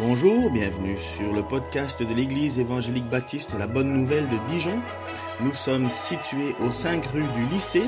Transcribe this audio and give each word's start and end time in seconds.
Bonjour, 0.00 0.50
bienvenue 0.50 0.96
sur 0.96 1.32
le 1.34 1.42
podcast 1.42 2.02
de 2.02 2.14
l'Église 2.14 2.58
évangélique 2.58 3.10
baptiste 3.10 3.58
La 3.58 3.66
Bonne 3.66 3.92
Nouvelle 3.92 4.26
de 4.30 4.38
Dijon. 4.46 4.80
Nous 5.40 5.52
sommes 5.52 5.90
situés 5.90 6.56
aux 6.64 6.70
5 6.70 7.04
rue 7.04 7.28
du 7.34 7.44
lycée 7.52 7.84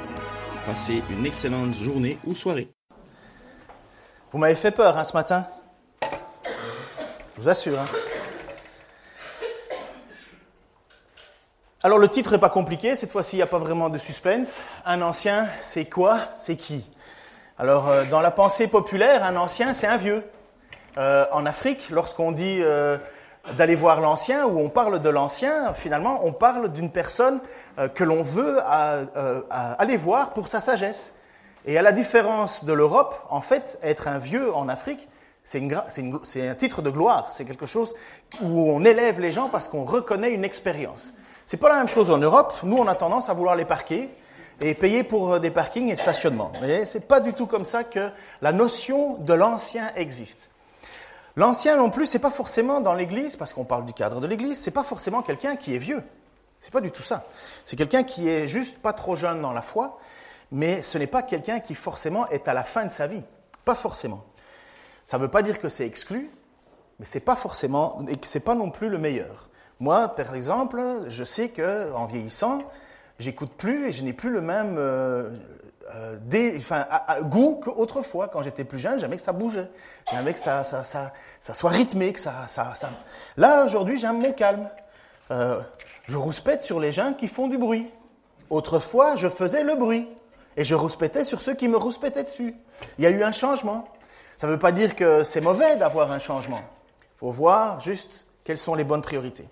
Passez 0.66 1.00
une 1.10 1.24
excellente 1.24 1.76
journée 1.76 2.18
ou 2.26 2.34
soirée. 2.34 2.66
Vous 4.32 4.38
m'avez 4.38 4.56
fait 4.56 4.72
peur 4.72 4.98
hein, 4.98 5.04
ce 5.04 5.12
matin. 5.12 5.46
Je 6.02 7.40
vous 7.40 7.48
assure. 7.48 7.78
Hein. 7.78 7.86
Alors 11.84 11.98
le 11.98 12.08
titre 12.08 12.32
n'est 12.32 12.38
pas 12.38 12.48
compliqué, 12.48 12.96
cette 12.96 13.12
fois-ci 13.12 13.36
il 13.36 13.40
n'y 13.40 13.42
a 13.42 13.46
pas 13.46 13.58
vraiment 13.58 13.90
de 13.90 13.98
suspense. 13.98 14.54
Un 14.86 15.02
ancien, 15.02 15.48
c'est 15.60 15.84
quoi? 15.84 16.18
C'est 16.34 16.56
qui? 16.56 16.90
Alors 17.58 17.90
euh, 17.90 18.04
dans 18.10 18.22
la 18.22 18.30
pensée 18.30 18.68
populaire, 18.68 19.22
un 19.22 19.36
ancien, 19.36 19.74
c'est 19.74 19.86
un 19.86 19.98
vieux. 19.98 20.24
Euh, 20.96 21.26
en 21.30 21.44
Afrique, 21.44 21.90
lorsqu'on 21.90 22.32
dit 22.32 22.60
euh, 22.62 22.96
d'aller 23.58 23.74
voir 23.74 24.00
l'ancien 24.00 24.46
ou 24.46 24.60
on 24.60 24.70
parle 24.70 25.02
de 25.02 25.10
l'ancien, 25.10 25.74
finalement 25.74 26.22
on 26.24 26.32
parle 26.32 26.72
d'une 26.72 26.90
personne 26.90 27.40
que 27.94 28.02
l'on 28.02 28.22
veut 28.22 28.60
aller 28.64 29.98
voir 29.98 30.30
pour 30.30 30.48
sa 30.48 30.60
sagesse. 30.60 31.14
Et 31.66 31.76
à 31.76 31.82
la 31.82 31.92
différence 31.92 32.64
de 32.64 32.72
l'Europe, 32.72 33.14
en 33.28 33.42
fait, 33.42 33.78
être 33.82 34.08
un 34.08 34.16
vieux 34.16 34.54
en 34.54 34.70
Afrique, 34.70 35.06
c'est 35.42 35.60
un 35.60 36.54
titre 36.54 36.80
de 36.80 36.88
gloire, 36.88 37.30
c'est 37.30 37.44
quelque 37.44 37.66
chose 37.66 37.94
où 38.40 38.70
on 38.70 38.82
élève 38.84 39.20
les 39.20 39.32
gens 39.32 39.50
parce 39.50 39.68
qu'on 39.68 39.84
reconnaît 39.84 40.30
une 40.30 40.44
expérience. 40.44 41.12
C'est 41.46 41.58
pas 41.58 41.68
la 41.68 41.76
même 41.76 41.88
chose 41.88 42.10
en 42.10 42.18
Europe. 42.18 42.54
Nous, 42.62 42.76
on 42.76 42.86
a 42.86 42.94
tendance 42.94 43.28
à 43.28 43.34
vouloir 43.34 43.54
les 43.54 43.64
parquer 43.64 44.08
et 44.60 44.74
payer 44.74 45.02
pour 45.04 45.34
euh, 45.34 45.38
des 45.38 45.50
parkings 45.50 45.90
et 45.90 45.96
stationnement. 45.96 46.52
Voyez, 46.58 46.84
c'est 46.84 47.06
pas 47.06 47.20
du 47.20 47.34
tout 47.34 47.46
comme 47.46 47.64
ça 47.64 47.84
que 47.84 48.10
la 48.40 48.52
notion 48.52 49.18
de 49.18 49.34
l'ancien 49.34 49.92
existe. 49.96 50.52
L'ancien 51.36 51.76
non 51.76 51.90
plus, 51.90 52.06
c'est 52.06 52.20
pas 52.20 52.30
forcément 52.30 52.80
dans 52.80 52.94
l'Église, 52.94 53.36
parce 53.36 53.52
qu'on 53.52 53.64
parle 53.64 53.84
du 53.84 53.92
cadre 53.92 54.20
de 54.20 54.26
l'Église, 54.26 54.60
c'est 54.60 54.70
pas 54.70 54.84
forcément 54.84 55.22
quelqu'un 55.22 55.56
qui 55.56 55.74
est 55.74 55.78
vieux. 55.78 56.02
C'est 56.60 56.72
pas 56.72 56.80
du 56.80 56.92
tout 56.92 57.02
ça. 57.02 57.24
C'est 57.64 57.76
quelqu'un 57.76 58.04
qui 58.04 58.28
est 58.28 58.46
juste 58.46 58.78
pas 58.78 58.92
trop 58.92 59.16
jeune 59.16 59.42
dans 59.42 59.52
la 59.52 59.60
foi, 59.60 59.98
mais 60.52 60.80
ce 60.80 60.96
n'est 60.96 61.08
pas 61.08 61.22
quelqu'un 61.22 61.58
qui 61.60 61.74
forcément 61.74 62.28
est 62.28 62.46
à 62.46 62.54
la 62.54 62.62
fin 62.62 62.84
de 62.84 62.90
sa 62.90 63.06
vie. 63.06 63.22
Pas 63.64 63.74
forcément. 63.74 64.24
Ça 65.04 65.18
ne 65.18 65.22
veut 65.22 65.28
pas 65.28 65.42
dire 65.42 65.58
que 65.58 65.68
c'est 65.68 65.84
exclu, 65.84 66.30
mais 67.00 67.04
c'est 67.04 67.20
pas 67.20 67.36
forcément, 67.36 68.00
et 68.08 68.16
que 68.16 68.26
c'est 68.26 68.40
pas 68.40 68.54
non 68.54 68.70
plus 68.70 68.88
le 68.88 68.98
meilleur. 68.98 69.50
Moi, 69.80 70.08
par 70.08 70.34
exemple, 70.34 70.80
je 71.08 71.24
sais 71.24 71.48
que 71.48 71.92
en 71.94 72.06
vieillissant, 72.06 72.62
j'écoute 73.18 73.52
plus 73.56 73.88
et 73.88 73.92
je 73.92 74.04
n'ai 74.04 74.12
plus 74.12 74.30
le 74.30 74.40
même 74.40 74.76
euh, 74.78 75.30
euh, 75.94 77.20
goût 77.22 77.60
qu'autrefois. 77.62 78.28
Quand 78.28 78.42
j'étais 78.42 78.64
plus 78.64 78.78
jeune, 78.78 78.98
j'aimais 78.98 79.16
que 79.16 79.22
ça 79.22 79.32
bougeait, 79.32 79.68
j'aimais 80.10 80.32
que 80.32 80.38
ça, 80.38 80.64
soit 81.40 81.70
rythmé, 81.70 82.12
que 82.12 82.20
ça... 82.20 82.46
Là, 83.36 83.64
aujourd'hui, 83.64 83.98
j'aime 83.98 84.20
mon 84.20 84.32
calme. 84.32 84.68
Euh, 85.30 85.60
je 86.06 86.16
rouspète 86.16 86.62
sur 86.62 86.80
les 86.80 86.92
gens 86.92 87.12
qui 87.14 87.28
font 87.28 87.48
du 87.48 87.58
bruit. 87.58 87.90
Autrefois, 88.50 89.16
je 89.16 89.28
faisais 89.28 89.64
le 89.64 89.74
bruit 89.74 90.08
et 90.56 90.64
je 90.64 90.74
rouspétais 90.74 91.24
sur 91.24 91.40
ceux 91.40 91.54
qui 91.54 91.66
me 91.68 91.76
rouspétaient 91.76 92.24
dessus. 92.24 92.54
Il 92.98 93.04
y 93.04 93.06
a 93.06 93.10
eu 93.10 93.22
un 93.22 93.32
changement. 93.32 93.88
Ça 94.36 94.46
ne 94.46 94.52
veut 94.52 94.58
pas 94.58 94.72
dire 94.72 94.94
que 94.94 95.24
c'est 95.24 95.40
mauvais 95.40 95.76
d'avoir 95.76 96.12
un 96.12 96.18
changement. 96.18 96.60
Il 96.98 97.18
faut 97.18 97.30
voir 97.30 97.80
juste 97.80 98.26
quelles 98.44 98.58
sont 98.58 98.74
les 98.74 98.84
bonnes 98.84 99.02
priorités. 99.02 99.48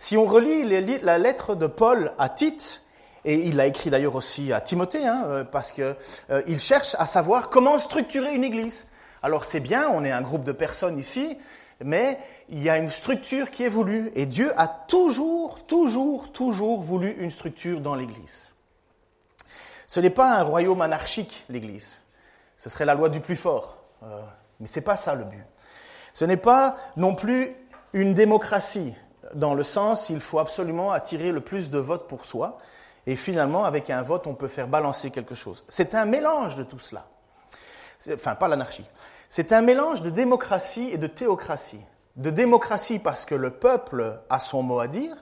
Si 0.00 0.16
on 0.16 0.24
relit 0.24 0.64
la 1.02 1.18
lettre 1.18 1.54
de 1.54 1.66
Paul 1.66 2.14
à 2.16 2.30
Tite, 2.30 2.80
et 3.26 3.34
il 3.34 3.56
l'a 3.56 3.66
écrit 3.66 3.90
d'ailleurs 3.90 4.14
aussi 4.14 4.50
à 4.50 4.62
Timothée, 4.62 5.06
hein, 5.06 5.24
euh, 5.26 5.44
parce 5.44 5.72
qu'il 5.72 5.94
euh, 6.30 6.58
cherche 6.58 6.96
à 6.98 7.04
savoir 7.04 7.50
comment 7.50 7.78
structurer 7.78 8.34
une 8.34 8.42
église. 8.42 8.86
Alors 9.22 9.44
c'est 9.44 9.60
bien, 9.60 9.90
on 9.90 10.02
est 10.02 10.10
un 10.10 10.22
groupe 10.22 10.42
de 10.42 10.52
personnes 10.52 10.98
ici, 10.98 11.36
mais 11.84 12.18
il 12.48 12.62
y 12.62 12.70
a 12.70 12.78
une 12.78 12.88
structure 12.88 13.50
qui 13.50 13.62
est 13.62 13.68
voulue, 13.68 14.10
et 14.14 14.24
Dieu 14.24 14.58
a 14.58 14.68
toujours, 14.68 15.66
toujours, 15.66 16.32
toujours 16.32 16.80
voulu 16.80 17.16
une 17.18 17.30
structure 17.30 17.82
dans 17.82 17.94
l'église. 17.94 18.52
Ce 19.86 20.00
n'est 20.00 20.08
pas 20.08 20.32
un 20.32 20.44
royaume 20.44 20.80
anarchique, 20.80 21.44
l'église. 21.50 22.00
Ce 22.56 22.70
serait 22.70 22.86
la 22.86 22.94
loi 22.94 23.10
du 23.10 23.20
plus 23.20 23.36
fort. 23.36 23.76
Euh, 24.02 24.22
mais 24.60 24.66
ce 24.66 24.78
n'est 24.78 24.84
pas 24.84 24.96
ça 24.96 25.14
le 25.14 25.24
but. 25.24 25.44
Ce 26.14 26.24
n'est 26.24 26.38
pas 26.38 26.76
non 26.96 27.14
plus 27.14 27.54
une 27.92 28.14
démocratie 28.14 28.94
dans 29.34 29.54
le 29.54 29.62
sens 29.62 30.10
il 30.10 30.20
faut 30.20 30.38
absolument 30.38 30.92
attirer 30.92 31.32
le 31.32 31.40
plus 31.40 31.70
de 31.70 31.78
votes 31.78 32.08
pour 32.08 32.24
soi. 32.26 32.58
Et 33.06 33.16
finalement, 33.16 33.64
avec 33.64 33.90
un 33.90 34.02
vote, 34.02 34.26
on 34.26 34.34
peut 34.34 34.48
faire 34.48 34.68
balancer 34.68 35.10
quelque 35.10 35.34
chose. 35.34 35.64
C'est 35.68 35.94
un 35.94 36.04
mélange 36.04 36.56
de 36.56 36.62
tout 36.62 36.78
cela. 36.78 37.06
Enfin, 38.12 38.34
pas 38.34 38.46
l'anarchie. 38.46 38.88
C'est 39.28 39.52
un 39.52 39.62
mélange 39.62 40.02
de 40.02 40.10
démocratie 40.10 40.90
et 40.92 40.98
de 40.98 41.06
théocratie. 41.06 41.80
De 42.16 42.30
démocratie 42.30 42.98
parce 42.98 43.24
que 43.24 43.34
le 43.34 43.50
peuple 43.50 44.20
a 44.28 44.40
son 44.40 44.62
mot 44.62 44.80
à 44.80 44.86
dire 44.86 45.16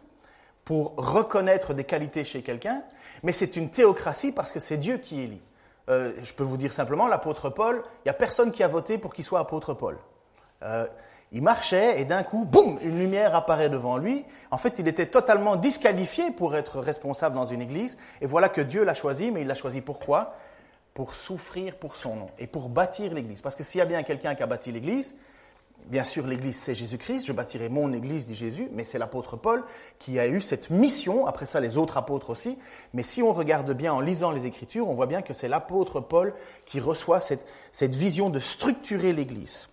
pour 0.64 0.94
reconnaître 0.96 1.72
des 1.72 1.84
qualités 1.84 2.24
chez 2.24 2.42
quelqu'un, 2.42 2.82
mais 3.22 3.32
c'est 3.32 3.56
une 3.56 3.70
théocratie 3.70 4.32
parce 4.32 4.52
que 4.52 4.60
c'est 4.60 4.76
Dieu 4.76 4.98
qui 4.98 5.22
élit. 5.22 5.42
Euh, 5.88 6.12
je 6.22 6.34
peux 6.34 6.44
vous 6.44 6.56
dire 6.56 6.72
simplement, 6.72 7.06
l'apôtre 7.06 7.48
Paul, 7.48 7.82
il 7.98 8.08
n'y 8.08 8.10
a 8.10 8.14
personne 8.14 8.50
qui 8.50 8.62
a 8.62 8.68
voté 8.68 8.98
pour 8.98 9.14
qu'il 9.14 9.24
soit 9.24 9.40
apôtre 9.40 9.72
Paul. 9.72 9.98
Euh, 10.62 10.86
il 11.32 11.42
marchait 11.42 12.00
et 12.00 12.04
d'un 12.04 12.22
coup, 12.22 12.44
boum, 12.44 12.78
une 12.80 12.98
lumière 12.98 13.34
apparaît 13.34 13.68
devant 13.68 13.98
lui. 13.98 14.24
En 14.50 14.56
fait, 14.56 14.78
il 14.78 14.88
était 14.88 15.06
totalement 15.06 15.56
disqualifié 15.56 16.30
pour 16.30 16.56
être 16.56 16.80
responsable 16.80 17.34
dans 17.34 17.44
une 17.44 17.60
église. 17.60 17.98
Et 18.22 18.26
voilà 18.26 18.48
que 18.48 18.62
Dieu 18.62 18.84
l'a 18.84 18.94
choisi, 18.94 19.30
mais 19.30 19.42
il 19.42 19.46
l'a 19.46 19.54
choisi 19.54 19.82
pourquoi? 19.82 20.30
Pour 20.94 21.14
souffrir 21.14 21.76
pour 21.76 21.96
son 21.96 22.16
nom 22.16 22.30
et 22.38 22.46
pour 22.46 22.70
bâtir 22.70 23.12
l'église. 23.12 23.42
Parce 23.42 23.54
que 23.54 23.62
s'il 23.62 23.78
y 23.78 23.82
a 23.82 23.86
bien 23.86 24.02
quelqu'un 24.02 24.34
qui 24.34 24.42
a 24.42 24.46
bâti 24.46 24.72
l'église, 24.72 25.16
bien 25.86 26.02
sûr 26.02 26.26
l'église 26.26 26.58
c'est 26.58 26.74
Jésus-Christ, 26.74 27.26
je 27.26 27.32
bâtirai 27.32 27.68
mon 27.68 27.92
église, 27.92 28.26
dit 28.26 28.34
Jésus, 28.34 28.68
mais 28.72 28.84
c'est 28.84 28.98
l'apôtre 28.98 29.36
Paul 29.36 29.64
qui 29.98 30.18
a 30.18 30.26
eu 30.26 30.40
cette 30.40 30.70
mission, 30.70 31.26
après 31.26 31.46
ça 31.46 31.60
les 31.60 31.76
autres 31.76 31.98
apôtres 31.98 32.30
aussi. 32.30 32.56
Mais 32.94 33.02
si 33.02 33.22
on 33.22 33.34
regarde 33.34 33.70
bien 33.74 33.92
en 33.92 34.00
lisant 34.00 34.30
les 34.30 34.46
Écritures, 34.46 34.88
on 34.88 34.94
voit 34.94 35.06
bien 35.06 35.20
que 35.20 35.34
c'est 35.34 35.48
l'apôtre 35.48 36.00
Paul 36.00 36.34
qui 36.64 36.80
reçoit 36.80 37.20
cette, 37.20 37.46
cette 37.70 37.94
vision 37.94 38.30
de 38.30 38.40
structurer 38.40 39.12
l'église. 39.12 39.68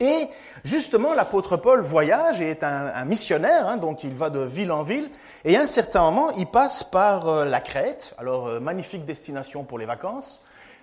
Et 0.00 0.28
justement, 0.62 1.12
l'apôtre 1.14 1.56
Paul 1.56 1.80
voyage 1.80 2.40
et 2.40 2.50
est 2.50 2.62
un, 2.62 3.04
missionnaire, 3.04 3.66
hein, 3.66 3.76
donc 3.78 4.04
il 4.04 4.14
va 4.14 4.30
de 4.30 4.40
ville 4.40 4.70
en 4.70 4.82
ville. 4.82 5.10
Et 5.44 5.56
à 5.56 5.62
un 5.62 5.66
certain 5.66 6.02
moment, 6.02 6.30
il 6.32 6.46
passe 6.46 6.84
par 6.84 7.28
euh, 7.28 7.44
la 7.44 7.60
Crète. 7.60 8.14
Alors, 8.18 8.46
euh, 8.46 8.60
magnifique 8.60 9.04
destination 9.04 9.64
pour 9.64 9.78
les 9.78 9.86
vacances. 9.86 10.40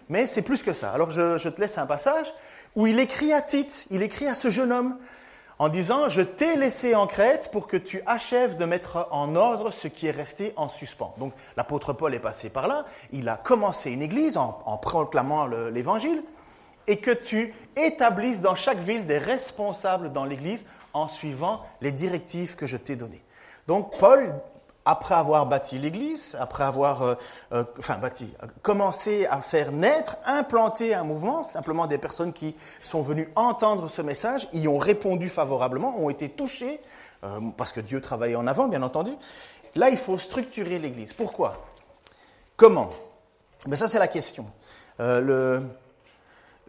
Mais 0.09 0.27
c'est 0.27 0.41
plus 0.41 0.63
que 0.63 0.73
ça. 0.73 0.91
Alors, 0.91 1.11
je, 1.11 1.37
je, 1.37 1.49
te 1.49 1.61
laisse 1.61 1.77
un 1.77 1.85
passage 1.85 2.33
où 2.75 2.87
il 2.87 2.99
écrit 2.99 3.31
à 3.31 3.41
Tite, 3.41 3.87
il 3.89 4.03
écrit 4.03 4.27
à 4.27 4.35
ce 4.35 4.49
jeune 4.49 4.73
homme 4.73 4.97
en 5.59 5.69
disant 5.69 6.09
Je 6.09 6.21
t'ai 6.21 6.57
laissé 6.57 6.93
en 6.93 7.07
Crète 7.07 7.49
pour 7.53 7.67
que 7.67 7.77
tu 7.77 8.01
achèves 8.05 8.57
de 8.57 8.65
mettre 8.65 9.07
en 9.11 9.37
ordre 9.37 9.71
ce 9.71 9.87
qui 9.87 10.07
est 10.07 10.11
resté 10.11 10.51
en 10.57 10.67
suspens. 10.67 11.15
Donc, 11.19 11.31
l'apôtre 11.55 11.93
Paul 11.93 12.13
est 12.13 12.19
passé 12.19 12.49
par 12.49 12.67
là. 12.67 12.85
Il 13.13 13.29
a 13.29 13.37
commencé 13.37 13.91
une 13.91 14.01
église 14.01 14.35
en, 14.35 14.61
en 14.65 14.75
proclamant 14.75 15.47
l'évangile 15.47 16.21
et 16.87 16.97
que 16.97 17.11
tu 17.11 17.53
établisses 17.75 18.41
dans 18.41 18.55
chaque 18.55 18.79
ville 18.79 19.05
des 19.05 19.17
responsables 19.17 20.11
dans 20.11 20.25
l'Église 20.25 20.65
en 20.93 21.07
suivant 21.07 21.61
les 21.81 21.91
directives 21.91 22.55
que 22.55 22.65
je 22.65 22.77
t'ai 22.77 22.95
données. 22.95 23.23
Donc 23.67 23.97
Paul, 23.97 24.33
après 24.85 25.15
avoir 25.15 25.47
bâti 25.47 25.79
l'Église, 25.79 26.37
après 26.39 26.63
avoir 26.63 27.01
euh, 27.01 27.15
euh, 27.51 27.63
enfin, 27.79 27.97
bâti, 27.97 28.31
commencé 28.61 29.25
à 29.25 29.41
faire 29.41 29.71
naître, 29.71 30.17
implanter 30.25 30.93
un 30.93 31.03
mouvement, 31.03 31.43
simplement 31.43 31.87
des 31.87 31.97
personnes 31.97 32.31
qui 32.31 32.55
sont 32.83 33.01
venues 33.01 33.29
entendre 33.35 33.89
ce 33.89 34.03
message, 34.03 34.47
y 34.53 34.67
ont 34.67 34.77
répondu 34.77 35.27
favorablement, 35.27 35.99
ont 35.99 36.11
été 36.11 36.29
touchées, 36.29 36.79
euh, 37.23 37.39
parce 37.57 37.73
que 37.73 37.79
Dieu 37.79 37.99
travaillait 37.99 38.35
en 38.35 38.45
avant, 38.45 38.67
bien 38.67 38.83
entendu. 38.83 39.11
Là, 39.73 39.89
il 39.89 39.97
faut 39.97 40.19
structurer 40.19 40.77
l'Église. 40.77 41.13
Pourquoi? 41.13 41.65
Comment? 42.55 42.91
Mais 43.65 43.71
ben, 43.71 43.75
ça, 43.75 43.87
c'est 43.87 43.99
la 43.99 44.07
question. 44.07 44.45
le, 44.99 45.63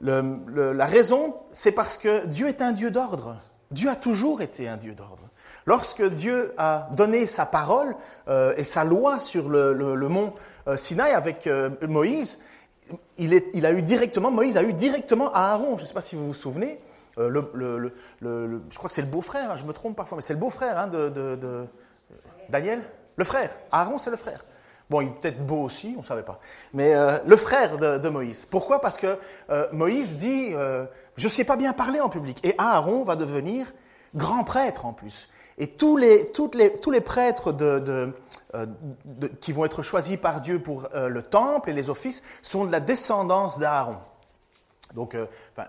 la 0.00 0.86
raison, 0.86 1.36
c'est 1.52 1.72
parce 1.72 1.98
que 1.98 2.26
Dieu 2.26 2.48
est 2.48 2.62
un 2.62 2.72
Dieu 2.72 2.90
d'ordre. 2.90 3.36
Dieu 3.70 3.88
a 3.90 3.96
toujours 3.96 4.42
été 4.42 4.68
un 4.68 4.76
Dieu 4.76 4.94
d'ordre. 4.94 5.24
Lorsque 5.66 6.04
Dieu 6.04 6.54
a 6.58 6.88
donné 6.92 7.26
sa 7.26 7.44
parole 7.44 7.96
euh, 8.28 8.54
et 8.56 8.62
sa 8.62 8.84
loi 8.84 9.18
sur 9.18 9.48
le, 9.48 10.08
mont 10.08 10.32
euh, 10.68 10.76
Sinaï 10.76 11.12
avec 11.12 11.48
euh, 11.48 11.70
Moïse, 11.88 12.38
il, 13.18 13.34
a 13.66 13.72
eu 13.72 13.82
directement, 13.82 14.30
Moïse 14.30 14.56
a 14.56 14.62
eu 14.62 14.72
directement 14.72 15.32
Aaron. 15.32 15.76
Je 15.76 15.82
ne 15.82 15.88
sais 15.88 15.94
pas 15.94 16.00
si 16.00 16.14
vous 16.14 16.28
vous 16.28 16.34
souvenez. 16.34 16.78
je 17.16 18.76
crois 18.76 18.88
que 18.88 18.94
c'est 18.94 19.02
le 19.02 19.08
beau-frère, 19.08 19.50
hein, 19.50 19.56
je 19.56 19.64
me 19.64 19.72
trompe 19.72 19.96
parfois, 19.96 20.16
mais 20.16 20.22
c'est 20.22 20.34
le 20.34 20.38
beau-frère 20.38 20.78
hein, 20.78 20.86
de 20.86 21.66
Daniel. 22.48 22.82
Le 23.16 23.24
frère. 23.24 23.50
Aaron, 23.72 23.98
c'est 23.98 24.10
le 24.10 24.16
frère. 24.16 24.44
Bon, 24.88 25.00
il 25.00 25.08
est 25.08 25.20
peut-être 25.20 25.44
beau 25.44 25.62
aussi, 25.62 25.94
on 25.96 26.00
ne 26.00 26.06
savait 26.06 26.22
pas. 26.22 26.38
Mais 26.72 26.94
euh, 26.94 27.18
le 27.26 27.36
frère 27.36 27.78
de, 27.78 28.08
Moïse. 28.08 28.44
Pourquoi? 28.44 28.80
Parce 28.80 28.96
que 28.96 29.18
euh, 29.50 29.66
Moïse 29.72 30.16
dit 30.16 30.50
euh, 30.52 30.86
Je 31.16 31.26
ne 31.26 31.32
sais 31.32 31.44
pas 31.44 31.56
bien 31.56 31.72
parler 31.72 32.00
en 32.00 32.08
public. 32.08 32.38
Et 32.44 32.54
Aaron 32.58 33.02
va 33.02 33.16
devenir 33.16 33.72
grand 34.14 34.44
prêtre 34.44 34.86
en 34.86 34.92
plus. 34.92 35.28
Et 35.58 35.68
tous 35.68 35.96
les, 35.96 36.26
prêtres 37.00 37.52
qui 39.40 39.52
vont 39.52 39.64
être 39.64 39.82
choisis 39.82 40.18
par 40.18 40.42
Dieu 40.42 40.60
pour 40.60 40.86
le 40.94 41.22
temple 41.22 41.70
et 41.70 41.72
les 41.72 41.88
offices 41.88 42.22
sont 42.42 42.66
de 42.66 42.72
la 42.72 42.80
descendance 42.80 43.58
d'Aaron. 43.58 43.96
Donc, 44.94 45.16
enfin, 45.52 45.68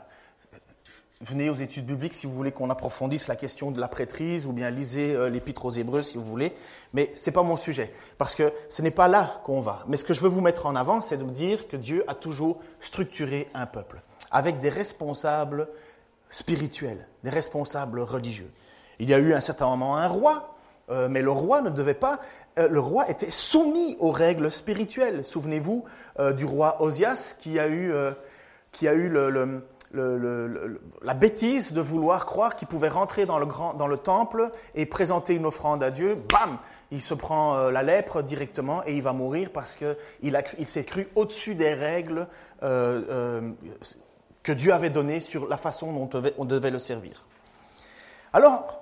venez 1.21 1.49
aux 1.49 1.55
études 1.55 1.85
bibliques 1.85 2.13
si 2.13 2.27
vous 2.27 2.33
voulez 2.33 2.51
qu'on 2.51 2.69
approfondisse 2.69 3.27
la 3.27 3.35
question 3.35 3.71
de 3.71 3.79
la 3.79 3.87
prêtrise, 3.87 4.45
ou 4.45 4.51
bien 4.51 4.69
lisez 4.69 5.29
l'Épître 5.29 5.65
aux 5.65 5.71
Hébreux 5.71 6.03
si 6.03 6.17
vous 6.17 6.25
voulez. 6.25 6.53
Mais 6.93 7.11
ce 7.15 7.29
n'est 7.29 7.33
pas 7.33 7.43
mon 7.43 7.57
sujet, 7.57 7.91
parce 8.17 8.35
que 8.35 8.51
ce 8.69 8.81
n'est 8.81 8.91
pas 8.91 9.07
là 9.07 9.41
qu'on 9.43 9.61
va. 9.61 9.83
Mais 9.87 9.97
ce 9.97 10.05
que 10.05 10.13
je 10.13 10.21
veux 10.21 10.29
vous 10.29 10.41
mettre 10.41 10.65
en 10.65 10.75
avant, 10.75 11.01
c'est 11.01 11.17
de 11.17 11.23
dire 11.23 11.67
que 11.67 11.77
Dieu 11.77 12.03
a 12.07 12.13
toujours 12.13 12.59
structuré 12.79 13.49
un 13.53 13.65
peuple, 13.65 14.01
avec 14.31 14.59
des 14.59 14.69
responsables 14.69 15.67
spirituels, 16.29 17.07
des 17.23 17.29
responsables 17.29 17.99
religieux. 17.99 18.51
Il 18.99 19.09
y 19.09 19.13
a 19.13 19.19
eu 19.19 19.33
un 19.33 19.39
certain 19.39 19.67
moment 19.67 19.97
un 19.97 20.07
roi, 20.07 20.55
euh, 20.89 21.07
mais 21.09 21.21
le 21.21 21.31
roi 21.31 21.61
ne 21.61 21.69
devait 21.69 21.93
pas. 21.93 22.19
Euh, 22.57 22.67
le 22.67 22.79
roi 22.79 23.09
était 23.09 23.29
soumis 23.29 23.97
aux 23.99 24.11
règles 24.11 24.51
spirituelles. 24.51 25.23
Souvenez-vous 25.23 25.85
euh, 26.19 26.33
du 26.33 26.45
roi 26.45 26.81
Osias 26.81 27.35
qui 27.39 27.59
a 27.59 27.67
eu, 27.67 27.93
qui 28.71 28.87
a 28.87 28.93
eu 28.93 29.09
le, 29.09 29.63
la 29.93 31.13
bêtise 31.13 31.73
de 31.73 31.81
vouloir 31.81 32.25
croire 32.25 32.55
qu'il 32.55 32.67
pouvait 32.67 32.89
rentrer 32.89 33.25
dans 33.25 33.39
le, 33.39 33.97
temple 33.97 34.51
et 34.75 34.85
présenter 34.85 35.33
une 35.33 35.45
offrande 35.45 35.83
à 35.83 35.91
Dieu. 35.91 36.15
Bam 36.29 36.57
Il 36.91 37.01
se 37.01 37.13
prend 37.13 37.69
la 37.69 37.83
lèpre 37.83 38.21
directement 38.21 38.81
et 38.85 38.95
il 38.95 39.01
va 39.01 39.13
mourir 39.13 39.49
parce 39.51 39.75
qu'il 39.75 39.95
il, 40.21 40.67
s'est 40.67 40.83
cru 40.83 41.07
au-dessus 41.15 41.55
des 41.55 41.73
règles 41.73 42.27
que 44.47 44.53
Dieu 44.53 44.71
avait 44.71 44.89
données 44.89 45.19
sur 45.19 45.49
la 45.49 45.57
façon 45.57 45.91
dont 45.91 46.09
on 46.37 46.45
devait, 46.45 46.71
le 46.71 46.79
servir. 46.79 47.25
Alors, 48.31 48.81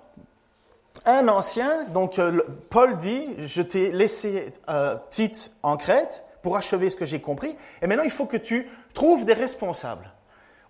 un 1.05 1.27
ancien, 1.27 1.85
donc 1.85 2.19
euh, 2.19 2.41
Paul 2.69 2.97
dit, 2.97 3.25
je 3.39 3.63
t'ai 3.63 3.91
laissé 3.91 4.53
euh, 4.69 4.95
Tite 5.09 5.51
en 5.63 5.75
Crète 5.75 6.23
pour 6.43 6.55
achever 6.55 6.91
ce 6.91 6.95
que 6.95 7.05
j'ai 7.05 7.19
compris, 7.19 7.55
et 7.81 7.87
maintenant 7.87 8.03
il 8.03 8.11
faut 8.11 8.27
que 8.27 8.37
tu 8.37 8.69
trouves 8.93 9.25
des 9.25 9.33
responsables. 9.33 10.11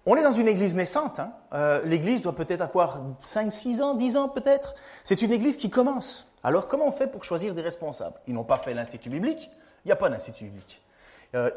On 0.07 0.16
est 0.16 0.22
dans 0.22 0.31
une 0.31 0.48
église 0.48 0.75
naissante, 0.75 1.19
hein. 1.19 1.34
euh, 1.54 1.81
l'église 1.84 2.22
doit 2.22 2.36
peut-être 2.36 2.62
avoir 2.62 3.02
5, 3.24 3.52
6 3.52 3.81
ans, 3.81 3.94
10 3.96 4.18
ans 4.18 4.30
peut-être, 4.30 4.75
c'est 5.04 5.22
une 5.24 5.31
église 5.31 5.57
qui 5.57 5.69
commence. 5.69 6.28
Alors 6.44 6.68
comment 6.68 6.88
on 6.88 6.92
fait 6.92 7.07
pour 7.07 7.24
choisir 7.24 7.56
des 7.56 7.63
responsables? 7.63 8.19
Ils 8.28 8.36
n'ont 8.36 8.44
pas 8.44 8.60
fait 8.60 8.75
l'institut 8.75 9.10
biblique, 9.10 9.50
il 9.84 9.88
n'y 9.88 9.92
a 9.92 9.96
pas 9.96 10.10
d'institut 10.10 10.46
biblique. 10.46 10.81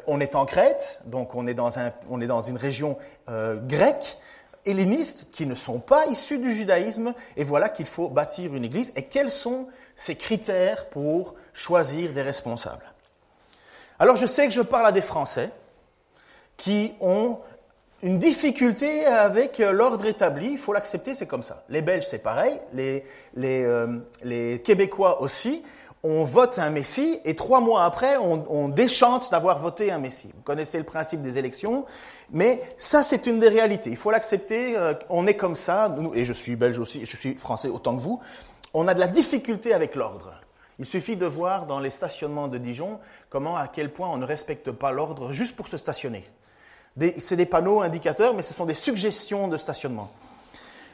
on 0.06 0.18
est 0.20 0.34
en 0.34 0.46
Crète, 0.46 0.98
donc 1.04 1.34
on 1.34 1.46
est 1.46 1.54
dans, 1.54 1.70
une 2.40 2.56
région 2.56 2.96
grecque, 3.28 4.16
hellénistes 4.64 5.28
qui 5.30 5.44
ne 5.44 5.54
sont 5.54 5.78
pas 5.78 6.06
issus 6.06 6.38
du 6.38 6.50
judaïsme, 6.50 7.12
et 7.36 7.44
voilà 7.44 7.68
qu'il 7.68 7.86
faut 7.86 8.08
bâtir 8.08 8.54
une 8.54 8.64
église. 8.64 8.92
Et 8.96 9.02
quels 9.02 9.30
sont 9.30 9.66
ces 9.94 10.16
critères 10.16 10.88
pour 10.88 11.34
choisir 11.52 12.14
des 12.14 12.22
responsables? 12.22 12.84
Alors 13.98 14.16
je 14.16 14.26
sais 14.26 14.46
que 14.46 14.54
je 14.54 14.62
parle 14.62 14.86
à 14.86 14.92
des 14.92 15.02
Français 15.02 15.50
qui 16.56 16.94
ont 17.00 17.38
une 18.02 18.18
difficulté 18.18 19.06
avec 19.06 19.58
l'ordre 19.58 20.06
établi, 20.06 20.50
il 20.52 20.58
faut 20.58 20.72
l'accepter, 20.72 21.14
c'est 21.14 21.26
comme 21.26 21.42
ça. 21.42 21.64
Les 21.68 21.82
Belges, 21.82 22.06
c'est 22.08 22.22
pareil, 22.22 22.58
les, 22.72 23.04
euh, 23.36 24.58
Québécois 24.58 25.20
aussi 25.22 25.62
on 26.02 26.24
vote 26.24 26.58
un 26.58 26.70
Messie 26.70 27.20
et 27.24 27.34
trois 27.34 27.60
mois 27.60 27.84
après, 27.84 28.16
on, 28.16 28.68
déchante 28.68 29.30
d'avoir 29.30 29.58
voté 29.58 29.90
un 29.90 29.98
Messie. 29.98 30.30
Vous 30.34 30.42
connaissez 30.42 30.78
le 30.78 30.84
principe 30.84 31.22
des 31.22 31.38
élections, 31.38 31.84
mais 32.30 32.60
ça, 32.78 33.02
c'est 33.02 33.26
une 33.26 33.40
des 33.40 33.48
réalités. 33.48 33.90
Il 33.90 33.96
faut 33.96 34.10
l'accepter. 34.10 34.76
Euh, 34.76 34.94
on 35.08 35.26
est 35.26 35.34
comme 35.34 35.56
ça, 35.56 35.94
et 36.14 36.24
je 36.24 36.32
suis 36.32 36.54
belge 36.56 36.78
aussi, 36.78 37.04
je 37.04 37.16
suis 37.16 37.34
français 37.34 37.68
autant 37.68 37.96
que 37.96 38.00
vous. 38.00 38.20
On 38.74 38.86
a 38.86 38.94
de 38.94 39.00
la 39.00 39.08
difficulté 39.08 39.74
avec 39.74 39.96
l'ordre. 39.96 40.34
Il 40.78 40.84
suffit 40.84 41.16
de 41.16 41.26
voir 41.26 41.66
dans 41.66 41.80
les 41.80 41.90
stationnements 41.90 42.46
de 42.46 42.58
Dijon 42.58 43.00
comment, 43.28 43.56
à 43.56 43.66
quel 43.66 43.92
point 43.92 44.08
on 44.08 44.18
ne 44.18 44.24
respecte 44.24 44.70
pas 44.70 44.92
l'ordre 44.92 45.32
juste 45.32 45.56
pour 45.56 45.66
se 45.66 45.76
stationner. 45.76 46.24
C'est 47.18 47.36
des 47.36 47.46
panneaux 47.46 47.80
indicateurs, 47.80 48.34
mais 48.34 48.42
ce 48.42 48.54
sont 48.54 48.66
des 48.66 48.74
suggestions 48.74 49.48
de 49.48 49.56
stationnement. 49.56 50.10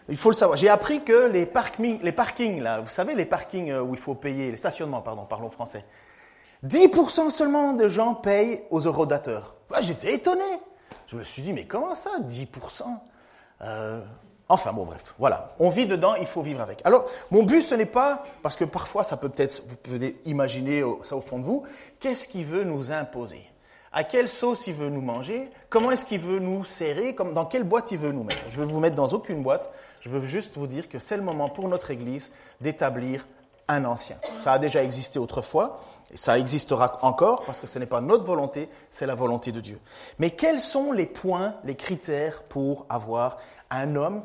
Il 0.09 0.17
faut 0.17 0.31
le 0.31 0.37
savoir. 0.37 0.59
J'ai 0.59 0.69
appris 0.69 1.03
que 1.03 1.29
les, 1.29 1.47
parkings, 1.47 2.01
les 2.03 2.13
parkings, 2.13 2.63
vous 2.83 2.91
savez, 2.91 3.15
les 3.15 3.25
parkings 3.25 3.71
euh, 3.71 3.81
où 3.83 3.95
il 3.95 4.01
faut 4.01 4.15
payer, 4.15 4.51
les 4.51 4.57
stationnements, 4.57 5.01
pardon, 5.01 5.25
parlons 5.25 5.51
français, 5.51 5.85
10% 6.67 7.31
seulement 7.31 7.73
de 7.73 7.89
gens 7.89 8.15
payent 8.15 8.63
aux 8.71 8.81
eurodateurs. 8.81 9.57
J'étais 9.81 10.15
étonné. 10.15 10.45
Je 11.07 11.17
me 11.17 11.23
suis 11.23 11.43
dit, 11.43 11.53
mais 11.53 11.67
comment 11.67 11.95
ça, 11.95 12.11
10% 12.21 12.83
euh, 13.63 14.01
Enfin, 14.49 14.73
bon, 14.75 14.85
bref, 14.85 15.15
voilà. 15.19 15.55
On 15.59 15.71
vit 15.71 15.87
dedans, 15.87 16.15
il 16.17 16.27
faut 16.27 16.43
vivre 16.43 16.61
avec. 16.61 16.81
Alors, 16.85 17.07
mon 17.31 17.43
but, 17.43 17.63
ce 17.63 17.75
n'est 17.75 17.87
pas, 17.87 18.25
parce 18.43 18.57
que 18.57 18.65
parfois, 18.65 19.05
ça 19.05 19.17
peut 19.17 19.31
peut-être, 19.31 19.63
vous 19.67 19.77
pouvez 19.77 20.21
imaginer 20.27 20.85
ça 21.03 21.17
au 21.17 21.23
fond 21.23 21.39
de 21.39 21.45
vous, 21.45 21.65
qu'est-ce 21.99 22.29
qu'il 22.29 22.45
veut 22.45 22.65
nous 22.65 22.93
imposer? 22.93 23.43
À 23.95 24.03
quelle 24.03 24.29
sauce 24.29 24.67
il 24.67 24.75
veut 24.75 24.91
nous 24.91 25.01
manger, 25.01 25.49
comment 25.71 25.93
est-ce 25.93 26.05
qu'il 26.05 26.19
veut 26.19 26.41
nous 26.41 26.65
serrer, 26.65 27.13
dans 27.13 27.45
quelle 27.47 27.63
boîte 27.63 27.93
il 27.93 27.99
veut 27.99 28.11
nous 28.11 28.25
mettre? 28.25 28.43
Je 28.49 28.61
ne 28.61 28.67
veux 28.67 28.73
vous 28.73 28.81
mettre 28.81 28.97
dans 28.97 29.09
aucune 29.11 29.45
boîte, 29.45 29.71
je 30.01 30.09
veux 30.09 30.21
juste 30.27 30.57
vous 30.57 30.67
dire 30.67 30.89
que 30.89 30.99
c'est 30.99 31.17
le 31.17 31.23
moment 31.23 31.49
pour 31.49 31.69
notre 31.69 31.93
Église 31.93 32.33
d'établir 32.61 33.25
un 33.69 33.85
ancien. 33.85 34.17
Ça 34.41 34.53
a 34.53 34.59
déjà 34.59 34.83
existé 34.83 35.21
autrefois, 35.21 35.81
et 36.11 36.17
ça 36.17 36.41
existera 36.41 36.99
encore, 37.03 37.45
parce 37.45 37.61
que 37.61 37.69
ce 37.69 37.79
n'est 37.79 37.87
pas 37.87 38.01
notre 38.01 38.25
volonté, 38.25 38.69
c'est 38.91 39.07
la 39.07 39.15
volonté 39.15 39.53
de 39.53 39.61
Dieu. 39.61 39.79
Mais 40.19 40.31
quels 40.31 40.61
sont 40.61 40.91
les 40.91 41.07
points, 41.07 41.55
les 41.63 41.77
critères 41.77 42.43
pour 42.43 42.87
avoir 42.89 43.37
un 43.71 43.95
homme, 43.95 44.25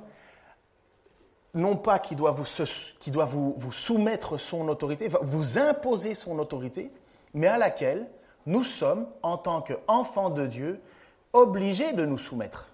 non 1.53 1.75
pas 1.75 1.99
qui 1.99 2.15
doit 2.15 2.31
vous, 2.31 3.55
vous 3.55 3.71
soumettre 3.71 4.39
son 4.39 4.67
autorité, 4.67 5.09
vous 5.21 5.59
imposer 5.59 6.15
son 6.15 6.39
autorité, 6.39 6.91
mais 7.35 7.47
à 7.47 7.59
laquelle 7.59 8.07
nous 8.49 8.63
sommes, 8.63 9.07
en 9.21 9.37
tant 9.37 9.61
qu'enfants 9.61 10.31
de 10.31 10.47
Dieu, 10.47 10.81
obligés 11.33 11.93
de 11.93 12.03
nous 12.05 12.17
soumettre. 12.17 12.69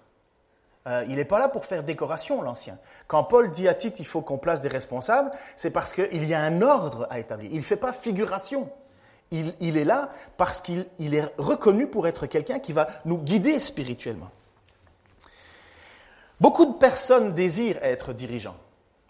Euh, 0.86 1.04
il 1.08 1.16
n'est 1.16 1.24
pas 1.24 1.38
là 1.38 1.48
pour 1.48 1.66
faire 1.66 1.82
décoration, 1.82 2.40
l'ancien. 2.42 2.78
Quand 3.08 3.24
Paul 3.24 3.50
dit 3.50 3.68
à 3.68 3.74
Tite 3.74 4.00
il 4.00 4.06
faut 4.06 4.22
qu'on 4.22 4.38
place 4.38 4.60
des 4.60 4.68
responsables, 4.68 5.30
c'est 5.54 5.70
parce 5.70 5.92
qu'il 5.92 6.24
y 6.24 6.32
a 6.32 6.40
un 6.40 6.62
ordre 6.62 7.06
à 7.10 7.18
établir. 7.18 7.50
Il 7.52 7.58
ne 7.58 7.62
fait 7.62 7.76
pas 7.76 7.92
figuration. 7.92 8.70
Il, 9.30 9.54
il 9.60 9.76
est 9.76 9.84
là 9.84 10.10
parce 10.36 10.60
qu'il 10.60 10.86
est 10.98 11.34
reconnu 11.36 11.88
pour 11.88 12.06
être 12.06 12.26
quelqu'un 12.26 12.58
qui 12.58 12.72
va 12.72 12.88
nous 13.04 13.18
guider 13.18 13.60
spirituellement. 13.60 14.30
Beaucoup 16.40 16.66
de 16.66 16.74
personnes 16.74 17.34
désirent 17.34 17.78
être 17.82 18.12
dirigeants. 18.12 18.56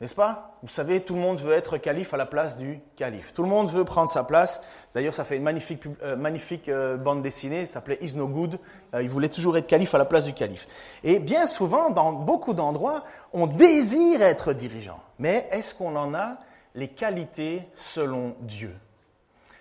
N'est-ce 0.00 0.14
pas? 0.14 0.58
Vous 0.62 0.68
savez, 0.68 1.00
tout 1.00 1.14
le 1.14 1.20
monde 1.20 1.38
veut 1.38 1.54
être 1.54 1.78
calife 1.78 2.12
à 2.12 2.18
la 2.18 2.26
place 2.26 2.58
du 2.58 2.80
calife. 2.96 3.32
Tout 3.32 3.42
le 3.42 3.48
monde 3.48 3.70
veut 3.70 3.84
prendre 3.84 4.10
sa 4.10 4.24
place. 4.24 4.60
D'ailleurs, 4.94 5.14
ça 5.14 5.24
fait 5.24 5.38
une 5.38 5.42
magnifique, 5.42 5.84
euh, 6.02 6.16
magnifique 6.16 6.68
euh, 6.68 6.98
bande 6.98 7.22
dessinée, 7.22 7.64
ça 7.64 7.74
s'appelait 7.74 7.96
Is 8.02 8.14
No 8.14 8.28
Good. 8.28 8.58
Euh, 8.94 9.02
il 9.02 9.08
voulait 9.08 9.30
toujours 9.30 9.56
être 9.56 9.66
calife 9.66 9.94
à 9.94 9.98
la 9.98 10.04
place 10.04 10.24
du 10.24 10.34
calife. 10.34 10.68
Et 11.02 11.18
bien 11.18 11.46
souvent, 11.46 11.88
dans 11.88 12.12
beaucoup 12.12 12.52
d'endroits, 12.52 13.04
on 13.32 13.46
désire 13.46 14.20
être 14.20 14.52
dirigeant. 14.52 15.00
Mais 15.18 15.48
est-ce 15.50 15.74
qu'on 15.74 15.96
en 15.96 16.12
a 16.12 16.36
les 16.74 16.88
qualités 16.88 17.62
selon 17.74 18.36
Dieu? 18.40 18.74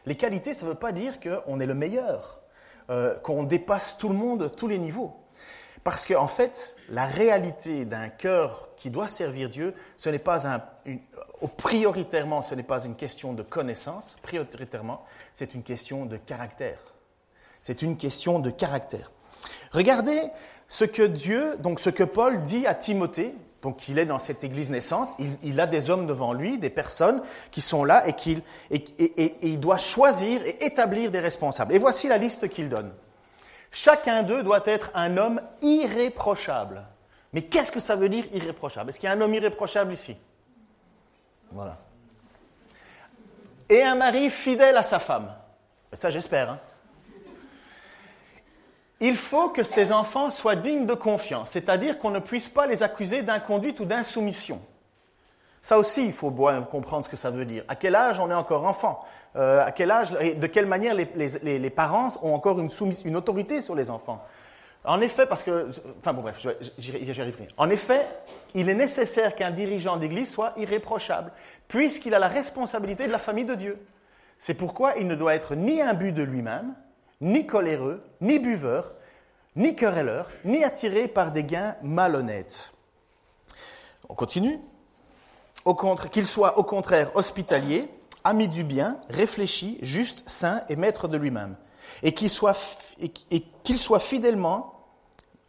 Les 0.06 0.16
qualités, 0.16 0.54
ça 0.54 0.66
ne 0.66 0.72
veut 0.72 0.78
pas 0.78 0.92
dire 0.92 1.14
qu'on 1.22 1.62
est 1.62 1.66
le 1.66 1.74
meilleur, 1.74 2.42
qu'on 3.24 3.42
dépasse 3.42 3.98
tout 3.98 4.10
le 4.10 4.14
monde, 4.14 4.52
tous 4.56 4.68
les 4.68 4.78
niveaux. 4.78 5.16
Parce 5.86 6.08
qu'en 6.08 6.24
en 6.24 6.28
fait, 6.28 6.76
la 6.90 7.06
réalité 7.06 7.86
d'un 7.86 8.10
cœur 8.10 8.70
qui 8.76 8.90
doit 8.90 9.08
servir 9.08 9.52
Dieu, 9.52 9.76
ce 9.98 10.10
n'est 10.10 10.18
pas 10.18 10.48
un, 10.48 10.60
prioritairement, 11.58 12.42
ce 12.42 12.56
n'est 12.56 12.64
pas 12.64 12.86
une 12.86 12.96
question 12.96 13.34
de 13.34 13.44
connaissance, 13.44 14.18
prioritairement, 14.24 15.06
c'est 15.36 15.54
une 15.54 15.62
question 15.62 16.08
de 16.08 16.18
caractère. 16.18 16.80
C'est 17.62 17.84
une 17.84 17.98
question 17.98 18.40
de 18.40 18.50
caractère. 18.50 19.12
Regardez 19.72 20.24
ce 20.68 20.86
que 20.86 21.04
Dieu, 21.04 21.56
donc 21.60 21.80
ce 21.80 21.92
que 21.92 22.04
Paul 22.04 22.42
dit 22.42 22.66
à 22.66 22.74
Timothée, 22.74 23.36
donc 23.62 23.88
il 23.88 24.00
est 24.00 24.08
dans 24.08 24.18
cette 24.18 24.44
église 24.44 24.72
naissante, 24.72 25.16
il, 25.44 25.60
a 25.60 25.68
des 25.68 25.92
hommes 25.92 26.08
devant 26.08 26.34
lui, 26.34 26.58
des 26.58 26.72
personnes 26.72 27.22
qui 27.52 27.62
sont 27.62 27.84
là 27.84 28.08
et, 28.08 28.14
qu'il, 28.14 28.42
et 28.72 29.36
il 29.44 29.60
doit 29.60 29.78
choisir 29.78 30.44
et 30.48 30.66
établir 30.66 31.12
des 31.12 31.20
responsables. 31.20 31.76
Et 31.76 31.78
voici 31.78 32.08
la 32.08 32.18
liste 32.18 32.50
qu'il 32.50 32.70
donne. 32.70 32.92
Chacun 33.76 34.24
d'eux 34.24 34.42
doit 34.42 34.64
être 34.66 34.90
un 34.94 35.18
homme 35.18 35.42
irréprochable. 35.62 36.86
Mais 37.34 37.42
qu'est-ce 37.42 37.74
que 37.74 37.82
ça 37.82 37.98
veut 37.98 38.08
dire 38.08 38.24
irréprochable? 38.32 38.90
Est-ce 38.90 39.02
qu'il 39.02 39.10
y 39.10 39.12
a 39.12 39.16
un 39.16 39.20
homme 39.20 39.34
irréprochable 39.34 39.92
ici? 39.92 40.16
Voilà. 41.52 41.78
Et 43.68 43.84
un 43.84 43.96
mari 43.96 44.30
fidèle 44.30 44.78
à 44.78 44.84
sa 44.84 44.98
femme. 45.00 45.30
Ça, 45.92 46.10
j'espère. 46.10 46.52
Hein. 46.52 46.60
Il 49.02 49.18
faut 49.18 49.50
que 49.50 49.64
ces 49.64 49.92
enfants 49.92 50.32
soient 50.32 50.56
dignes 50.56 50.86
de 50.86 50.94
confiance, 50.94 51.52
c'est-à-dire 51.52 52.00
qu'on 52.00 52.12
ne 52.12 52.20
puisse 52.20 52.48
pas 52.48 52.68
les 52.68 52.82
accuser 52.82 53.24
d'inconduite 53.24 53.82
ou 53.82 53.86
d'insoumission. 53.86 54.62
Ça 55.66 55.80
aussi, 55.80 56.06
il 56.06 56.14
faut 56.14 56.30
comprendre 56.30 57.06
ce 57.06 57.10
que 57.10 57.16
ça 57.16 57.32
veut 57.32 57.44
dire. 57.44 57.64
À 57.68 57.76
quel 57.76 57.96
âge 57.96 58.20
on 58.20 58.30
est 58.30 58.36
encore 58.36 58.68
enfant? 58.68 59.04
Euh, 59.36 59.66
À 59.66 59.72
quel 59.72 59.90
âge 59.90 60.16
et 60.22 60.36
de 60.36 60.46
quelle 60.46 60.68
manière 60.68 60.94
les, 60.94 61.70
parents 61.72 62.10
ont 62.22 62.36
encore 62.36 62.60
une, 62.60 62.70
une, 63.04 63.16
autorité 63.16 63.62
sur 63.62 63.74
les 63.74 63.90
enfants? 63.90 64.24
En 64.84 65.02
effet, 65.02 65.26
parce 65.26 65.42
que, 65.42 65.72
enfin 66.00 66.14
bon 66.14 66.22
bref, 66.22 66.46
j'y 66.78 67.20
arriverai. 67.20 67.48
En 67.58 67.72
effet, 67.72 68.06
il 68.54 68.70
est 68.70 68.76
nécessaire 68.76 69.34
qu'un 69.34 69.50
dirigeant 69.50 69.98
d'église 69.98 70.32
soit 70.32 70.54
irréprochable, 70.56 71.32
puisqu'il 71.68 72.14
a 72.14 72.20
la 72.20 72.28
responsabilité 72.28 73.08
de 73.08 73.12
la 73.12 73.18
famille 73.18 73.46
de 73.46 73.56
Dieu. 73.56 73.84
C'est 74.38 74.54
pourquoi 74.54 74.94
il 74.98 75.08
ne 75.08 75.16
doit 75.16 75.34
être 75.34 75.56
ni 75.56 75.82
imbu 75.82 76.12
de 76.12 76.22
lui-même, 76.22 76.76
ni 77.22 77.48
coléreux, 77.48 78.04
ni 78.22 78.38
buveur, 78.38 78.94
ni 79.56 79.76
querelleur, 79.76 80.30
ni 80.44 80.64
attiré 80.64 81.08
par 81.08 81.32
des 81.32 81.44
gains 81.44 81.76
malhonnêtes. 81.82 82.72
On 84.10 84.14
continue. 84.14 84.60
Qu'il 86.12 86.26
soit 86.26 86.58
au 86.60 86.64
contraire 86.64 87.16
hospitalier, 87.16 87.90
ami 88.24 88.48
du 88.48 88.64
bien, 88.64 89.00
réfléchi, 89.10 89.80
juste, 89.82 90.24
saint 90.28 90.62
et 90.70 90.76
maître 90.76 91.08
de 91.08 91.18
lui-même. 91.18 91.58
Et 92.04 92.14
qu'il 92.14 92.30
soit, 92.30 92.58
qu'il 93.64 93.78
soit 93.78 94.00
fidèlement 94.00 94.76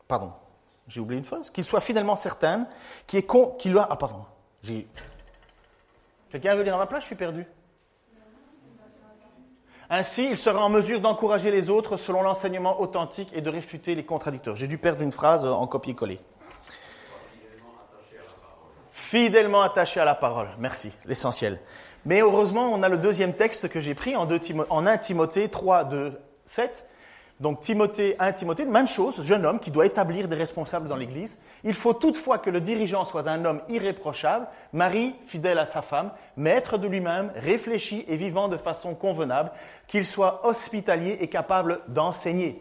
Pardon, 0.08 0.32
j'ai 0.86 1.00
oublié 1.00 1.18
une 1.18 1.24
phrase. 1.24 1.50
Qu'il 1.50 1.64
soit 1.64 1.80
fidèlement 1.80 2.16
certain 2.16 2.68
qu'il 3.06 3.18
est 3.18 3.24
con, 3.24 3.54
qu'il 3.58 3.76
a. 3.76 3.86
Ah, 3.90 3.96
pardon. 3.96 4.24
J'ai. 4.62 4.86
Quelqu'un 6.30 6.54
veut 6.54 6.62
lire 6.62 6.74
à 6.74 6.78
ma 6.78 6.86
place 6.86 7.02
Je 7.02 7.06
suis 7.06 7.16
perdu. 7.16 7.46
Ainsi, 9.88 10.26
il 10.30 10.36
sera 10.36 10.64
en 10.64 10.68
mesure 10.68 11.00
d'encourager 11.00 11.50
les 11.52 11.70
autres 11.70 11.96
selon 11.96 12.22
l'enseignement 12.22 12.80
authentique 12.80 13.30
et 13.32 13.40
de 13.40 13.50
réfuter 13.50 13.94
les 13.94 14.04
contradicteurs. 14.04 14.56
J'ai 14.56 14.66
dû 14.66 14.78
perdre 14.78 15.02
une 15.02 15.12
phrase 15.12 15.44
en 15.44 15.66
copier-coller. 15.66 16.18
Fidèlement 19.06 19.62
attaché 19.62 20.00
à 20.00 20.04
la 20.04 20.16
parole. 20.16 20.48
Merci, 20.58 20.90
l'essentiel. 21.04 21.60
Mais 22.06 22.22
heureusement, 22.22 22.72
on 22.72 22.82
a 22.82 22.88
le 22.88 22.98
deuxième 22.98 23.34
texte 23.34 23.68
que 23.68 23.78
j'ai 23.78 23.94
pris 23.94 24.16
en, 24.16 24.26
en 24.68 24.84
1 24.84 24.98
Timothée 24.98 25.48
3, 25.48 25.84
2, 25.84 26.20
7, 26.44 26.88
donc 27.38 27.60
Timothée, 27.60 28.16
1 28.18 28.32
Timothée, 28.32 28.64
même 28.64 28.88
chose, 28.88 29.22
jeune 29.22 29.46
homme 29.46 29.60
qui 29.60 29.70
doit 29.70 29.86
établir 29.86 30.26
des 30.26 30.34
responsables 30.34 30.88
dans 30.88 30.96
l'Église. 30.96 31.40
Il 31.62 31.74
faut 31.74 31.92
toutefois 31.92 32.38
que 32.38 32.50
le 32.50 32.60
dirigeant 32.60 33.04
soit 33.04 33.28
un 33.28 33.44
homme 33.44 33.60
irréprochable, 33.68 34.48
mari 34.72 35.14
fidèle 35.28 35.60
à 35.60 35.66
sa 35.66 35.82
femme, 35.82 36.10
maître 36.36 36.76
de 36.76 36.88
lui-même, 36.88 37.30
réfléchi 37.36 38.04
et 38.08 38.16
vivant 38.16 38.48
de 38.48 38.56
façon 38.56 38.96
convenable, 38.96 39.52
qu'il 39.86 40.04
soit 40.04 40.44
hospitalier 40.44 41.18
et 41.20 41.28
capable 41.28 41.78
d'enseigner. 41.86 42.60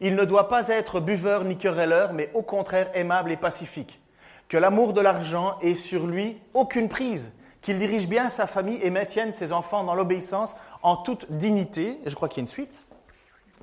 Il 0.00 0.16
ne 0.16 0.24
doit 0.24 0.48
pas 0.48 0.70
être 0.70 0.98
buveur 0.98 1.44
ni 1.44 1.56
querelleur, 1.56 2.14
mais 2.14 2.32
au 2.34 2.42
contraire 2.42 2.90
aimable 2.94 3.30
et 3.30 3.36
pacifique. 3.36 4.00
Que 4.48 4.56
l'amour 4.56 4.92
de 4.92 5.00
l'argent 5.00 5.58
ait 5.60 5.74
sur 5.74 6.06
lui 6.06 6.40
aucune 6.54 6.88
prise, 6.88 7.34
qu'il 7.60 7.78
dirige 7.78 8.08
bien 8.08 8.30
sa 8.30 8.46
famille 8.46 8.80
et 8.82 8.90
maintienne 8.90 9.32
ses 9.32 9.52
enfants 9.52 9.84
dans 9.84 9.94
l'obéissance 9.94 10.56
en 10.82 10.96
toute 10.96 11.30
dignité. 11.30 12.00
Je 12.06 12.14
crois 12.14 12.28
qu'il 12.28 12.38
y 12.38 12.40
a 12.40 12.44
une 12.44 12.48
suite. 12.48 12.86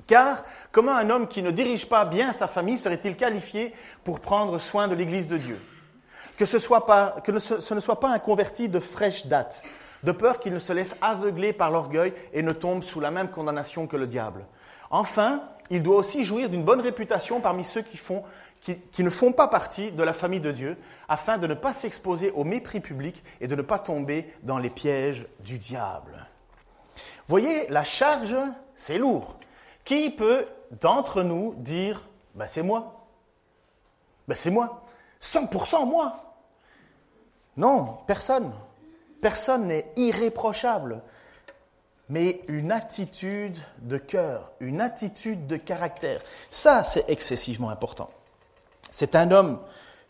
Car 0.06 0.44
comment 0.70 0.94
un 0.94 1.10
homme 1.10 1.26
qui 1.26 1.42
ne 1.42 1.50
dirige 1.50 1.88
pas 1.88 2.04
bien 2.04 2.32
sa 2.32 2.46
famille 2.46 2.78
serait-il 2.78 3.16
qualifié 3.16 3.74
pour 4.04 4.20
prendre 4.20 4.58
soin 4.58 4.88
de 4.88 4.94
l'Église 4.94 5.26
de 5.26 5.38
Dieu? 5.38 5.60
Que 6.36 6.44
ce, 6.44 6.56
ne 6.56 7.80
soit 7.80 8.00
pas 8.00 8.08
un 8.10 8.18
converti 8.18 8.68
de 8.68 8.78
fraîche 8.78 9.26
date, 9.26 9.62
de 10.02 10.12
peur 10.12 10.38
qu'il 10.38 10.52
ne 10.52 10.58
se 10.58 10.72
laisse 10.72 10.96
aveugler 11.00 11.52
par 11.52 11.70
l'orgueil 11.70 12.12
et 12.34 12.42
ne 12.42 12.52
tombe 12.52 12.82
sous 12.82 13.00
la 13.00 13.10
même 13.10 13.30
condamnation 13.30 13.86
que 13.86 13.96
le 13.96 14.06
diable. 14.06 14.44
Enfin, 14.90 15.42
il 15.70 15.82
doit 15.82 15.96
aussi 15.96 16.24
jouir 16.24 16.48
d'une 16.48 16.62
bonne 16.62 16.80
réputation 16.80 17.40
parmi 17.40 17.64
ceux 17.64 17.82
qui, 17.82 17.96
qui, 18.60 19.04
ne 19.04 19.10
font 19.10 19.32
pas 19.32 19.48
partie 19.48 19.92
de 19.92 20.02
la 20.02 20.12
famille 20.12 20.40
de 20.40 20.50
Dieu, 20.50 20.76
afin 21.08 21.38
de 21.38 21.46
ne 21.46 21.54
pas 21.54 21.72
s'exposer 21.72 22.32
au 22.32 22.42
mépris 22.42 22.80
public 22.80 23.22
et 23.40 23.46
de 23.46 23.54
ne 23.54 23.62
pas 23.62 23.78
tomber 23.78 24.32
dans 24.42 24.58
les 24.58 24.70
pièges 24.70 25.26
du 25.40 25.58
diable. 25.58 26.26
Voyez, 27.28 27.68
la 27.68 27.84
charge, 27.84 28.36
c'est 28.74 28.98
lourd. 28.98 29.36
Qui 29.84 30.10
peut 30.10 30.46
d'entre 30.80 31.22
nous 31.22 31.54
dire 31.58 32.08
ben, 32.34 32.46
c'est 32.46 32.62
moi 32.62 33.06
ben, 34.28 34.34
C'est 34.34 34.50
moi. 34.50 34.84
100% 35.20 35.86
moi. 35.86 36.36
Non, 37.56 37.98
personne. 38.06 38.52
Personne 39.20 39.68
n'est 39.68 39.92
irréprochable. 39.96 41.02
Mais 42.08 42.42
une 42.48 42.70
attitude 42.70 43.58
de 43.78 43.96
cœur, 43.96 44.52
une 44.60 44.80
attitude 44.80 45.48
de 45.48 45.56
caractère, 45.56 46.22
ça 46.50 46.84
c'est 46.84 47.10
excessivement 47.10 47.70
important. 47.70 48.10
C'est 48.90 49.14
un 49.14 49.30
homme 49.30 49.58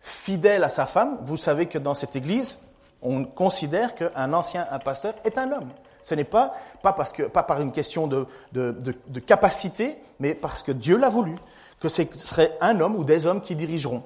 fidèle 0.01 0.65
à 0.65 0.69
sa 0.69 0.87
femme. 0.87 1.19
Vous 1.23 1.37
savez 1.37 1.67
que 1.67 1.79
dans 1.79 1.95
cette 1.95 2.17
église, 2.17 2.61
on 3.03 3.25
considère 3.25 3.95
qu'un 3.95 4.33
ancien, 4.33 4.67
un 4.71 4.79
pasteur, 4.79 5.15
est 5.25 5.39
un 5.39 5.51
homme. 5.53 5.71
Ce 6.03 6.15
n'est 6.15 6.25
pas, 6.25 6.55
pas, 6.83 6.93
parce 6.93 7.13
que, 7.13 7.25
pas 7.25 7.43
par 7.43 7.61
une 7.61 7.73
question 7.73 8.07
de, 8.07 8.27
de, 8.53 9.21
capacité, 9.21 9.97
mais 10.21 10.35
parce 10.35 10.63
que 10.63 10.71
Dieu 10.71 10.97
l'a 10.97 11.09
voulu, 11.09 11.35
que 11.81 11.89
ce 11.89 12.03
serait 12.15 12.57
un 12.61 12.81
homme 12.81 12.95
ou 12.95 13.03
des 13.03 13.27
hommes 13.27 13.41
qui 13.41 13.57
dirigeront. 13.57 14.05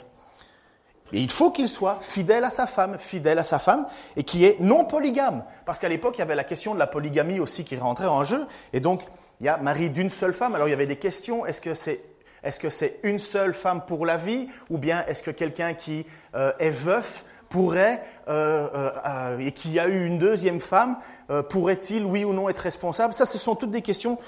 Et 1.13 1.21
il 1.21 1.31
faut 1.31 1.51
qu'il 1.51 1.69
soit 1.69 1.99
fidèle 2.01 2.45
à 2.45 2.51
sa 2.51 2.67
femme, 2.67 2.97
fidèle 2.99 3.39
à 3.39 3.45
sa 3.45 3.59
femme, 3.59 3.87
et 4.17 4.25
qui 4.25 4.45
est 4.45 4.61
non 4.61 4.85
polygame. 4.85 5.45
Parce 5.67 5.79
qu'à 5.79 5.89
l'époque, 5.89 6.15
il 6.17 6.21
y 6.21 6.23
avait 6.23 6.35
la 6.35 6.45
question 6.45 6.73
de 6.73 6.79
la 6.79 6.87
polygamie 6.87 7.41
aussi 7.41 7.65
qui 7.65 7.77
rentrait 7.77 8.07
en 8.07 8.23
jeu. 8.23 8.47
Et 8.73 8.81
donc, 8.81 9.03
il 9.41 9.47
y 9.47 9.49
a 9.49 9.57
mari 9.57 9.91
d'une 9.91 10.11
seule 10.11 10.33
femme. 10.33 10.55
Alors, 10.55 10.69
il 10.69 10.71
y 10.71 10.75
avait 10.75 10.87
des 10.87 10.97
questions. 10.97 11.45
Est-ce 11.45 11.61
que 11.61 11.75
c'est 11.75 12.01
est-ce 12.43 12.61
que 12.61 12.71
c'est 12.71 13.01
une 13.03 13.19
seule 13.19 13.55
femme 13.55 13.83
pour 13.87 14.07
la 14.07 14.17
vie 14.17 14.49
ou 14.69 14.79
bien 14.79 15.05
est-ce 15.07 15.23
que 15.23 15.31
quelqu'un 15.31 15.75
qui 15.75 16.07
euh, 16.35 16.53
est 16.59 16.71
veuf 16.71 17.25
pourrait, 17.49 18.03
euh, 18.29 18.69
euh, 19.05 19.39
et 19.41 19.53
qu'il 19.53 19.73
y 19.73 19.81
a 19.81 19.89
eu 19.89 20.07
une 20.07 20.19
deuxième 20.19 20.61
femme, 20.61 20.97
pourrait-il, 21.49 22.05
oui 22.05 22.25
ou 22.25 22.33
non, 22.33 22.49
être 22.49 22.59
responsable? 22.59 23.13
Ça, 23.13 23.27
ce 23.27 23.39
sont 23.39 23.57
toutes 23.57 23.73
des 23.73 23.83
questions 23.83 24.19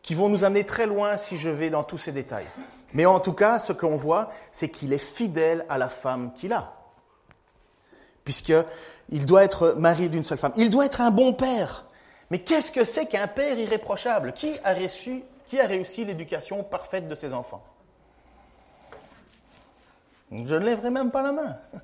qui 0.00 0.14
vont 0.14 0.28
nous 0.28 0.44
amener 0.44 0.64
très 0.64 0.86
loin 0.86 1.16
si 1.16 1.36
je 1.36 1.50
vais 1.50 1.68
dans 1.68 1.82
tous 1.82 1.98
ces 1.98 2.12
détails. 2.12 2.46
Mais 2.94 3.06
en 3.06 3.20
tout 3.20 3.32
cas, 3.32 3.58
ce 3.58 3.72
qu'on 3.72 3.96
voit, 3.96 4.30
c'est 4.52 4.68
qu'il 4.68 4.92
est 4.92 4.98
fidèle 4.98 5.64
à 5.68 5.78
la 5.78 5.88
femme 5.88 6.32
qu'il 6.34 6.52
a. 6.52 6.72
Puisqu'il 8.24 9.26
doit 9.26 9.44
être 9.44 9.74
marié 9.76 10.08
d'une 10.08 10.24
seule 10.24 10.38
femme. 10.38 10.52
Il 10.56 10.70
doit 10.70 10.86
être 10.86 11.00
un 11.00 11.10
bon 11.10 11.32
père. 11.32 11.86
Mais 12.30 12.38
qu'est-ce 12.38 12.70
que 12.70 12.84
c'est 12.84 13.06
qu'un 13.06 13.26
père 13.26 13.58
irréprochable? 13.58 14.32
Qui 14.32 14.54
a, 14.64 14.74
reçu, 14.74 15.22
qui 15.50 15.60
a 15.60 15.66
réussi 15.66 16.04
l'éducation 16.04 16.64
parfaite 16.64 17.08
de 17.08 17.14
ses 17.14 17.34
enfants 17.34 17.62
je 20.32 20.54
ne 20.54 20.64
lèverai 20.64 20.90
même 20.90 21.10
pas 21.10 21.22
la 21.22 21.32
main. 21.32 21.58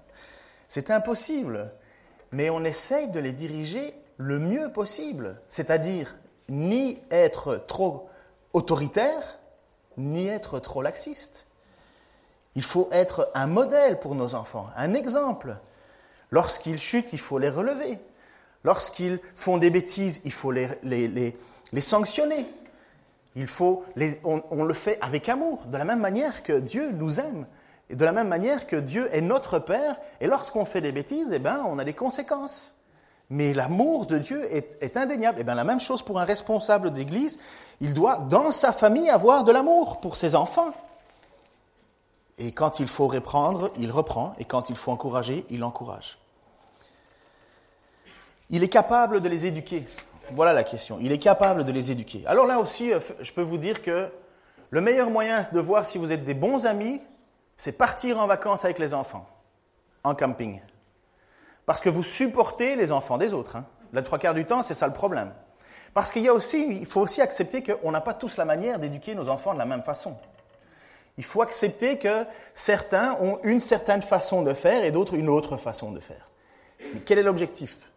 C'est 0.68 0.90
impossible. 0.90 1.72
Mais 2.32 2.50
on 2.50 2.64
essaye 2.64 3.08
de 3.08 3.20
les 3.20 3.32
diriger 3.32 3.94
le 4.18 4.38
mieux 4.38 4.70
possible. 4.70 5.40
C'est-à-dire 5.48 6.16
ni 6.48 7.00
être 7.10 7.64
trop 7.66 8.08
autoritaire, 8.52 9.38
ni 9.96 10.28
être 10.28 10.58
trop 10.58 10.82
laxiste. 10.82 11.46
Il 12.54 12.62
faut 12.62 12.88
être 12.92 13.30
un 13.34 13.46
modèle 13.46 13.98
pour 13.98 14.14
nos 14.14 14.34
enfants, 14.34 14.68
un 14.76 14.94
exemple. 14.94 15.56
Lorsqu'ils 16.30 16.78
chutent, 16.78 17.12
il 17.12 17.18
faut 17.18 17.38
les 17.38 17.50
relever. 17.50 17.98
Lorsqu'ils 18.64 19.20
font 19.34 19.58
des 19.58 19.70
bêtises, 19.70 20.20
il 20.24 20.32
faut 20.32 20.50
les, 20.50 20.68
les, 20.82 21.80
sanctionner. 21.80 22.46
Il 23.36 23.46
faut 23.46 23.84
on, 24.24 24.64
le 24.64 24.74
fait 24.74 24.98
avec 25.02 25.28
amour, 25.28 25.62
de 25.66 25.76
la 25.76 25.84
même 25.84 26.00
manière 26.00 26.42
que 26.42 26.54
Dieu 26.54 26.90
nous 26.92 27.20
aime. 27.20 27.46
Et 27.90 27.94
de 27.94 28.04
la 28.04 28.10
même 28.10 28.28
manière 28.28 28.66
que 28.66 28.76
Dieu 28.76 29.08
est 29.14 29.20
notre 29.20 29.58
Père, 29.58 29.96
et 30.20 30.26
lorsqu'on 30.26 30.64
fait 30.64 30.80
des 30.80 30.90
bêtises, 30.90 31.30
eh 31.32 31.38
ben, 31.38 31.62
on 31.66 31.78
a 31.78 31.84
des 31.84 31.92
conséquences. 31.92 32.74
Mais 33.28 33.52
l'amour 33.52 34.06
de 34.06 34.18
Dieu 34.18 34.42
est, 34.52 34.96
indéniable. 34.96 35.38
Eh 35.40 35.44
bien, 35.44 35.54
la 35.54 35.64
même 35.64 35.80
chose 35.80 36.02
pour 36.02 36.18
un 36.18 36.24
responsable 36.24 36.92
d'église, 36.92 37.38
il 37.80 37.92
doit, 37.92 38.18
dans 38.18 38.50
sa 38.52 38.72
famille, 38.72 39.10
avoir 39.10 39.44
de 39.44 39.52
l'amour 39.52 40.00
pour 40.00 40.16
ses 40.16 40.34
enfants. 40.34 40.72
Et 42.38 42.52
quand 42.52 42.80
il 42.80 42.88
faut 42.88 43.06
reprendre, 43.06 43.70
il 43.78 43.90
reprend, 43.90 44.34
et 44.38 44.44
quand 44.44 44.70
il 44.70 44.76
faut 44.76 44.92
encourager, 44.92 45.44
il 45.50 45.62
encourage. 45.62 46.18
Il 48.48 48.62
est 48.62 48.68
capable 48.68 49.20
de 49.20 49.28
les 49.28 49.46
éduquer. 49.46 49.86
Voilà 50.32 50.52
la 50.52 50.64
question. 50.64 50.98
Il 51.00 51.12
est 51.12 51.18
capable 51.18 51.64
de 51.64 51.72
les 51.72 51.90
éduquer. 51.90 52.24
Alors 52.26 52.46
là 52.46 52.58
aussi, 52.58 52.92
euh, 52.92 53.00
je 53.20 53.32
peux 53.32 53.42
vous 53.42 53.58
dire 53.58 53.82
que 53.82 54.08
le 54.70 54.80
meilleur 54.80 55.10
moyen 55.10 55.46
de 55.52 55.60
voir 55.60 55.86
si 55.86 55.98
vous 55.98 56.12
êtes 56.12 56.24
des 56.24 56.34
bons 56.34 56.66
amis, 56.66 57.00
c'est 57.56 57.72
partir 57.72 58.18
en 58.18 58.26
vacances 58.26 58.64
avec 58.64 58.78
les 58.78 58.92
enfants, 58.92 59.26
en 60.02 60.14
camping. 60.14 60.60
Parce 61.64 61.80
que 61.80 61.88
vous 61.88 62.02
supportez 62.02 62.76
les 62.76 62.92
enfants 62.92 63.18
des 63.18 63.32
autres. 63.34 63.56
Hein. 63.56 63.66
La 63.92 64.02
trois 64.02 64.18
quarts 64.18 64.34
du 64.34 64.44
temps, 64.44 64.62
c'est 64.62 64.74
ça 64.74 64.86
le 64.86 64.92
problème. 64.92 65.32
Parce 65.94 66.10
qu'il 66.10 66.22
y 66.22 66.28
a 66.28 66.34
aussi, 66.34 66.66
il 66.68 66.86
faut 66.86 67.00
aussi 67.00 67.22
accepter 67.22 67.62
qu'on 67.62 67.90
n'a 67.90 68.00
pas 68.00 68.14
tous 68.14 68.36
la 68.36 68.44
manière 68.44 68.78
d'éduquer 68.78 69.14
nos 69.14 69.28
enfants 69.28 69.54
de 69.54 69.58
la 69.58 69.64
même 69.64 69.82
façon. 69.82 70.16
Il 71.16 71.24
faut 71.24 71.40
accepter 71.40 71.96
que 71.98 72.26
certains 72.52 73.16
ont 73.20 73.38
une 73.42 73.60
certaine 73.60 74.02
façon 74.02 74.42
de 74.42 74.52
faire 74.52 74.84
et 74.84 74.90
d'autres 74.90 75.14
une 75.14 75.28
autre 75.28 75.56
façon 75.56 75.92
de 75.92 76.00
faire. 76.00 76.28
quel 77.06 77.18
est 77.18 77.22
l'objectif? 77.22 77.90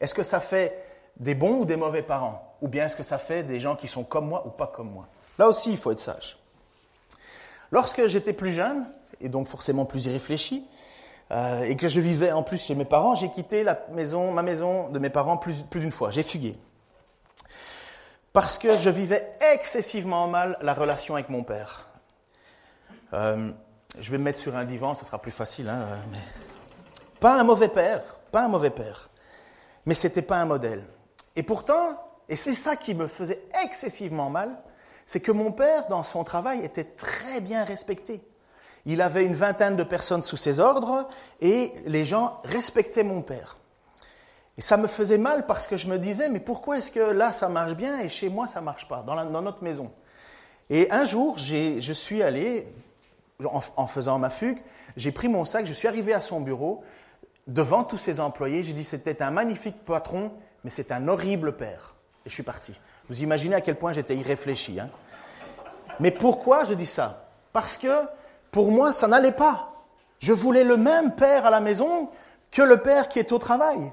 Est-ce 0.00 0.14
que 0.14 0.22
ça 0.22 0.40
fait 0.40 0.82
des 1.16 1.34
bons 1.34 1.60
ou 1.60 1.64
des 1.64 1.76
mauvais 1.76 2.02
parents? 2.02 2.56
Ou 2.60 2.68
bien 2.68 2.86
est-ce 2.86 2.96
que 2.96 3.02
ça 3.02 3.18
fait 3.18 3.42
des 3.42 3.60
gens 3.60 3.76
qui 3.76 3.88
sont 3.88 4.04
comme 4.04 4.28
moi 4.28 4.46
ou 4.46 4.50
pas 4.50 4.66
comme 4.66 4.90
moi? 4.90 5.06
Là 5.38 5.48
aussi, 5.48 5.70
il 5.70 5.76
faut 5.76 5.90
être 5.90 6.00
sage. 6.00 6.38
Lorsque 7.70 8.06
j'étais 8.06 8.32
plus 8.32 8.52
jeune, 8.52 8.86
et 9.20 9.28
donc 9.28 9.46
forcément 9.46 9.84
plus 9.84 10.06
irréfléchi, 10.06 10.66
euh, 11.32 11.62
et 11.62 11.76
que 11.76 11.88
je 11.88 12.00
vivais 12.00 12.32
en 12.32 12.42
plus 12.42 12.58
chez 12.58 12.74
mes 12.74 12.84
parents, 12.84 13.14
j'ai 13.14 13.30
quitté 13.30 13.62
la 13.62 13.80
maison, 13.90 14.30
ma 14.30 14.42
maison 14.42 14.88
de 14.90 14.98
mes 14.98 15.10
parents 15.10 15.36
plus, 15.36 15.62
plus 15.62 15.80
d'une 15.80 15.90
fois. 15.90 16.10
J'ai 16.10 16.22
fugué. 16.22 16.56
Parce 18.32 18.58
que 18.58 18.76
je 18.76 18.90
vivais 18.90 19.36
excessivement 19.52 20.26
mal 20.26 20.58
la 20.60 20.74
relation 20.74 21.14
avec 21.14 21.28
mon 21.28 21.44
père. 21.44 21.88
Euh, 23.12 23.52
je 23.98 24.10
vais 24.10 24.18
me 24.18 24.24
mettre 24.24 24.40
sur 24.40 24.56
un 24.56 24.64
divan, 24.64 24.94
ce 24.94 25.04
sera 25.04 25.18
plus 25.18 25.30
facile. 25.30 25.68
Hein. 25.68 25.86
Pas 27.20 27.38
un 27.40 27.44
mauvais 27.44 27.68
père, 27.68 28.02
pas 28.32 28.44
un 28.44 28.48
mauvais 28.48 28.70
père. 28.70 29.08
Mais 29.86 29.94
ce 29.94 30.06
n'était 30.06 30.22
pas 30.22 30.38
un 30.38 30.46
modèle. 30.46 30.84
Et 31.36 31.42
pourtant, 31.42 31.98
et 32.28 32.36
c'est 32.36 32.54
ça 32.54 32.76
qui 32.76 32.94
me 32.94 33.06
faisait 33.06 33.42
excessivement 33.64 34.30
mal, 34.30 34.56
c'est 35.06 35.20
que 35.20 35.32
mon 35.32 35.52
père, 35.52 35.86
dans 35.88 36.02
son 36.02 36.24
travail, 36.24 36.64
était 36.64 36.84
très 36.84 37.40
bien 37.40 37.64
respecté. 37.64 38.22
Il 38.86 39.00
avait 39.00 39.24
une 39.24 39.34
vingtaine 39.34 39.76
de 39.76 39.82
personnes 39.82 40.22
sous 40.22 40.36
ses 40.36 40.60
ordres 40.60 41.08
et 41.40 41.72
les 41.86 42.04
gens 42.04 42.36
respectaient 42.44 43.04
mon 43.04 43.22
père. 43.22 43.58
Et 44.56 44.60
ça 44.60 44.76
me 44.76 44.86
faisait 44.86 45.18
mal 45.18 45.46
parce 45.46 45.66
que 45.66 45.76
je 45.76 45.88
me 45.88 45.98
disais, 45.98 46.28
mais 46.28 46.40
pourquoi 46.40 46.78
est-ce 46.78 46.90
que 46.90 47.00
là 47.00 47.32
ça 47.32 47.48
marche 47.48 47.74
bien 47.74 47.98
et 48.00 48.08
chez 48.08 48.28
moi 48.28 48.46
ça 48.46 48.60
marche 48.60 48.86
pas, 48.86 49.02
dans, 49.02 49.42
notre 49.42 49.64
maison? 49.64 49.90
Et 50.70 50.90
un 50.90 51.04
jour, 51.04 51.38
je 51.38 51.92
suis 51.92 52.22
allé, 52.22 52.66
en, 53.44 53.86
faisant 53.86 54.18
ma 54.18 54.30
fugue, 54.30 54.58
j'ai 54.96 55.12
pris 55.12 55.28
mon 55.28 55.44
sac, 55.44 55.66
je 55.66 55.72
suis 55.72 55.88
arrivé 55.88 56.14
à 56.14 56.20
son 56.20 56.40
bureau, 56.40 56.84
devant 57.46 57.84
tous 57.84 57.98
ses 57.98 58.20
employés, 58.20 58.62
j'ai 58.62 58.72
dit, 58.72 58.84
c'était 58.84 59.22
un 59.22 59.30
magnifique 59.30 59.84
patron, 59.84 60.32
mais 60.64 60.70
c'est 60.70 60.90
un 60.90 61.06
horrible 61.08 61.56
père. 61.56 61.94
Et 62.26 62.30
je 62.30 62.34
suis 62.34 62.42
parti. 62.42 62.72
Vous 63.08 63.22
imaginez 63.22 63.54
à 63.54 63.60
quel 63.60 63.76
point 63.76 63.92
j'étais 63.92 64.16
irréfléchi. 64.16 64.80
Hein 64.80 64.88
mais 66.00 66.10
pourquoi 66.10 66.64
je 66.64 66.74
dis 66.74 66.86
ça? 66.86 67.28
Parce 67.52 67.78
que 67.78 68.02
pour 68.50 68.72
moi, 68.72 68.92
ça 68.92 69.06
n'allait 69.06 69.32
pas. 69.32 69.72
Je 70.18 70.32
voulais 70.32 70.64
le 70.64 70.76
même 70.76 71.14
père 71.14 71.46
à 71.46 71.50
la 71.50 71.60
maison 71.60 72.08
que 72.50 72.62
le 72.62 72.80
père 72.80 73.08
qui 73.08 73.18
est 73.18 73.32
au 73.32 73.38
travail. 73.38 73.92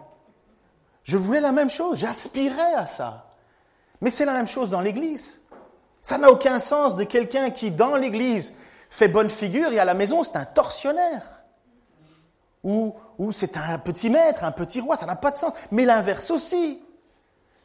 Je 1.03 1.17
voulais 1.17 1.41
la 1.41 1.51
même 1.51 1.69
chose, 1.69 1.97
j'aspirais 1.99 2.73
à 2.75 2.85
ça. 2.85 3.27
Mais 4.01 4.09
c'est 4.09 4.25
la 4.25 4.33
même 4.33 4.47
chose 4.47 4.69
dans 4.69 4.81
l'Église. 4.81 5.41
Ça 6.01 6.17
n'a 6.17 6.31
aucun 6.31 6.59
sens 6.59 6.95
de 6.95 7.03
quelqu'un 7.03 7.49
qui, 7.49 7.71
dans 7.71 7.95
l'Église, 7.95 8.53
fait 8.89 9.07
bonne 9.07 9.29
figure 9.29 9.71
et 9.71 9.79
à 9.79 9.85
la 9.85 9.93
maison, 9.93 10.23
c'est 10.23 10.35
un 10.35 10.45
tortionnaire. 10.45 11.41
Ou, 12.63 12.95
ou 13.21 13.31
c'est 13.31 13.55
un 13.55 13.77
petit 13.77 14.09
maître, 14.09 14.43
un 14.43 14.51
petit 14.51 14.81
roi, 14.81 14.95
ça 14.95 15.05
n'a 15.05 15.15
pas 15.15 15.29
de 15.29 15.37
sens. 15.37 15.53
Mais 15.69 15.85
l'inverse 15.85 16.31
aussi. 16.31 16.81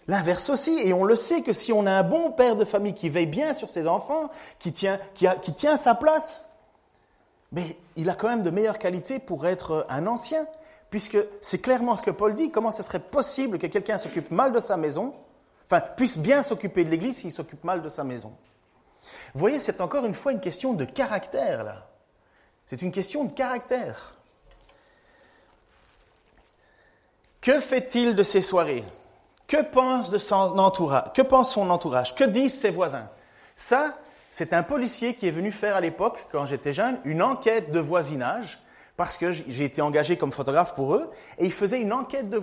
L'inverse 0.07 0.51
aussi, 0.51 0.79
et 0.85 0.93
on 0.93 1.03
le 1.03 1.17
sait 1.17 1.41
que 1.41 1.55
si 1.55 1.73
on 1.73 1.87
a 1.87 1.93
un 1.93 2.03
bon 2.03 2.31
père 2.31 2.57
de 2.57 2.65
famille 2.67 2.93
qui 2.93 3.09
veille 3.09 3.27
bien 3.27 3.55
sur 3.55 3.71
ses 3.71 3.87
enfants, 3.87 4.29
qui 4.59 4.71
tient, 4.73 4.99
sa 5.79 5.95
place, 5.95 6.47
mais 7.53 7.79
il 7.97 8.11
a 8.11 8.15
quand 8.15 8.29
même 8.29 8.43
de 8.43 8.51
meilleures 8.51 8.79
qualités 8.79 9.19
pour 9.19 9.47
être 9.47 9.87
un 9.89 10.07
ancien, 10.07 10.47
puisque 10.91 11.17
c'est 11.41 11.63
clairement 11.63 11.97
ce 11.97 12.03
que 12.03 12.11
Paul 12.11 12.35
dit, 12.35 12.51
comment 12.51 12.71
ce 12.71 12.83
serait 12.83 13.01
possible 13.01 13.59
que 13.59 13.67
quelqu'un 13.67 13.97
s'occupe 13.97 14.31
mal 14.31 14.53
de 14.53 14.61
sa 14.61 14.77
maison, 14.77 15.15
enfin 15.65 15.81
puisse 15.97 16.19
bien 16.19 16.43
s'occuper 16.43 16.85
de 16.85 16.91
l'Église 16.91 17.17
s'il 17.17 17.33
s'occupe 17.33 17.65
mal 17.65 17.81
de 17.81 17.89
sa 17.89 18.05
maison? 18.05 18.35
Vous 19.33 19.41
voyez, 19.41 19.59
c'est 19.59 19.81
encore 19.81 20.05
une 20.05 20.15
fois 20.15 20.33
une 20.33 20.41
question 20.41 20.75
de 20.75 20.85
caractère, 20.85 21.65
là. 21.65 21.89
C'est 22.67 22.83
une 22.83 22.93
question 22.93 23.25
de 23.25 23.33
caractère. 23.33 24.16
Que 27.47 27.61
fait-il 27.61 28.17
de 28.17 28.25
ces 28.25 28.41
soirées? 28.41 28.83
Que 29.47 29.63
pense, 29.63 30.11
de 30.11 30.19
son 30.19 30.59
entourage, 30.59 31.13
que 31.15 31.23
pense 31.23 31.53
son 31.53 31.71
entourage? 31.71 32.17
Que 32.17 32.25
disent 32.25 32.59
ses 32.59 32.73
voisins? 32.73 33.09
Ça, 33.55 33.99
c'est 34.33 34.53
un 34.53 34.65
policier 34.65 35.15
qui 35.15 35.29
est 35.29 35.31
venu 35.31 35.53
faire 35.53 35.77
à 35.77 35.81
l'époque, 35.81 36.27
quand 36.33 36.45
j'étais 36.45 36.73
jeune, 36.73 36.99
une 37.05 37.23
enquête 37.23 37.71
de 37.71 37.79
voisinage, 37.79 38.61
parce 38.97 39.17
que 39.17 39.31
j'ai 39.31 39.63
été 39.63 39.81
engagé 39.81 40.19
comme 40.19 40.33
photographe 40.33 40.75
pour 40.75 40.97
eux, 40.97 41.09
et 41.39 41.45
il 41.45 41.53
faisait 41.53 41.81
une 41.81 41.93
enquête 41.93 42.29
de 42.29 42.43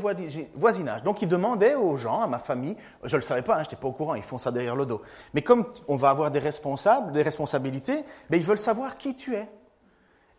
voisinage. 0.56 1.04
Donc 1.04 1.22
il 1.22 1.28
demandait 1.28 1.76
aux 1.76 1.98
gens, 1.98 2.22
à 2.22 2.28
ma 2.28 2.40
famille, 2.40 2.78
je 3.04 3.14
ne 3.14 3.20
le 3.20 3.26
savais 3.26 3.42
pas, 3.42 3.56
hein, 3.56 3.64
je 3.64 3.64
n'étais 3.64 3.76
pas 3.76 3.90
au 3.90 3.92
courant, 3.92 4.16
ils 4.16 4.24
font 4.24 4.38
ça 4.38 4.52
derrière 4.52 4.78
le 4.78 4.86
dos. 4.86 5.02
Mais 5.34 5.42
comme 5.42 5.66
on 5.90 5.98
va 5.98 6.12
avoir 6.12 6.32
des 6.32 6.40
responsables, 6.40 7.12
des 7.12 7.24
responsabilités, 7.24 8.06
ben, 8.30 8.38
ils 8.38 8.46
veulent 8.46 8.58
savoir 8.58 8.98
qui 8.98 9.18
tu 9.18 9.36
es. 9.36 9.50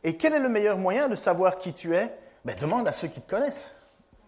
Et 0.05 0.17
quel 0.17 0.33
est 0.33 0.39
le 0.39 0.49
meilleur 0.49 0.79
moyen 0.79 1.09
de 1.09 1.17
savoir 1.17 1.59
qui 1.59 1.75
tu 1.75 1.95
es? 1.95 2.15
Ben, 2.47 2.57
Demande 2.59 2.89
à 2.89 2.95
ceux 2.95 3.09
qui 3.09 3.21
te 3.21 3.29
connaissent. 3.29 3.75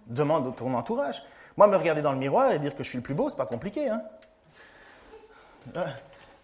Demande 0.06 0.48
à 0.48 0.50
ton 0.52 0.72
entourage. 0.74 1.22
Moi, 1.56 1.66
me 1.66 1.76
regarder 1.76 2.02
dans 2.02 2.12
le 2.12 2.18
miroir 2.18 2.52
et 2.52 2.58
dire 2.58 2.74
que 2.74 2.82
je 2.82 2.88
suis 2.88 2.98
le 2.98 3.02
plus 3.02 3.14
beau, 3.14 3.28
c'est 3.28 3.36
pas 3.36 3.46
compliqué. 3.46 3.88
Hein 3.88 4.02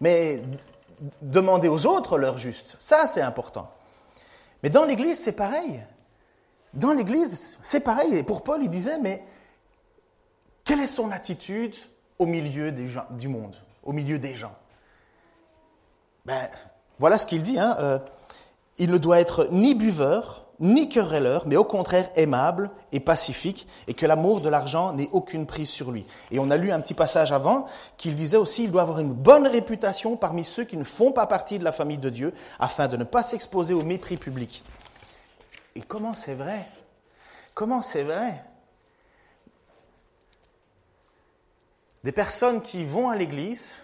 Mais 0.01 0.43
demander 1.21 1.67
aux 1.67 1.85
autres 1.85 2.17
leur 2.17 2.37
juste, 2.37 2.75
ça 2.79 3.07
c'est 3.07 3.21
important. 3.21 3.69
Mais 4.61 4.69
dans 4.69 4.85
l'Église, 4.85 5.19
c'est 5.19 5.33
pareil. 5.33 5.83
Dans 6.73 6.93
l'Église, 6.93 7.57
c'est 7.61 7.81
pareil. 7.81 8.15
Et 8.15 8.23
pour 8.23 8.43
Paul, 8.43 8.63
il 8.63 8.69
disait, 8.69 8.97
mais 8.97 9.23
quelle 10.63 10.79
est 10.79 10.87
son 10.87 11.11
attitude 11.11 11.75
au 12.17 12.25
milieu 12.25 12.71
des 12.71 12.87
gens, 12.87 13.05
du 13.11 13.27
monde, 13.27 13.55
au 13.83 13.91
milieu 13.91 14.17
des 14.17 14.35
gens? 14.35 14.55
Ben, 16.25 16.47
Voilà 16.99 17.17
ce 17.17 17.25
qu'il 17.25 17.43
dit. 17.43 17.59
Hein, 17.59 17.75
euh, 17.79 17.99
il 18.77 18.89
ne 18.89 18.97
doit 18.97 19.19
être 19.19 19.49
ni 19.51 19.75
buveur, 19.75 20.42
ni 20.59 20.87
querelleur, 20.89 21.47
mais 21.47 21.55
au 21.55 21.63
contraire 21.63 22.09
aimable 22.15 22.71
et 22.91 22.99
pacifique, 22.99 23.67
et 23.87 23.93
que 23.93 24.05
l'amour 24.05 24.41
de 24.41 24.49
l'argent 24.49 24.93
n'ait 24.93 25.09
aucune 25.11 25.45
prise 25.45 25.69
sur 25.69 25.91
lui. 25.91 26.05
Et 26.31 26.39
on 26.39 26.49
a 26.49 26.57
lu 26.57 26.71
un 26.71 26.79
petit 26.79 26.93
passage 26.93 27.31
avant 27.31 27.65
qu'il 27.97 28.15
disait 28.15 28.37
aussi 28.37 28.65
il 28.65 28.71
doit 28.71 28.83
avoir 28.83 28.99
une 28.99 29.13
bonne 29.13 29.47
réputation 29.47 30.15
parmi 30.15 30.43
ceux 30.43 30.63
qui 30.63 30.77
ne 30.77 30.83
font 30.83 31.11
pas 31.11 31.25
partie 31.25 31.59
de 31.59 31.63
la 31.63 31.71
famille 31.71 31.97
de 31.97 32.09
Dieu, 32.09 32.33
afin 32.59 32.87
de 32.87 32.97
ne 32.97 33.03
pas 33.03 33.23
s'exposer 33.23 33.73
au 33.73 33.83
mépris 33.83 34.17
public. 34.17 34.63
Et 35.75 35.81
comment 35.81 36.13
c'est 36.13 36.35
vrai? 36.35 36.67
Comment 37.53 37.81
c'est 37.81 38.03
vrai? 38.03 38.43
Des 42.03 42.11
personnes 42.11 42.61
qui 42.61 42.83
vont 42.83 43.09
à 43.09 43.15
l'église, 43.15 43.79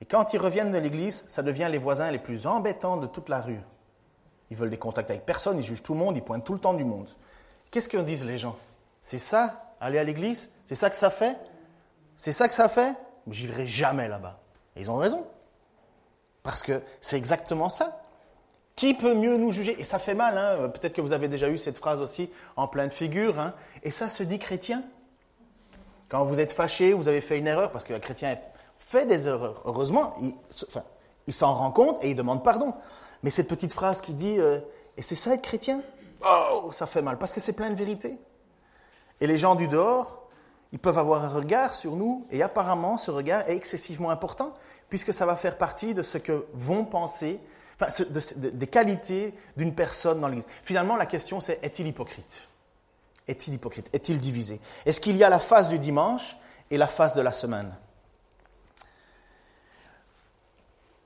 et 0.00 0.04
quand 0.04 0.34
ils 0.34 0.38
reviennent 0.38 0.72
de 0.72 0.78
l'église, 0.78 1.24
ça 1.28 1.42
devient 1.42 1.68
les 1.70 1.78
voisins 1.78 2.10
les 2.10 2.18
plus 2.18 2.46
embêtants 2.46 2.98
de 2.98 3.06
toute 3.06 3.28
la 3.28 3.40
rue. 3.40 3.60
Ils 4.50 4.56
veulent 4.56 4.70
des 4.70 4.78
contacts 4.78 5.10
avec 5.10 5.26
personne, 5.26 5.58
ils 5.58 5.64
jugent 5.64 5.82
tout 5.82 5.94
le 5.94 5.98
monde, 5.98 6.16
ils 6.16 6.22
pointent 6.22 6.44
tout 6.44 6.52
le 6.52 6.60
temps 6.60 6.74
du 6.74 6.84
monde. 6.84 7.08
Qu'est-ce 7.70 7.88
que 7.88 7.96
disent 7.98 8.24
les 8.24 8.38
gens? 8.38 8.56
C'est 9.00 9.18
ça, 9.18 9.74
aller 9.80 9.98
à 9.98 10.04
l'église? 10.04 10.50
C'est 10.64 10.74
ça 10.74 10.90
que 10.90 10.96
ça 10.96 11.10
fait? 11.10 11.36
C'est 12.16 12.32
ça 12.32 12.48
que 12.48 12.54
ça 12.54 12.68
fait? 12.68 12.94
J'y 13.28 13.46
verrai 13.46 13.66
jamais 13.66 14.08
là-bas. 14.08 14.38
Et 14.76 14.80
ils 14.80 14.90
ont 14.90 14.96
raison. 14.96 15.26
Parce 16.42 16.62
que 16.62 16.80
c'est 17.00 17.16
exactement 17.16 17.68
ça. 17.68 18.00
Qui 18.76 18.94
peut 18.94 19.14
mieux 19.14 19.36
nous 19.36 19.50
juger? 19.50 19.80
Et 19.80 19.84
ça 19.84 19.98
fait 19.98 20.14
mal, 20.14 20.36
hein 20.38 20.68
peut-être 20.68 20.92
que 20.92 21.00
vous 21.00 21.12
avez 21.12 21.28
déjà 21.28 21.48
eu 21.48 21.58
cette 21.58 21.78
phrase 21.78 22.00
aussi 22.00 22.30
en 22.56 22.68
pleine 22.68 22.90
figure. 22.90 23.40
Hein 23.40 23.54
et 23.82 23.90
ça 23.90 24.08
se 24.08 24.22
dit 24.22 24.38
chrétien? 24.38 24.84
Quand 26.08 26.24
vous 26.24 26.38
êtes 26.38 26.52
fâché, 26.52 26.92
vous 26.92 27.08
avez 27.08 27.20
fait 27.20 27.38
une 27.38 27.48
erreur, 27.48 27.72
parce 27.72 27.84
que 27.84 27.92
le 27.92 27.98
chrétien 27.98 28.38
fait 28.78 29.06
des 29.06 29.26
erreurs. 29.26 29.62
Heureusement, 29.64 30.14
il 31.26 31.34
s'en 31.34 31.54
rend 31.54 31.72
compte 31.72 32.04
et 32.04 32.10
il 32.10 32.14
demande 32.14 32.44
pardon. 32.44 32.74
Mais 33.22 33.30
cette 33.30 33.48
petite 33.48 33.72
phrase 33.72 34.00
qui 34.00 34.14
dit 34.14 34.38
euh, 34.38 34.60
Et 34.96 35.02
c'est 35.02 35.14
ça 35.14 35.34
être 35.34 35.42
chrétien? 35.42 35.82
Oh, 36.24 36.70
ça 36.72 36.86
fait 36.86 37.02
mal, 37.02 37.18
parce 37.18 37.32
que 37.32 37.40
c'est 37.40 37.52
plein 37.52 37.70
de 37.70 37.74
vérité. 37.74 38.18
Et 39.20 39.26
les 39.26 39.36
gens 39.38 39.54
du 39.54 39.68
dehors, 39.68 40.28
ils 40.72 40.78
peuvent 40.78 40.98
avoir 40.98 41.24
un 41.24 41.28
regard 41.28 41.74
sur 41.74 41.96
nous, 41.96 42.26
et 42.30 42.42
apparemment, 42.42 42.98
ce 42.98 43.10
regard 43.10 43.48
est 43.48 43.56
excessivement 43.56 44.10
important, 44.10 44.54
puisque 44.88 45.12
ça 45.12 45.26
va 45.26 45.36
faire 45.36 45.58
partie 45.58 45.94
de 45.94 46.02
ce 46.02 46.18
que 46.18 46.46
vont 46.54 46.84
penser, 46.84 47.40
des 48.00 48.66
qualités 48.66 49.34
d'une 49.56 49.74
personne 49.74 50.20
dans 50.20 50.28
l'Église. 50.28 50.46
Finalement, 50.62 50.96
la 50.96 51.06
question, 51.06 51.40
c'est 51.40 51.62
est-il 51.62 51.86
hypocrite? 51.86 52.48
Est-il 53.28 53.54
hypocrite? 53.54 53.90
Est-il 53.92 54.20
divisé? 54.20 54.60
Est-ce 54.86 55.00
qu'il 55.00 55.16
y 55.16 55.24
a 55.24 55.28
la 55.28 55.40
phase 55.40 55.68
du 55.68 55.78
dimanche 55.78 56.36
et 56.70 56.78
la 56.78 56.86
phase 56.86 57.14
de 57.14 57.20
la 57.20 57.32
semaine? 57.32 57.76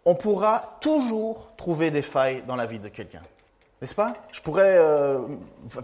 On 0.04 0.14
pourra 0.14 0.78
toujours 0.80 1.52
trouver 1.56 1.90
des 1.90 2.02
failles 2.02 2.42
dans 2.46 2.56
la 2.56 2.66
vie 2.66 2.78
de 2.78 2.88
quelqu'un. 2.88 3.22
N'est-ce 3.80 3.94
pas? 3.94 4.14
Je 4.32 4.40
pourrais... 4.40 4.76
Euh, 4.78 5.18
vous 5.64 5.80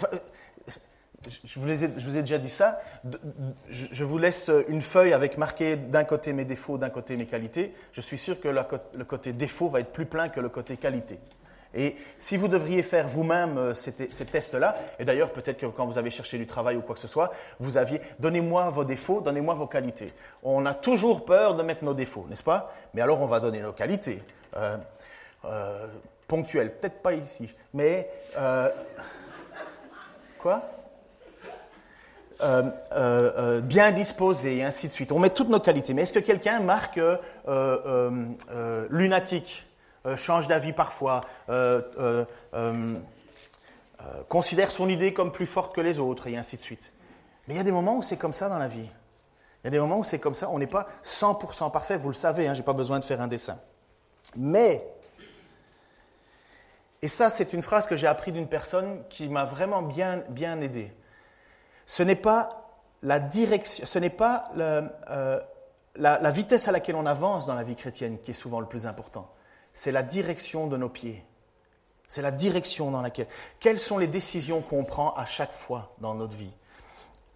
je, 1.44 1.58
vous 1.58 2.16
ai, 2.16 2.20
déjà 2.20 2.38
dit 2.38 2.50
ça. 2.50 2.80
Je, 3.68 4.04
vous 4.04 4.18
laisse 4.18 4.50
une 4.68 4.82
feuille 4.82 5.12
avec 5.12 5.38
marqué 5.38 5.76
d'un 5.76 6.04
côté 6.04 6.32
mes 6.32 6.44
défauts, 6.44 6.78
d'un 6.78 6.90
côté 6.90 7.16
mes 7.16 7.26
qualités. 7.26 7.74
Je 7.92 8.00
suis 8.00 8.18
sûr 8.18 8.40
que 8.40 8.48
le 8.48 9.04
côté 9.04 9.32
défaut 9.32 9.68
va 9.68 9.80
être 9.80 9.92
plus 9.92 10.06
plein 10.06 10.28
que 10.28 10.40
le 10.40 10.48
côté 10.48 10.76
qualité. 10.76 11.18
Et 11.76 11.94
si 12.18 12.38
vous 12.38 12.48
devriez 12.48 12.82
faire 12.82 13.06
vous-même 13.06 13.58
euh, 13.58 13.74
ces, 13.74 13.92
tests-là, 13.92 14.76
et 14.98 15.04
d'ailleurs 15.04 15.30
peut-être 15.30 15.58
que 15.58 15.66
quand 15.66 15.84
vous 15.84 15.98
avez 15.98 16.10
cherché 16.10 16.38
du 16.38 16.46
travail 16.46 16.76
ou 16.76 16.80
quoi 16.80 16.94
que 16.94 17.00
ce 17.00 17.06
soit, 17.06 17.30
vous 17.60 17.76
aviez, 17.76 18.00
donnez-moi 18.18 18.70
vos 18.70 18.84
défauts, 18.84 19.20
donnez-moi 19.20 19.54
vos 19.54 19.66
qualités. 19.66 20.14
On 20.42 20.64
a 20.64 20.72
toujours 20.72 21.26
peur 21.26 21.54
de 21.54 21.62
mettre 21.62 21.84
nos 21.84 21.92
défauts, 21.92 22.26
n'est-ce 22.30 22.42
pas? 22.42 22.72
Mais 22.94 23.02
alors 23.02 23.20
on 23.20 23.26
va 23.26 23.40
donner 23.40 23.60
nos 23.60 23.74
qualités. 23.74 24.22
Euh, 24.56 24.78
euh, 25.44 25.86
ponctuelles, 26.26 26.72
peut-être 26.72 27.02
pas 27.02 27.12
ici, 27.12 27.54
mais... 27.74 28.10
quoi? 30.38 30.62
Bien 33.62 33.92
disposé 33.92 34.56
et 34.56 34.64
ainsi 34.64 34.88
de 34.88 34.92
suite. 34.92 35.12
On 35.12 35.18
met 35.18 35.30
toutes 35.30 35.48
nos 35.48 35.60
qualités. 35.60 35.94
Mais 35.94 36.02
est-ce 36.02 36.12
que 36.12 36.18
quelqu'un 36.18 36.60
marque 36.60 37.00
lunatique? 38.90 39.66
Euh, 40.06 40.16
change 40.16 40.46
d'avis 40.46 40.72
parfois, 40.72 41.22
euh, 41.48 42.24
euh, 42.54 43.00
considère 44.28 44.70
son 44.70 44.88
idée 44.88 45.12
comme 45.12 45.32
plus 45.32 45.46
forte 45.46 45.74
que 45.74 45.80
les 45.80 45.98
autres, 45.98 46.28
et 46.28 46.36
ainsi 46.36 46.56
de 46.56 46.62
suite. 46.62 46.92
Mais 47.46 47.54
il 47.54 47.56
y 47.56 47.60
a 47.60 47.64
des 47.64 47.72
moments 47.72 47.96
où 47.96 48.02
c'est 48.02 48.16
comme 48.16 48.32
ça 48.32 48.48
dans 48.48 48.58
la 48.58 48.68
vie. 48.68 48.88
Il 49.62 49.66
y 49.66 49.68
a 49.68 49.70
des 49.70 49.80
moments 49.80 49.98
où 49.98 50.04
c'est 50.04 50.20
comme 50.20 50.34
ça. 50.34 50.48
On 50.50 50.58
n'est 50.58 50.66
pas 50.66 50.86
100% 51.02 51.72
parfait, 51.72 51.96
vous 51.96 52.08
le 52.08 52.14
savez, 52.14 52.46
hein, 52.46 52.54
je 52.54 52.60
n'ai 52.60 52.64
pas 52.64 52.72
besoin 52.72 53.00
de 53.00 53.04
faire 53.04 53.20
un 53.20 53.26
dessin. 53.26 53.58
Mais 54.36 54.86
Et 57.02 57.08
ça, 57.08 57.30
c'est 57.30 57.52
une 57.52 57.62
phrase 57.62 57.86
que 57.86 57.96
j'ai 57.96 58.06
appris 58.06 58.32
d'une 58.32 58.48
personne 58.48 59.02
qui 59.08 59.28
m'a 59.28 59.44
vraiment 59.44 59.82
bien, 59.82 60.22
aidé. 60.60 60.92
Ce 61.84 62.02
n'est 62.02 62.16
pas 62.16 62.70
la 63.02 63.20
direction, 63.20 63.84
ce 63.84 63.98
n'est 63.98 64.10
pas 64.10 64.50
la, 64.54 66.30
vitesse 66.30 66.68
à 66.68 66.72
laquelle 66.72 66.96
on 66.96 67.06
avance 67.06 67.46
dans 67.46 67.54
la 67.54 67.64
vie 67.64 67.76
chrétienne 67.76 68.18
qui 68.18 68.30
est 68.30 68.34
souvent 68.34 68.60
le 68.60 68.66
plus 68.66 68.86
important. 68.86 69.30
C'est 69.76 69.92
la 69.92 70.02
direction 70.02 70.68
de 70.68 70.78
nos 70.78 70.88
pieds. 70.88 71.22
C'est 72.08 72.22
la 72.22 72.30
direction 72.30 72.90
dans 72.90 73.02
laquelle. 73.02 73.26
Quelles 73.60 73.78
sont 73.78 73.98
les 73.98 74.06
décisions 74.06 74.62
qu'on 74.62 74.84
prend 74.84 75.12
à 75.12 75.26
chaque 75.26 75.52
fois 75.52 75.94
dans 76.00 76.14
notre 76.14 76.34
vie? 76.34 76.54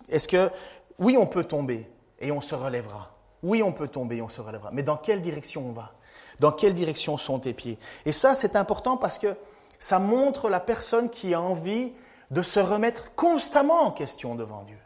Est-ce 0.08 0.26
que, 0.26 0.50
oui, 0.98 1.18
on 1.18 1.26
peut 1.26 1.44
tomber 1.44 1.86
et 2.18 2.32
on 2.32 2.40
se 2.40 2.54
relèvera. 2.54 3.14
Oui, 3.42 3.62
on 3.62 3.74
peut 3.74 3.88
tomber 3.88 4.16
et 4.16 4.22
on 4.22 4.30
se 4.30 4.40
relèvera. 4.40 4.70
Mais 4.72 4.82
dans 4.82 4.96
quelle 4.96 5.20
direction 5.20 5.68
on 5.68 5.72
va? 5.72 5.92
Dans 6.38 6.50
quelle 6.50 6.72
direction 6.72 7.18
sont 7.18 7.40
tes 7.40 7.52
pieds? 7.52 7.78
Et 8.06 8.12
ça, 8.12 8.34
c'est 8.34 8.56
important 8.56 8.96
parce 8.96 9.18
que 9.18 9.36
ça 9.78 9.98
montre 9.98 10.48
la 10.48 10.60
personne 10.60 11.10
qui 11.10 11.34
a 11.34 11.42
envie 11.42 11.92
de 12.30 12.40
se 12.40 12.58
remettre 12.58 13.14
constamment 13.16 13.82
en 13.82 13.90
question 13.90 14.34
devant 14.34 14.62
Dieu. 14.62 14.78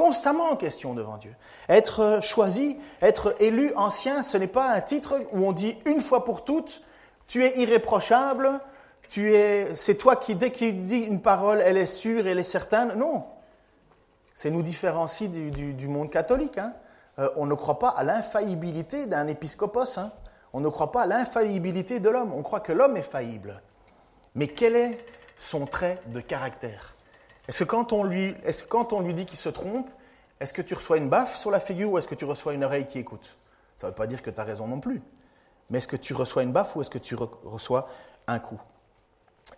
Constamment 0.00 0.52
en 0.52 0.56
question 0.56 0.94
devant 0.94 1.18
Dieu. 1.18 1.34
Être 1.68 2.20
choisi, 2.22 2.78
être 3.02 3.34
élu 3.38 3.74
ancien, 3.76 4.22
ce 4.22 4.38
n'est 4.38 4.46
pas 4.46 4.70
un 4.70 4.80
titre 4.80 5.20
où 5.30 5.46
on 5.46 5.52
dit 5.52 5.76
une 5.84 6.00
fois 6.00 6.24
pour 6.24 6.42
toutes, 6.42 6.80
tu 7.26 7.44
es 7.44 7.58
irréprochable, 7.58 8.60
tu 9.10 9.34
es, 9.34 9.76
c'est 9.76 9.96
toi 9.96 10.16
qui, 10.16 10.36
dès 10.36 10.52
qu'il 10.52 10.80
dit 10.80 11.00
une 11.00 11.20
parole, 11.20 11.60
elle 11.62 11.76
est 11.76 11.84
sûre, 11.84 12.26
elle 12.26 12.38
est 12.38 12.44
certaine. 12.44 12.94
Non. 12.94 13.24
C'est 14.34 14.50
nous 14.50 14.62
différencie 14.62 15.28
du, 15.28 15.86
monde 15.86 16.08
catholique. 16.08 16.56
Hein. 16.56 16.72
Euh, 17.18 17.28
on 17.36 17.44
ne 17.44 17.52
croit 17.52 17.78
pas 17.78 17.90
à 17.90 18.02
l'infaillibilité 18.02 19.04
d'un 19.04 19.26
épiscopos. 19.26 19.98
Hein. 19.98 20.12
On 20.54 20.60
ne 20.60 20.68
croit 20.70 20.92
pas 20.92 21.02
à 21.02 21.06
l'infaillibilité 21.06 22.00
de 22.00 22.08
l'homme. 22.08 22.32
On 22.34 22.42
croit 22.42 22.60
que 22.60 22.72
l'homme 22.72 22.96
est 22.96 23.02
faillible. 23.02 23.60
Mais 24.34 24.46
quel 24.46 24.76
est 24.76 25.04
son 25.36 25.66
trait 25.66 26.00
de 26.06 26.20
caractère? 26.20 26.94
Est-ce 27.50 27.64
que 27.64 27.64
quand 27.64 27.92
on 27.92 28.04
lui, 28.04 29.12
dit 29.12 29.26
qu'il 29.26 29.36
se 29.36 29.48
trompe, 29.48 29.90
est-ce 30.38 30.52
que 30.52 30.62
tu 30.62 30.74
reçois 30.74 30.98
une 30.98 31.08
baffe 31.08 31.36
sur 31.36 31.50
la 31.50 31.58
figure 31.58 31.90
ou 31.90 31.98
est-ce 31.98 32.06
que 32.06 32.14
tu 32.14 32.24
reçois 32.24 32.54
une 32.54 32.62
oreille 32.62 32.86
qui 32.86 33.00
écoute? 33.00 33.38
Ça 33.76 33.88
ne 33.88 33.90
veut 33.90 33.96
pas 33.96 34.06
dire 34.06 34.22
que 34.22 34.30
tu 34.30 34.40
as 34.40 34.44
raison 34.44 34.68
non 34.68 34.78
plus. 34.78 35.02
Mais 35.68 35.78
est-ce 35.78 35.88
que 35.88 35.96
tu 35.96 36.14
reçois 36.14 36.44
une 36.44 36.52
baffe 36.52 36.76
ou 36.76 36.80
est-ce 36.80 36.90
que 36.90 36.98
tu 36.98 37.16
reçois 37.16 37.88
un 38.28 38.38
coup? 38.38 38.60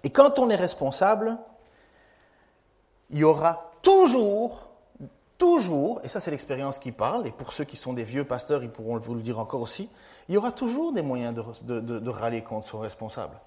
Et 0.05 0.09
quand 0.09 0.39
on 0.39 0.49
est 0.49 0.57
responsable, 0.57 1.37
il 3.11 3.19
y 3.19 3.25
aura 3.25 3.73
toujours, 3.83 4.71
toujours, 5.37 6.01
et 6.03 6.09
ça 6.09 6.19
c'est 6.19 6.31
l'expérience 6.31 6.79
qui 6.79 6.93
parle, 6.93 7.27
et 7.27 7.31
pour 7.31 7.53
ceux 7.53 7.65
qui 7.65 7.77
sont 7.77 7.93
des 7.93 8.05
vieux 8.05 8.25
pasteurs, 8.25 8.65
ils 8.65 8.71
pourront 8.71 8.97
vous 8.97 9.15
le 9.15 9.21
dire 9.21 9.39
encore 9.39 9.61
aussi, 9.61 9.91
il 10.31 10.35
y 10.35 10.39
aura 10.39 10.51
toujours 10.51 10.95
des 10.95 11.03
moyens 11.03 11.35
de, 11.61 11.81
de 11.81 12.11
râler 12.11 12.41
contre 12.41 12.67
son 12.67 12.79
responsable. 12.79 13.39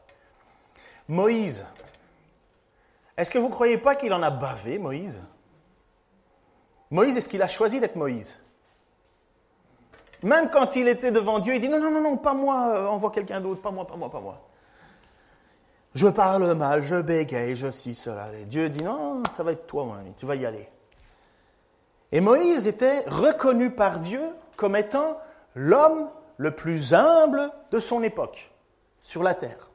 Moïse, 1.08 1.65
est-ce 3.17 3.32
que 3.32 3.38
vous 3.38 3.47
ne 3.47 3.54
croyez 3.54 3.78
pas 3.78 3.95
qu'il 3.95 4.13
en 4.13 4.21
a 4.21 4.30
bavé, 4.30 4.78
Moïse? 4.78 5.21
Moïse, 6.91 7.17
est-ce 7.17 7.30
qu'il 7.30 7.41
a 7.41 7.47
choisi 7.47 7.80
d'être 7.80 7.95
Moïse? 7.95 8.39
Même 10.21 10.49
quand 10.49 10.75
il 10.75 10.88
était 10.88 11.12
devant 11.12 11.39
Dieu, 11.39 11.56
il 11.56 11.62
dit 11.62 11.69
non, 11.69 11.80
non, 11.80 11.91
non, 11.91 12.01
non, 12.01 12.17
pas 12.17 12.34
moi, 12.34 12.75
euh, 12.75 12.88
envoie 12.88 13.12
quelqu'un 13.12 13.41
d'autre, 13.41 13.62
pas 13.62 13.71
moi, 13.71 13.86
pas 13.86 13.95
moi, 13.95 14.10
pas 14.10 14.19
moi. 14.19 14.41
Je 15.93 16.08
parle 16.08 16.54
mal, 16.56 16.84
je 16.84 17.01
bégaye, 17.01 17.56
je 17.56 17.67
suis 17.67 17.95
cela. 17.95 18.28
Et 18.34 18.45
Dieu 18.45 18.69
dit 18.69 18.84
non, 18.84 19.23
ça 19.36 19.43
va 19.43 19.54
être 19.54 19.65
toi, 19.65 19.86
mon 19.86 19.93
ami, 19.93 20.13
tu 20.17 20.25
vas 20.25 20.36
y 20.36 20.45
aller. 20.45 20.67
Et 22.12 22.21
Moïse 22.21 22.67
était 22.67 23.01
reconnu 23.08 23.69
par 23.71 23.99
Dieu 23.99 24.21
comme 24.58 24.75
étant 24.75 25.17
l'homme 25.54 26.10
le 26.38 26.51
plus 26.51 26.93
humble 26.93 27.51
de 27.71 27.80
son 27.80 28.04
époque 28.04 28.51
sur 29.01 29.23
la 29.23 29.34
terre 29.34 29.69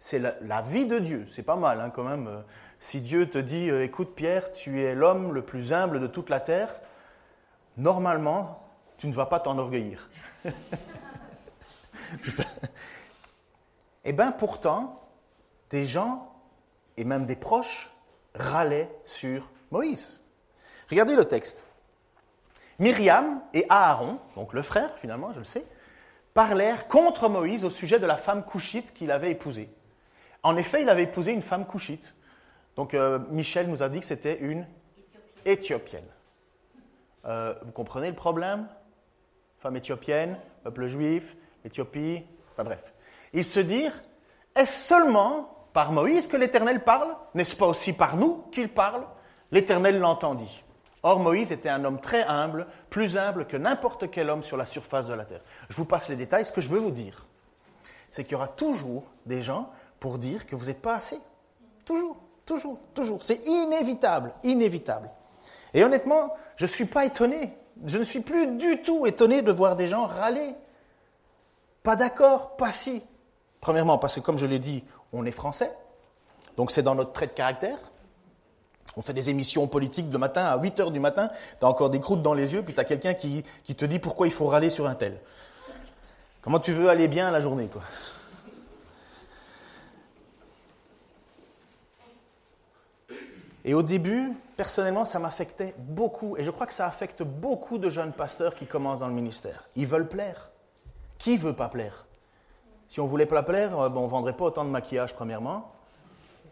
c'est 0.00 0.18
la, 0.18 0.62
vie 0.62 0.86
de 0.86 0.98
Dieu. 0.98 1.24
C'est 1.28 1.44
pas 1.44 1.54
mal 1.56 1.80
hein, 1.80 1.92
quand 1.94 2.02
même. 2.02 2.26
Euh, 2.26 2.40
si 2.80 3.02
Dieu 3.02 3.28
te 3.28 3.36
dit, 3.38 3.70
euh, 3.70 3.84
écoute 3.84 4.16
Pierre, 4.16 4.50
tu 4.50 4.82
es 4.82 4.94
l'homme 4.94 5.34
le 5.34 5.42
plus 5.42 5.74
humble 5.74 6.00
de 6.00 6.06
toute 6.06 6.30
la 6.30 6.40
terre, 6.40 6.74
normalement, 7.76 8.66
tu 8.96 9.06
ne 9.06 9.12
vas 9.12 9.26
pas 9.26 9.38
t'enorgueillir. 9.40 10.08
eh 14.04 14.12
bien 14.14 14.32
pourtant, 14.32 15.06
des 15.68 15.84
gens, 15.84 16.32
et 16.96 17.04
même 17.04 17.26
des 17.26 17.36
proches, 17.36 17.90
râlaient 18.34 18.90
sur 19.04 19.50
Moïse. 19.70 20.18
Regardez 20.88 21.14
le 21.14 21.26
texte. 21.26 21.66
Myriam 22.78 23.42
et 23.52 23.66
Aaron, 23.68 24.18
donc 24.34 24.54
le 24.54 24.62
frère 24.62 24.96
finalement, 24.96 25.34
je 25.34 25.38
le 25.40 25.44
sais, 25.44 25.66
parlèrent 26.32 26.88
contre 26.88 27.28
Moïse 27.28 27.64
au 27.64 27.70
sujet 27.70 27.98
de 27.98 28.06
la 28.06 28.16
femme 28.16 28.42
couchite 28.42 28.94
qu'il 28.94 29.10
avait 29.10 29.32
épousée. 29.32 29.68
En 30.42 30.56
effet, 30.56 30.82
il 30.82 30.88
avait 30.88 31.04
épousé 31.04 31.32
une 31.32 31.42
femme 31.42 31.66
couchite. 31.66 32.14
Donc 32.76 32.94
euh, 32.94 33.18
Michel 33.30 33.68
nous 33.68 33.82
a 33.82 33.88
dit 33.88 34.00
que 34.00 34.06
c'était 34.06 34.38
une 34.38 34.66
éthiopienne. 35.44 36.06
Euh, 37.26 37.54
vous 37.62 37.72
comprenez 37.72 38.08
le 38.08 38.16
problème? 38.16 38.68
Femme 39.58 39.76
éthiopienne, 39.76 40.38
peuple 40.64 40.86
juif, 40.86 41.36
Éthiopie, 41.64 42.22
enfin 42.52 42.64
bref. 42.64 42.94
Ils 43.34 43.44
se 43.44 43.60
dirent, 43.60 44.02
est-ce 44.54 44.88
seulement 44.88 45.68
par 45.72 45.92
Moïse 45.92 46.26
que 46.26 46.36
l'Éternel 46.36 46.82
parle? 46.82 47.14
N'est-ce 47.34 47.54
pas 47.54 47.66
aussi 47.66 47.92
par 47.92 48.16
nous 48.16 48.44
qu'il 48.50 48.70
parle? 48.70 49.04
L'Éternel 49.52 50.00
l'entendit. 50.00 50.62
Or, 51.02 51.18
Moïse 51.18 51.52
était 51.52 51.68
un 51.68 51.84
homme 51.84 52.00
très 52.00 52.24
humble, 52.24 52.66
plus 52.90 53.16
humble 53.16 53.46
que 53.46 53.56
n'importe 53.56 54.10
quel 54.10 54.28
homme 54.28 54.42
sur 54.42 54.56
la 54.56 54.66
surface 54.66 55.06
de 55.06 55.14
la 55.14 55.24
terre. 55.24 55.40
Je 55.68 55.76
vous 55.76 55.84
passe 55.86 56.08
les 56.08 56.16
détails. 56.16 56.44
Ce 56.44 56.52
que 56.52 56.60
je 56.60 56.68
veux 56.68 56.78
vous 56.78 56.90
dire, 56.90 57.26
c'est 58.10 58.24
qu'il 58.24 58.32
y 58.32 58.36
aura 58.36 58.48
toujours 58.48 59.04
des 59.24 59.40
gens 59.40 59.70
pour 60.00 60.18
dire 60.18 60.46
que 60.46 60.56
vous 60.56 60.66
n'êtes 60.66 60.80
pas 60.80 60.94
assez. 60.94 61.18
Toujours, 61.84 62.16
toujours, 62.46 62.78
toujours. 62.94 63.22
C'est 63.22 63.46
inévitable, 63.46 64.32
inévitable. 64.42 65.10
Et 65.74 65.84
honnêtement, 65.84 66.34
je 66.56 66.64
ne 66.64 66.70
suis 66.70 66.86
pas 66.86 67.04
étonné. 67.04 67.52
Je 67.86 67.98
ne 67.98 68.02
suis 68.02 68.20
plus 68.20 68.46
du 68.56 68.82
tout 68.82 69.06
étonné 69.06 69.42
de 69.42 69.52
voir 69.52 69.76
des 69.76 69.86
gens 69.86 70.06
râler. 70.06 70.54
Pas 71.82 71.96
d'accord, 71.96 72.56
pas 72.56 72.72
si. 72.72 73.02
Premièrement, 73.60 73.98
parce 73.98 74.14
que 74.14 74.20
comme 74.20 74.38
je 74.38 74.46
l'ai 74.46 74.58
dit, 74.58 74.84
on 75.12 75.24
est 75.26 75.32
français. 75.32 75.72
Donc 76.56 76.70
c'est 76.70 76.82
dans 76.82 76.94
notre 76.94 77.12
trait 77.12 77.26
de 77.26 77.32
caractère. 77.32 77.78
On 78.96 79.02
fait 79.02 79.12
des 79.12 79.30
émissions 79.30 79.66
politiques 79.68 80.10
le 80.10 80.18
matin 80.18 80.44
à 80.44 80.58
8 80.58 80.80
heures 80.80 80.90
du 80.90 80.98
matin, 80.98 81.30
tu 81.60 81.64
as 81.64 81.68
encore 81.68 81.90
des 81.90 82.00
croûtes 82.00 82.22
dans 82.22 82.34
les 82.34 82.54
yeux, 82.54 82.64
puis 82.64 82.74
tu 82.74 82.80
as 82.80 82.84
quelqu'un 82.84 83.14
qui, 83.14 83.44
qui, 83.62 83.76
te 83.76 83.84
dit 83.84 84.00
pourquoi 84.00 84.26
il 84.26 84.32
faut 84.32 84.46
râler 84.46 84.68
sur 84.68 84.88
un 84.88 84.96
tel. 84.96 85.20
Comment 86.42 86.58
tu 86.58 86.72
veux 86.72 86.88
aller 86.88 87.06
bien 87.06 87.30
la 87.30 87.38
journée, 87.38 87.68
quoi? 87.68 87.82
Et 93.64 93.74
au 93.74 93.82
début, 93.82 94.32
personnellement, 94.56 95.04
ça 95.04 95.18
m'affectait 95.18 95.74
beaucoup. 95.76 96.36
Et 96.36 96.44
je 96.44 96.50
crois 96.50 96.66
que 96.66 96.72
ça 96.72 96.86
affecte 96.86 97.22
beaucoup 97.22 97.78
de 97.78 97.90
jeunes 97.90 98.12
pasteurs 98.12 98.54
qui 98.54 98.66
commencent 98.66 99.00
dans 99.00 99.08
le 99.08 99.14
ministère. 99.14 99.68
Ils 99.76 99.86
veulent 99.86 100.08
plaire. 100.08 100.50
Qui 101.18 101.36
veut 101.36 101.54
pas 101.54 101.68
plaire? 101.68 102.06
Si 102.88 103.00
on 103.00 103.06
voulait 103.06 103.26
pas 103.26 103.42
plaire, 103.42 103.78
euh, 103.78 103.90
on 103.94 104.04
ne 104.04 104.08
vendrait 104.08 104.36
pas 104.36 104.46
autant 104.46 104.64
de 104.64 104.70
maquillage, 104.70 105.14
premièrement. 105.14 105.72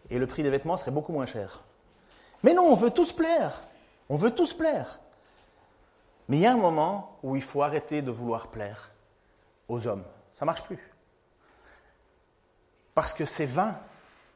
Et 0.09 0.19
le 0.19 0.27
prix 0.27 0.43
des 0.43 0.49
vêtements 0.49 0.77
serait 0.77 0.91
beaucoup 0.91 1.11
moins 1.11 1.25
cher. 1.25 1.63
Mais 2.43 2.53
non, 2.53 2.63
on 2.63 2.75
veut 2.75 2.91
tous 2.91 3.11
plaire. 3.11 3.63
On 4.07 4.15
veut 4.15 4.31
tous 4.31 4.53
plaire. 4.53 4.99
Mais 6.27 6.37
il 6.37 6.41
y 6.41 6.45
a 6.45 6.53
un 6.53 6.57
moment 6.57 7.17
où 7.23 7.35
il 7.35 7.41
faut 7.41 7.63
arrêter 7.63 8.01
de 8.01 8.11
vouloir 8.11 8.47
plaire 8.47 8.91
aux 9.67 9.87
hommes. 9.87 10.05
Ça 10.33 10.45
ne 10.45 10.47
marche 10.47 10.63
plus. 10.63 10.79
Parce 12.93 13.13
que 13.13 13.25
c'est 13.25 13.45
vain. 13.45 13.75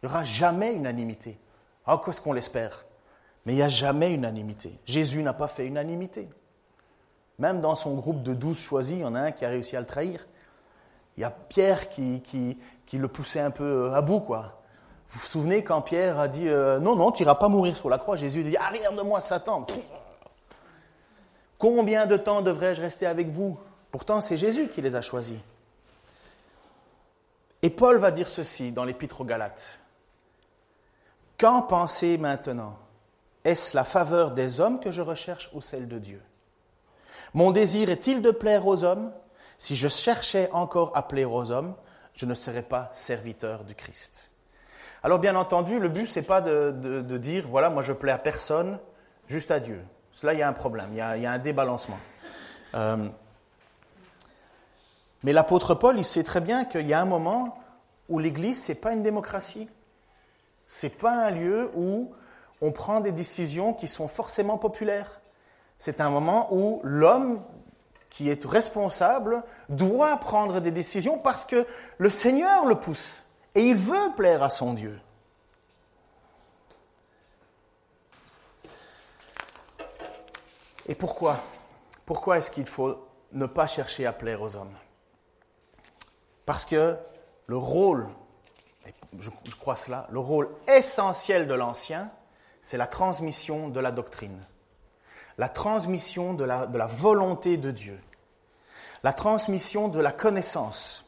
Il 0.02 0.08
n'y 0.08 0.12
aura 0.12 0.24
jamais 0.24 0.74
unanimité. 0.74 1.40
Ah, 1.86 2.02
qu'est-ce 2.04 2.22
qu'on 2.22 2.34
l'espère? 2.34 2.86
Mais 3.46 3.54
il 3.54 3.58
n'y 3.58 3.62
a 3.62 3.70
jamais 3.70 4.14
unanimité. 4.14 4.80
Jésus 4.86 5.22
n'a 5.22 5.34
pas 5.34 5.48
fait 5.48 5.66
unanimité. 5.66 6.30
Même 7.40 7.62
dans 7.62 7.76
son 7.76 7.96
groupe 7.96 8.24
de 8.24 8.34
douze 8.34 8.60
choisis, 8.60 8.94
il 8.94 9.02
y 9.02 9.06
en 9.06 9.16
a 9.16 9.20
un 9.20 9.32
qui 9.32 9.44
a 9.44 9.50
réussi 9.50 9.76
à 9.76 9.80
le 9.80 9.86
trahir. 9.86 10.26
Il 11.18 11.22
y 11.22 11.24
a 11.24 11.30
Pierre 11.30 11.90
qui, 11.90 12.58
le 12.94 13.08
poussait 13.08 13.40
un 13.40 13.52
peu 13.52 13.92
à 13.94 14.02
bout. 14.02 14.24
Vous 14.28 14.40
vous 15.20 15.28
souvenez 15.28 15.64
quand 15.64 15.82
Pierre 15.82 16.20
a 16.20 16.28
dit 16.28 16.48
euh, 16.48 16.80
Non, 16.80 16.96
non, 16.96 17.12
tu 17.12 17.24
n'iras 17.24 17.36
pas 17.36 17.50
mourir 17.50 17.76
sur 17.76 17.90
la 17.90 17.98
croix? 17.98 18.16
Jésus 18.16 18.44
dit 18.44 18.58
Arrière 18.58 18.94
de 18.94 19.02
moi, 19.02 19.20
Satan 19.22 19.66
Combien 21.58 22.06
de 22.06 22.18
temps 22.18 22.42
devrais-je 22.42 22.82
rester 22.82 23.06
avec 23.06 23.30
vous? 23.30 23.58
Pourtant, 23.92 24.22
c'est 24.22 24.38
Jésus 24.38 24.70
qui 24.70 24.82
les 24.82 24.96
a 24.96 25.02
choisis. 25.02 25.40
Et 27.62 27.70
Paul 27.70 27.98
va 27.98 28.12
dire 28.12 28.28
ceci 28.28 28.72
dans 28.72 28.84
l'Épître 28.84 29.22
aux 29.22 29.26
Galates 29.26 29.80
Qu'en 31.38 31.62
pensez 31.62 32.18
maintenant? 32.18 32.78
Est-ce 33.44 33.76
la 33.76 33.84
faveur 33.84 34.32
des 34.32 34.62
hommes 34.62 34.80
que 34.80 34.92
je 34.92 35.02
recherche 35.02 35.50
ou 35.54 35.62
celle 35.62 35.88
de 35.88 36.00
Dieu? 36.00 36.22
Mon 37.34 37.52
désir 37.52 37.90
est-il 37.90 38.22
de 38.22 38.32
plaire 38.32 38.68
aux 38.68 38.84
hommes? 38.84 39.12
Si 39.58 39.76
je 39.76 39.88
cherchais 39.88 40.50
encore 40.52 40.92
à 40.96 41.08
plaire 41.08 41.32
aux 41.32 41.52
hommes, 41.52 41.76
je 42.14 42.26
ne 42.26 42.34
serais 42.34 42.62
pas 42.62 42.90
serviteur 42.94 43.64
du 43.64 43.76
Christ. 43.76 44.30
Alors 45.04 45.20
bien 45.20 45.36
entendu, 45.36 45.80
le 45.80 45.90
but, 45.90 46.08
ce 46.08 46.20
n'est 46.20 46.26
pas 46.26 46.42
de, 46.42 47.18
dire, 47.18 47.48
voilà, 47.48 47.70
moi 47.70 47.82
je 47.82 47.92
plais 47.92 48.12
à 48.12 48.18
personne, 48.18 48.80
juste 49.28 49.52
à 49.52 49.60
Dieu. 49.60 49.84
Cela, 50.12 50.34
il 50.34 50.40
y 50.40 50.44
a 50.44 50.48
un 50.48 50.54
problème, 50.54 50.90
il 50.92 50.98
y 50.98 51.02
a, 51.02 51.32
un 51.32 51.40
débalancement. 51.40 52.00
Euh, 52.76 53.10
mais 55.24 55.34
l'apôtre 55.34 55.74
Paul, 55.76 55.98
il 55.98 56.06
sait 56.06 56.24
très 56.24 56.42
bien 56.42 56.66
qu'il 56.66 56.88
y 56.88 56.94
a 56.94 57.02
un 57.02 57.06
moment 57.06 57.58
où 58.10 58.20
l'Église, 58.20 58.64
ce 58.64 58.72
n'est 58.72 58.78
pas 58.78 58.94
une 58.94 59.04
démocratie. 59.04 59.68
Ce 60.68 60.86
n'est 60.86 60.92
pas 60.92 61.12
un 61.12 61.32
lieu 61.32 61.72
où 61.76 62.12
on 62.62 62.72
prend 62.72 63.02
des 63.02 63.12
décisions 63.12 63.74
qui 63.74 63.88
sont 63.88 64.08
forcément 64.08 64.58
populaires. 64.58 65.22
C'est 65.78 66.00
un 66.00 66.10
moment 66.10 66.48
où 66.54 66.80
l'homme 66.84 67.44
qui 68.10 68.30
est 68.30 68.46
responsable 68.46 69.44
doit 69.70 70.18
prendre 70.18 70.60
des 70.60 70.72
décisions 70.72 71.18
parce 71.18 71.46
que 71.46 71.66
le 71.98 72.10
Seigneur 72.10 72.66
le 72.66 72.76
pousse 72.76 73.24
et 73.56 73.64
il 73.64 73.76
veut 73.76 74.14
plaire 74.16 74.44
à 74.44 74.50
son 74.50 74.74
Dieu. 74.74 75.00
Et 80.88 80.96
pourquoi? 80.96 81.40
Pourquoi 82.06 82.38
est-ce 82.38 82.52
qu'il 82.52 82.66
faut 82.66 83.08
ne 83.32 83.46
pas 83.46 83.68
chercher 83.68 84.06
à 84.06 84.14
plaire 84.14 84.42
aux 84.42 84.56
hommes? 84.56 84.76
Parce 86.46 86.66
que 86.66 86.98
le 87.48 87.58
rôle, 87.58 88.08
je, 89.20 89.30
crois 89.60 89.76
cela, 89.76 90.08
le 90.12 90.20
rôle 90.20 90.50
essentiel 90.68 91.48
de 91.48 91.54
l'ancien, 91.54 92.12
c'est 92.62 92.78
la 92.78 92.88
transmission 92.88 93.70
de 93.70 93.80
la 93.80 93.92
doctrine, 93.92 94.40
la 95.38 95.50
transmission 95.50 96.34
de 96.34 96.44
la, 96.44 96.68
de 96.68 96.78
la 96.78 96.88
volonté 96.88 97.58
de 97.58 97.72
Dieu, 97.72 98.00
la 99.04 99.14
transmission 99.14 99.88
de 99.88 100.00
la 100.00 100.12
connaissance. 100.12 101.06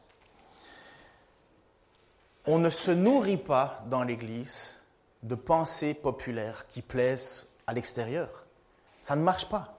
On 2.46 2.58
ne 2.58 2.70
se 2.70 2.90
nourrit 2.90 3.38
pas 3.38 3.82
dans 3.86 4.02
l'Église 4.02 4.76
de 5.22 5.34
pensées 5.34 5.94
populaires 5.94 6.66
qui 6.68 6.82
plaisent 6.82 7.46
à 7.66 7.72
l'extérieur. 7.72 8.44
Ça 9.00 9.16
ne 9.16 9.22
marche 9.22 9.48
pas. 9.48 9.78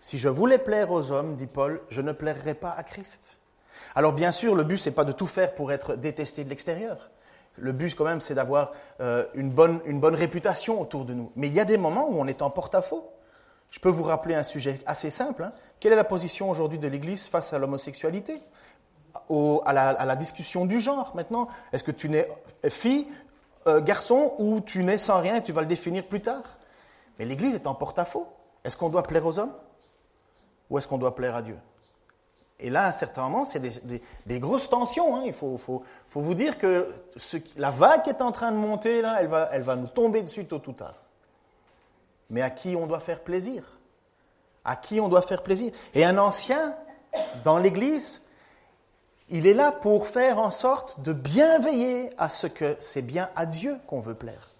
Si 0.00 0.18
je 0.18 0.28
voulais 0.28 0.58
plaire 0.58 0.92
aux 0.92 1.10
hommes, 1.10 1.36
dit 1.36 1.46
Paul, 1.46 1.82
je 1.90 2.00
ne 2.00 2.12
plairais 2.12 2.54
pas 2.54 2.70
à 2.70 2.82
Christ. 2.82 3.38
Alors 3.94 4.12
bien 4.12 4.32
sûr, 4.32 4.54
le 4.54 4.64
but, 4.64 4.84
n'est 4.86 4.92
pas 4.92 5.04
de 5.04 5.12
tout 5.12 5.26
faire 5.26 5.54
pour 5.54 5.72
être 5.72 5.96
détesté 5.96 6.44
de 6.44 6.48
l'extérieur. 6.48 7.10
Le 7.56 7.72
but, 7.72 7.94
quand 7.94 8.04
même, 8.04 8.20
c'est 8.20 8.34
d'avoir 8.34 8.72
euh, 9.00 9.26
une, 9.34 9.50
bonne, 9.50 10.14
réputation 10.14 10.80
autour 10.80 11.04
de 11.04 11.14
nous. 11.14 11.32
Mais 11.36 11.48
il 11.48 11.54
y 11.54 11.60
a 11.60 11.64
des 11.64 11.78
moments 11.78 12.08
où 12.08 12.18
on 12.18 12.26
est 12.26 12.42
en 12.42 12.50
porte-à-faux. 12.50 13.10
Je 13.70 13.80
peux 13.80 13.88
vous 13.88 14.02
rappeler 14.02 14.34
un 14.34 14.42
sujet 14.42 14.80
assez 14.86 15.10
simple. 15.10 15.44
Hein. 15.44 15.52
Quelle 15.80 15.92
est 15.92 15.96
la 15.96 16.04
position 16.04 16.50
aujourd'hui 16.50 16.78
de 16.78 16.88
l'Église 16.88 17.26
face 17.26 17.52
à 17.52 17.58
l'homosexualité? 17.58 18.40
À, 19.64 19.72
la, 19.72 20.16
discussion 20.16 20.66
du 20.66 20.78
genre 20.78 21.12
maintenant 21.14 21.48
Est-ce 21.72 21.82
que 21.82 21.90
tu 21.90 22.10
nais 22.10 22.28
fille, 22.68 23.06
euh, 23.66 23.80
garçon, 23.80 24.34
ou 24.38 24.60
tu 24.60 24.84
nais 24.84 24.98
sans 24.98 25.20
rien 25.20 25.36
et 25.36 25.42
tu 25.42 25.52
vas 25.52 25.62
le 25.62 25.66
définir 25.66 26.06
plus 26.06 26.20
tard? 26.20 26.58
Mais 27.18 27.24
l'Église 27.24 27.54
est 27.54 27.66
en 27.66 27.74
porte-à-faux. 27.74 28.26
Est-ce 28.62 28.76
qu'on 28.76 28.90
doit 28.90 29.02
plaire 29.02 29.24
aux 29.24 29.38
hommes? 29.38 29.54
Ou 30.68 30.78
est-ce 30.78 30.86
qu'on 30.86 30.98
doit 30.98 31.14
plaire 31.14 31.34
à 31.34 31.42
Dieu? 31.42 31.56
Et 32.58 32.70
là, 32.70 32.84
à 32.84 32.88
un 32.88 32.92
certain 32.92 33.22
moment, 33.22 33.44
c'est 33.44 33.60
des, 33.60 34.40
grosses 34.40 34.70
tensions. 34.70 35.16
Hein. 35.16 35.22
Il 35.26 35.34
faut, 35.34 35.58
vous 36.14 36.34
dire 36.34 36.58
que 36.58 36.88
la 37.56 37.70
vague 37.70 38.02
qui 38.02 38.10
est 38.10 38.22
en 38.22 38.32
train 38.32 38.50
de 38.50 38.56
monter, 38.56 39.02
là, 39.02 39.18
elle 39.20 39.28
va, 39.28 39.48
elle 39.52 39.62
va 39.62 39.76
nous 39.76 39.88
tomber 39.88 40.22
dessus 40.22 40.46
tôt 40.46 40.62
ou 40.66 40.72
tard. 40.72 40.94
Mais 42.30 42.40
à 42.40 42.50
qui 42.50 42.74
on 42.74 42.86
doit 42.86 43.00
faire 43.00 43.20
plaisir? 43.20 43.78
À 44.64 44.74
qui 44.74 45.00
on 45.00 45.08
doit 45.08 45.22
faire 45.22 45.42
plaisir? 45.42 45.72
Et 45.94 46.04
un 46.04 46.16
ancien, 46.16 46.74
dans 47.44 47.58
l'Église, 47.58 48.24
il 49.28 49.46
est 49.46 49.54
là 49.54 49.70
pour 49.70 50.06
faire 50.06 50.38
en 50.38 50.50
sorte 50.50 51.00
de 51.00 51.12
bien 51.12 51.58
veiller 51.58 52.10
à 52.16 52.30
ce 52.30 52.46
que 52.46 52.76
c'est 52.80 53.02
bien 53.02 53.28
à 53.36 53.44
Dieu 53.44 53.78
qu'on 53.86 54.00
veut 54.00 54.14
plaire. 54.14 54.50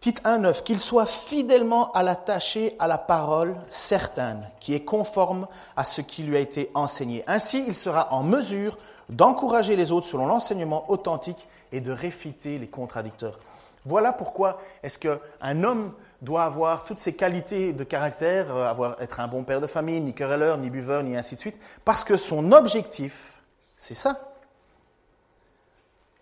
Tite 0.00 0.22
1.9, 0.24 0.62
qu'il 0.62 0.78
soit 0.78 1.04
fidèlement 1.04 1.92
attaché 1.92 2.74
à 2.78 2.86
la 2.86 2.96
parole 2.96 3.54
certaine, 3.68 4.48
qui 4.58 4.74
est 4.74 4.84
conforme 4.84 5.46
à 5.76 5.84
ce 5.84 6.00
qui 6.00 6.22
lui 6.22 6.38
a 6.38 6.40
été 6.40 6.70
enseigné. 6.72 7.22
Ainsi, 7.26 7.64
il 7.66 7.74
sera 7.74 8.10
en 8.14 8.22
mesure 8.22 8.78
d'encourager 9.10 9.76
les 9.76 9.92
autres 9.92 10.06
selon 10.06 10.26
l'enseignement 10.26 10.90
authentique 10.90 11.46
et 11.70 11.82
de 11.82 11.92
réfuter 11.92 12.58
les 12.58 12.66
contradicteurs. 12.66 13.38
Voilà 13.84 14.14
pourquoi 14.14 14.58
est-ce 14.82 14.98
qu'un 14.98 15.64
homme 15.64 15.92
doit 16.22 16.44
avoir 16.44 16.84
toutes 16.84 16.98
ces 16.98 17.14
qualités 17.14 17.74
de 17.74 17.84
caractère, 17.84 18.54
euh, 18.54 18.66
avoir, 18.66 19.00
être 19.02 19.20
un 19.20 19.28
bon 19.28 19.42
père 19.42 19.60
de 19.60 19.66
famille, 19.66 20.00
ni 20.00 20.14
querelleur, 20.14 20.56
ni 20.56 20.70
buveur, 20.70 21.02
ni 21.02 21.14
ainsi 21.14 21.34
de 21.34 21.40
suite, 21.40 21.60
parce 21.84 22.04
que 22.04 22.16
son 22.16 22.52
objectif, 22.52 23.42
c'est 23.76 23.94
ça. 23.94 24.32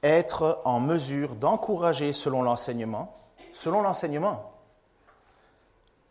Être 0.03 0.61
en 0.65 0.81
mesure 0.81 1.37
d'encourager 1.37 2.13
selon 2.13 2.43
l'enseignement, 2.43 3.18
selon 3.59 3.83
l'enseignement 3.83 4.53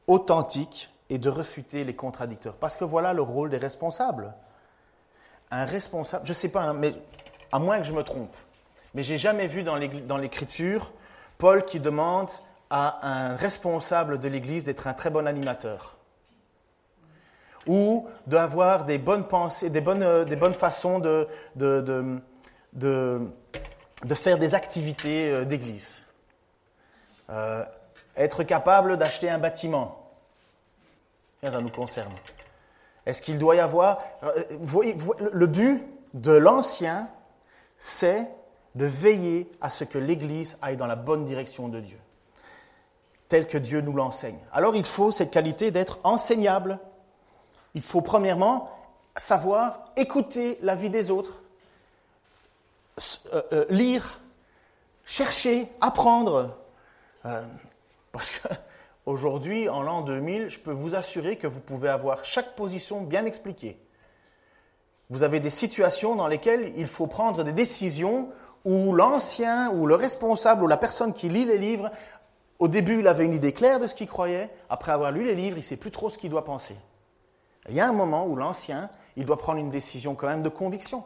authentique 0.06 0.94
et 1.10 1.18
de 1.18 1.30
refuter 1.30 1.86
les 1.86 1.96
contradicteurs. 1.96 2.56
Parce 2.56 2.76
que 2.76 2.84
voilà 2.84 3.14
le 3.14 3.22
rôle 3.22 3.50
des 3.50 3.58
responsables. 3.58 4.34
Un 5.50 5.64
responsable, 5.64 6.26
je 6.26 6.32
ne 6.32 6.36
sais 6.36 6.50
pas, 6.50 6.64
hein, 6.64 6.74
mais 6.74 6.94
à 7.54 7.60
moins 7.60 7.78
que 7.78 7.86
je 7.86 7.94
me 7.94 8.04
trompe, 8.04 8.36
mais 8.94 9.02
j'ai 9.02 9.18
jamais 9.18 9.48
vu 9.48 9.64
dans 9.64 10.18
l'Écriture 10.18 10.92
Paul 11.38 11.64
qui 11.64 11.80
demande 11.80 12.30
à 12.70 13.08
un 13.08 13.38
responsable 13.38 14.20
de 14.20 14.28
l'Église 14.28 14.66
d'être 14.66 14.86
un 14.88 14.94
très 14.94 15.10
bon 15.10 15.26
animateur 15.26 15.96
ou 17.66 18.08
d'avoir 18.28 18.84
des 18.84 18.98
bonnes 18.98 19.26
pensées, 19.26 19.70
des 19.70 19.80
bonnes, 19.80 20.04
euh, 20.04 20.26
des 20.26 20.36
bonnes 20.36 20.54
façons 20.54 21.00
de, 21.00 21.28
faire 24.16 24.38
des 24.38 24.54
activités 24.56 25.32
euh, 25.32 25.46
d'Église. 25.46 26.04
Euh, 27.30 27.64
être 28.16 28.44
capable 28.44 28.98
d'acheter 28.98 29.30
un 29.30 29.38
bâtiment. 29.38 30.12
Ça 31.44 31.62
nous 31.62 31.70
concerne. 31.70 32.12
Est-ce 33.06 33.22
qu'il 33.22 33.38
doit 33.40 33.56
y 33.56 33.60
avoir... 33.60 34.00
Euh, 34.24 34.44
le 35.32 35.48
but 35.48 35.84
de 36.14 36.32
l'ancien, 36.32 37.10
c'est 37.78 38.28
de 38.76 38.86
veiller 38.86 39.50
à 39.62 39.70
ce 39.70 39.84
que 39.84 39.98
l'Église 39.98 40.58
aille 40.62 40.78
dans 40.78 40.88
la 40.88 40.96
bonne 40.96 41.26
direction 41.26 41.68
de 41.68 41.80
Dieu, 41.80 42.00
tel 43.28 43.48
que 43.48 43.58
Dieu 43.58 43.82
nous 43.82 43.94
l'enseigne. 43.94 44.40
Alors 44.52 44.76
il 44.76 44.86
faut 44.86 45.12
cette 45.12 45.32
qualité 45.32 45.72
d'être 45.72 46.00
enseignable. 46.04 46.80
Il 47.76 47.82
faut 47.82 48.02
premièrement 48.02 48.72
savoir 49.16 49.86
écouter 49.96 50.60
la 50.62 50.76
vie 50.76 50.90
des 50.90 51.12
autres, 51.12 51.42
euh, 53.34 53.66
lire, 53.70 54.22
chercher, 55.06 55.72
apprendre, 55.82 56.56
euh, 57.26 57.42
parce 58.12 58.32
qu'aujourd'hui, 58.32 59.70
en 59.70 59.82
l'an 59.82 60.02
2000, 60.02 60.50
je 60.50 60.60
peux 60.60 60.72
vous 60.72 60.96
assurer 60.96 61.38
que 61.38 61.48
vous 61.48 61.60
pouvez 61.60 61.90
avoir 61.90 62.26
chaque 62.26 62.56
position 62.56 63.02
bien 63.02 63.26
expliquée. 63.26 63.78
Vous 65.10 65.24
avez 65.24 65.40
des 65.40 65.50
situations 65.50 66.16
dans 66.16 66.28
lesquelles 66.28 66.74
il 66.76 66.88
faut 66.88 67.08
prendre 67.08 67.44
des 67.44 67.54
décisions 67.54 68.30
où 68.66 68.94
l'ancien 68.94 69.72
ou 69.72 69.86
le 69.86 69.96
responsable 69.96 70.64
ou 70.64 70.68
la 70.68 70.76
personne 70.76 71.14
qui 71.14 71.30
lit 71.30 71.46
les 71.46 71.58
livres, 71.58 71.90
au 72.60 72.68
début, 72.68 73.00
il 73.00 73.08
avait 73.08 73.24
une 73.24 73.34
idée 73.34 73.54
claire 73.54 73.80
de 73.80 73.88
ce 73.88 73.96
qu'il 73.96 74.08
croyait. 74.08 74.50
Après 74.70 74.92
avoir 74.92 75.12
lu 75.12 75.24
les 75.24 75.36
livres, 75.36 75.58
il 75.58 75.62
ne 75.62 75.66
sait 75.66 75.78
plus 75.78 75.92
trop 75.92 76.10
ce 76.10 76.18
qu'il 76.18 76.30
doit 76.30 76.44
penser. 76.44 76.76
Il 77.70 77.76
y 77.76 77.80
a 77.80 77.88
un 77.88 77.94
moment 77.94 78.26
où 78.26 78.36
l'ancien, 78.36 78.90
il 79.16 79.26
doit 79.26 79.38
prendre 79.38 79.60
une 79.60 79.70
décision 79.70 80.16
quand 80.16 80.28
même 80.28 80.44
de 80.44 80.50
conviction. 80.50 81.04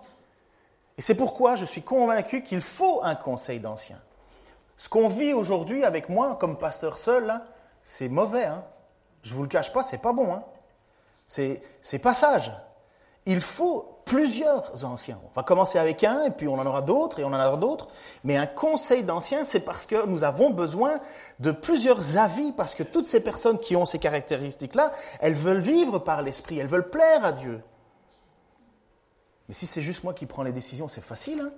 Et 0.97 1.01
c'est 1.01 1.15
pourquoi 1.15 1.55
je 1.55 1.65
suis 1.65 1.81
convaincu 1.81 2.43
qu'il 2.43 2.61
faut 2.61 3.01
un 3.03 3.15
conseil 3.15 3.59
d'ancien. 3.59 3.97
Ce 4.77 4.89
qu'on 4.89 5.09
vit 5.09 5.33
aujourd'hui 5.33 5.83
avec 5.83 6.09
moi 6.09 6.37
comme 6.39 6.57
pasteur 6.57 6.97
seul, 6.97 7.41
c'est 7.83 8.09
mauvais. 8.09 8.45
Hein. 8.45 8.63
Je 9.23 9.31
ne 9.31 9.35
vous 9.35 9.43
le 9.43 9.49
cache 9.49 9.71
pas, 9.71 9.83
c'est 9.83 9.99
pas 9.99 10.13
bon. 10.13 10.33
Hein. 10.33 10.43
C'est 11.27 11.99
pas 12.01 12.13
sage. 12.13 12.51
Il 13.25 13.41
faut 13.41 14.01
plusieurs 14.05 14.83
anciens. 14.83 15.19
On 15.23 15.33
va 15.33 15.43
commencer 15.43 15.79
avec 15.79 16.03
un, 16.03 16.23
et 16.23 16.31
puis 16.31 16.47
on 16.47 16.55
en 16.55 16.65
aura 16.65 16.81
d'autres, 16.81 17.19
et 17.19 17.23
on 17.23 17.29
en 17.29 17.35
aura 17.35 17.57
d'autres. 17.57 17.87
Mais 18.23 18.35
un 18.35 18.47
conseil 18.47 19.03
d'anciens, 19.03 19.45
c'est 19.45 19.61
parce 19.61 19.85
que 19.85 20.05
nous 20.05 20.23
avons 20.23 20.49
besoin 20.49 20.99
de 21.39 21.51
plusieurs 21.51 22.17
avis, 22.17 22.51
parce 22.51 22.75
que 22.75 22.83
toutes 22.83 23.05
ces 23.05 23.21
personnes 23.21 23.57
qui 23.57 23.75
ont 23.75 23.85
ces 23.85 23.99
caractéristiques-là, 23.99 24.91
elles 25.19 25.35
veulent 25.35 25.61
vivre 25.61 25.99
par 25.99 26.21
l'esprit, 26.21 26.59
elles 26.59 26.67
veulent 26.67 26.89
plaire 26.89 27.23
à 27.23 27.31
Dieu. 27.31 27.61
Mais 29.47 29.53
si 29.53 29.65
c'est 29.65 29.81
juste 29.81 30.03
moi 30.03 30.13
qui 30.13 30.25
prends 30.25 30.43
les 30.43 30.51
décisions, 30.51 30.87
c'est 30.87 31.01
facile. 31.01 31.41
Hein. 31.41 31.51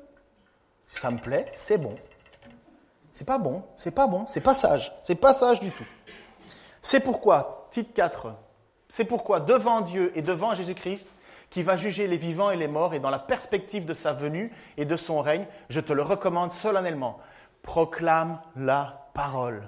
ça 0.85 1.11
me 1.11 1.17
plaît, 1.17 1.51
c'est 1.57 1.77
bon. 1.77 1.95
C'est 3.13 3.25
pas 3.25 3.37
bon, 3.37 3.63
c'est 3.77 3.91
pas 3.91 4.07
bon, 4.07 4.25
c'est 4.27 4.41
pas 4.41 4.55
sage, 4.55 4.91
c'est 4.99 5.13
pas 5.13 5.35
sage 5.35 5.59
du 5.59 5.69
tout. 5.69 5.85
C'est 6.81 6.99
pourquoi, 6.99 7.67
titre 7.69 7.93
4, 7.93 8.33
c'est 8.89 9.05
pourquoi 9.05 9.39
devant 9.39 9.81
Dieu 9.81 10.11
et 10.15 10.23
devant 10.23 10.55
Jésus-Christ, 10.55 11.07
qui 11.51 11.61
va 11.61 11.77
juger 11.77 12.07
les 12.07 12.17
vivants 12.17 12.49
et 12.49 12.57
les 12.57 12.67
morts, 12.67 12.95
et 12.95 12.99
dans 12.99 13.11
la 13.11 13.19
perspective 13.19 13.85
de 13.85 13.93
sa 13.93 14.13
venue 14.13 14.51
et 14.77 14.85
de 14.85 14.95
son 14.95 15.21
règne, 15.21 15.45
je 15.69 15.79
te 15.79 15.93
le 15.93 16.01
recommande 16.01 16.51
solennellement. 16.51 17.19
Proclame 17.61 18.41
la 18.55 19.07
parole. 19.13 19.61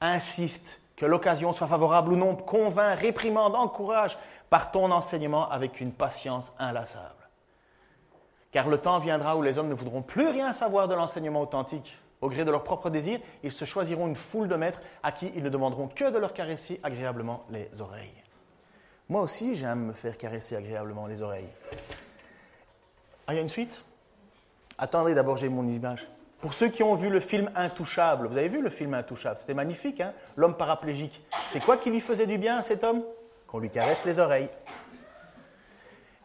Insiste, 0.00 0.80
que 0.94 1.04
l'occasion 1.04 1.52
soit 1.52 1.66
favorable 1.66 2.12
ou 2.12 2.16
non, 2.16 2.36
convainc, 2.36 2.96
réprimande, 3.00 3.56
encourage 3.56 4.16
par 4.50 4.70
ton 4.70 4.92
enseignement 4.92 5.50
avec 5.50 5.80
une 5.80 5.90
patience 5.90 6.52
inlassable. 6.60 7.28
Car 8.52 8.68
le 8.68 8.78
temps 8.78 9.00
viendra 9.00 9.36
où 9.36 9.42
les 9.42 9.58
hommes 9.58 9.68
ne 9.68 9.74
voudront 9.74 10.02
plus 10.02 10.28
rien 10.28 10.52
savoir 10.52 10.86
de 10.86 10.94
l'enseignement 10.94 11.40
authentique 11.40 11.98
au 12.20 12.28
gré 12.28 12.44
de 12.44 12.50
leurs 12.50 12.64
propres 12.64 12.90
désirs, 12.90 13.20
ils 13.42 13.52
se 13.52 13.64
choisiront 13.64 14.06
une 14.06 14.16
foule 14.16 14.48
de 14.48 14.56
maîtres 14.56 14.80
à 15.02 15.12
qui 15.12 15.30
ils 15.34 15.42
ne 15.42 15.48
demanderont 15.48 15.88
que 15.88 16.10
de 16.10 16.18
leur 16.18 16.32
caresser 16.32 16.80
agréablement 16.82 17.44
les 17.50 17.68
oreilles. 17.80 18.22
Moi 19.08 19.22
aussi, 19.22 19.54
j'aime 19.54 19.86
me 19.86 19.92
faire 19.92 20.18
caresser 20.18 20.56
agréablement 20.56 21.06
les 21.06 21.22
oreilles. 21.22 21.48
Ah, 23.26 23.32
il 23.32 23.36
y 23.36 23.38
a 23.38 23.42
une 23.42 23.48
suite? 23.48 23.82
Attendez, 24.76 25.14
d'abord 25.14 25.36
j'ai 25.36 25.48
mon 25.48 25.66
image. 25.66 26.06
Pour 26.40 26.54
ceux 26.54 26.68
qui 26.68 26.82
ont 26.82 26.94
vu 26.94 27.10
le 27.10 27.20
film 27.20 27.50
Intouchable, 27.56 28.28
vous 28.28 28.38
avez 28.38 28.48
vu 28.48 28.62
le 28.62 28.70
film 28.70 28.94
Intouchable? 28.94 29.38
C'était 29.38 29.54
magnifique, 29.54 30.00
hein? 30.00 30.12
L'homme 30.36 30.56
paraplégique. 30.56 31.20
C'est 31.48 31.60
quoi 31.60 31.76
qui 31.78 31.90
lui 31.90 32.00
faisait 32.00 32.26
du 32.26 32.38
bien 32.38 32.56
à 32.56 32.62
cet 32.62 32.84
homme? 32.84 33.02
Qu'on 33.46 33.58
lui 33.58 33.70
caresse 33.70 34.04
les 34.04 34.18
oreilles. 34.18 34.50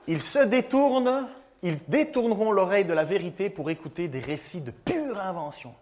Ils 0.08 0.22
se 0.22 0.40
détournent, 0.40 1.28
ils 1.64 1.78
détourneront 1.88 2.52
l'oreille 2.52 2.86
de 2.86 2.94
la 2.94 3.06
vérité 3.06 3.50
pour 3.50 3.70
écouter 3.70 4.08
des 4.08 4.20
récits 4.20 4.62
de 4.62 4.72
pure 4.72 5.20
invention. 5.20 5.74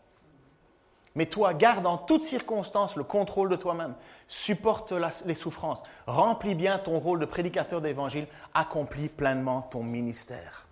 Mais 1.15 1.25
toi, 1.25 1.53
garde 1.53 1.85
en 1.85 1.97
toutes 1.97 2.23
circonstances 2.23 2.95
le 2.95 3.03
contrôle 3.03 3.49
de 3.49 3.55
toi-même, 3.55 3.95
supporte 4.27 4.93
les 5.25 5.35
souffrances, 5.35 5.83
remplis 6.07 6.55
bien 6.55 6.79
ton 6.79 6.99
rôle 6.99 7.19
de 7.19 7.25
prédicateur 7.25 7.81
d'évangile, 7.81 8.27
accomplis 8.53 9.09
pleinement 9.09 9.61
ton 9.61 9.83
ministère. 9.83 10.67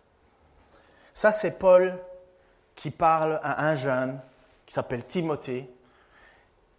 Ça, 1.13 1.34
c'est 1.34 1.60
Paul 1.60 1.99
qui 2.75 2.91
parle 2.91 3.39
à 3.43 3.67
un 3.67 3.75
jeune 3.75 4.21
qui 4.65 4.73
s'appelle 4.73 5.04
Timothée 5.04 5.69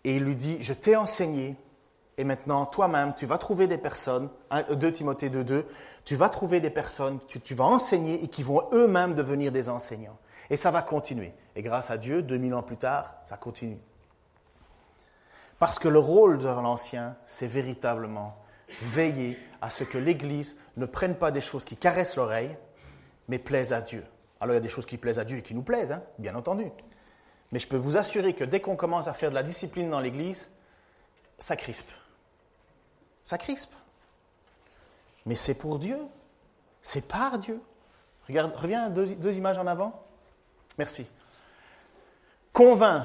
et 0.04 0.16
il 0.16 0.24
lui 0.24 0.36
dit, 0.36 0.56
je 0.60 0.72
t'ai 0.72 0.96
enseigné 0.96 1.56
et 2.16 2.24
maintenant 2.24 2.64
toi-même, 2.64 3.14
tu 3.14 3.26
vas 3.26 3.36
trouver 3.36 3.66
des 3.66 3.78
personnes, 3.78 4.30
2 4.70 4.92
Timothée 4.92 5.28
2.2, 5.28 5.64
tu 6.04 6.16
vas 6.16 6.28
trouver 6.28 6.60
des 6.60 6.70
personnes 6.70 7.18
que 7.28 7.38
tu 7.38 7.54
vas 7.54 7.64
enseigner 7.64 8.24
et 8.24 8.28
qui 8.28 8.42
vont 8.42 8.68
eux-mêmes 8.72 9.14
devenir 9.14 9.52
des 9.52 9.68
enseignants. 9.68 10.18
Et 10.48 10.56
ça 10.56 10.70
va 10.70 10.82
continuer. 10.82 11.32
Et 11.60 11.62
grâce 11.62 11.90
à 11.90 11.98
Dieu, 11.98 12.22
2000 12.22 12.54
ans 12.54 12.62
plus 12.62 12.78
tard, 12.78 13.16
ça 13.22 13.36
continue. 13.36 13.76
Parce 15.58 15.78
que 15.78 15.88
le 15.88 15.98
rôle 15.98 16.38
de 16.38 16.46
l'ancien, 16.46 17.18
c'est 17.26 17.46
véritablement 17.46 18.34
veiller 18.80 19.38
à 19.60 19.68
ce 19.68 19.84
que 19.84 19.98
l'Église 19.98 20.58
ne 20.78 20.86
prenne 20.86 21.16
pas 21.16 21.30
des 21.30 21.42
choses 21.42 21.66
qui 21.66 21.76
caressent 21.76 22.16
l'oreille, 22.16 22.56
mais 23.28 23.38
plaisent 23.38 23.74
à 23.74 23.82
Dieu. 23.82 24.02
Alors 24.40 24.54
il 24.54 24.56
y 24.56 24.56
a 24.56 24.62
des 24.62 24.70
choses 24.70 24.86
qui 24.86 24.96
plaisent 24.96 25.18
à 25.18 25.24
Dieu 25.26 25.36
et 25.36 25.42
qui 25.42 25.54
nous 25.54 25.60
plaisent, 25.60 25.92
hein, 25.92 26.02
bien 26.16 26.34
entendu. 26.34 26.64
Mais 27.52 27.58
je 27.58 27.68
peux 27.68 27.76
vous 27.76 27.98
assurer 27.98 28.32
que 28.32 28.44
dès 28.44 28.60
qu'on 28.60 28.76
commence 28.76 29.06
à 29.06 29.12
faire 29.12 29.28
de 29.28 29.34
la 29.34 29.42
discipline 29.42 29.90
dans 29.90 30.00
l'Église, 30.00 30.50
ça 31.36 31.56
crispe. 31.56 31.90
Ça 33.22 33.36
crispe. 33.36 33.74
Mais 35.26 35.34
c'est 35.36 35.56
pour 35.56 35.78
Dieu. 35.78 35.98
C'est 36.80 37.06
par 37.06 37.38
Dieu. 37.38 37.60
Regarde, 38.28 38.56
reviens 38.56 38.88
deux, 38.88 39.14
deux 39.14 39.36
images 39.36 39.58
en 39.58 39.66
avant. 39.66 40.06
Merci. 40.78 41.06
Convainc. 42.52 43.04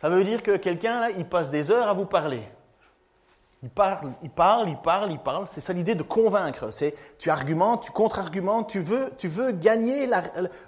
Ça 0.00 0.08
veut 0.08 0.24
dire 0.24 0.42
que 0.42 0.56
quelqu'un, 0.56 1.00
là, 1.00 1.10
il 1.10 1.24
passe 1.24 1.50
des 1.50 1.70
heures 1.70 1.88
à 1.88 1.94
vous 1.94 2.04
parler. 2.04 2.42
Il 3.62 3.70
parle, 3.70 4.12
il 4.22 4.28
parle, 4.28 4.68
il 4.68 4.76
parle, 4.76 5.10
il 5.12 5.18
parle. 5.18 5.46
C'est 5.48 5.62
ça 5.62 5.72
l'idée 5.72 5.94
de 5.94 6.02
convaincre. 6.02 6.70
C'est 6.70 6.94
tu 7.18 7.30
argumentes, 7.30 7.84
tu 7.84 7.92
contre-argumentes, 7.92 8.68
tu 8.68 8.80
veux, 8.80 9.10
tu 9.16 9.26
veux 9.26 9.52
gagner 9.52 10.06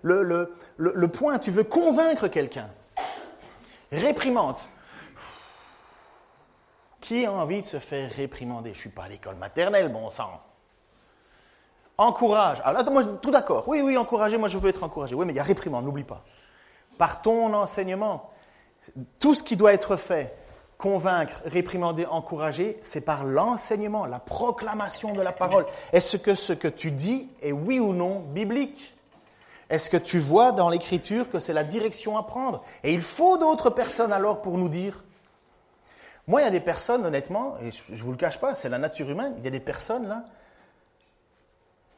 le, 0.03 1.07
point, 1.09 1.39
tu 1.39 1.51
veux 1.51 1.65
convaincre 1.65 2.29
quelqu'un. 2.29 2.71
Réprimande. 3.93 4.57
Qui 7.01 7.27
a 7.27 7.33
envie 7.33 7.61
de 7.61 7.67
se 7.67 7.79
faire 7.79 8.11
réprimander? 8.11 8.71
Je 8.71 8.79
ne 8.79 8.81
suis 8.81 8.91
pas 8.91 9.03
à 9.05 9.09
l'école 9.09 9.37
maternelle, 9.37 9.93
bon 9.93 10.09
sang. 10.09 10.41
Encourage. 11.99 12.63
Tout 13.21 13.31
d'accord. 13.31 13.69
Oui, 13.69 13.83
oui, 13.85 13.99
encourager, 13.99 14.39
moi 14.39 14.49
je 14.49 14.57
veux 14.57 14.71
être 14.71 14.83
encouragé. 14.83 15.15
Oui, 15.15 15.27
mais 15.27 15.35
il 15.35 15.37
y 15.37 15.41
a 15.41 15.43
réprimande, 15.43 15.85
n'oublie 15.85 16.05
pas. 16.05 16.25
Par 16.99 17.23
ton 17.23 17.53
enseignement, 17.55 18.31
tout 19.19 19.35
ce 19.35 19.43
qui 19.43 19.57
doit 19.57 19.73
être 19.73 19.97
fait, 19.97 20.37
convaincre, 20.79 21.41
réprimander, 21.45 22.07
encourager, 22.07 22.77
c'est 22.83 23.01
par 23.01 23.25
l'enseignement, 23.25 24.07
la 24.07 24.19
proclamation 24.19 25.13
de 25.13 25.23
la 25.23 25.33
parole. 25.33 25.67
Est-ce 25.93 26.17
que 26.17 26.35
ce 26.35 26.53
que 26.53 26.69
tu 26.69 26.91
dis 26.91 27.29
est 27.41 27.53
oui 27.53 27.81
ou 27.81 27.93
non 27.93 28.21
biblique? 28.21 28.95
Est-ce 29.69 29.91
que 29.91 29.97
tu 29.97 30.19
vois 30.19 30.53
dans 30.53 30.69
l'Écriture 30.69 31.31
que 31.31 31.39
c'est 31.39 31.53
la 31.53 31.65
direction 31.65 32.17
à 32.17 32.23
prendre? 32.23 32.63
Et 32.85 32.93
il 32.93 33.03
faut 33.03 33.37
d'autres 33.39 33.71
personnes 33.71 34.13
alors 34.13 34.41
pour 34.43 34.59
nous 34.59 34.69
dire. 34.69 35.03
Moi, 36.29 36.43
il 36.43 36.45
y 36.45 36.49
a 36.49 36.53
des 36.53 36.61
personnes, 36.61 37.07
honnêtement, 37.07 37.57
et 37.63 37.71
je 37.71 37.93
ne 37.93 37.97
vous 37.97 38.11
le 38.11 38.17
cache 38.17 38.39
pas, 38.39 38.55
c'est 38.55 38.69
la 38.69 38.79
nature 38.79 39.09
humaine, 39.09 39.35
il 39.39 39.45
y 39.45 39.49
a 39.49 39.51
des 39.51 39.61
personnes 39.61 40.09
là, 40.09 40.25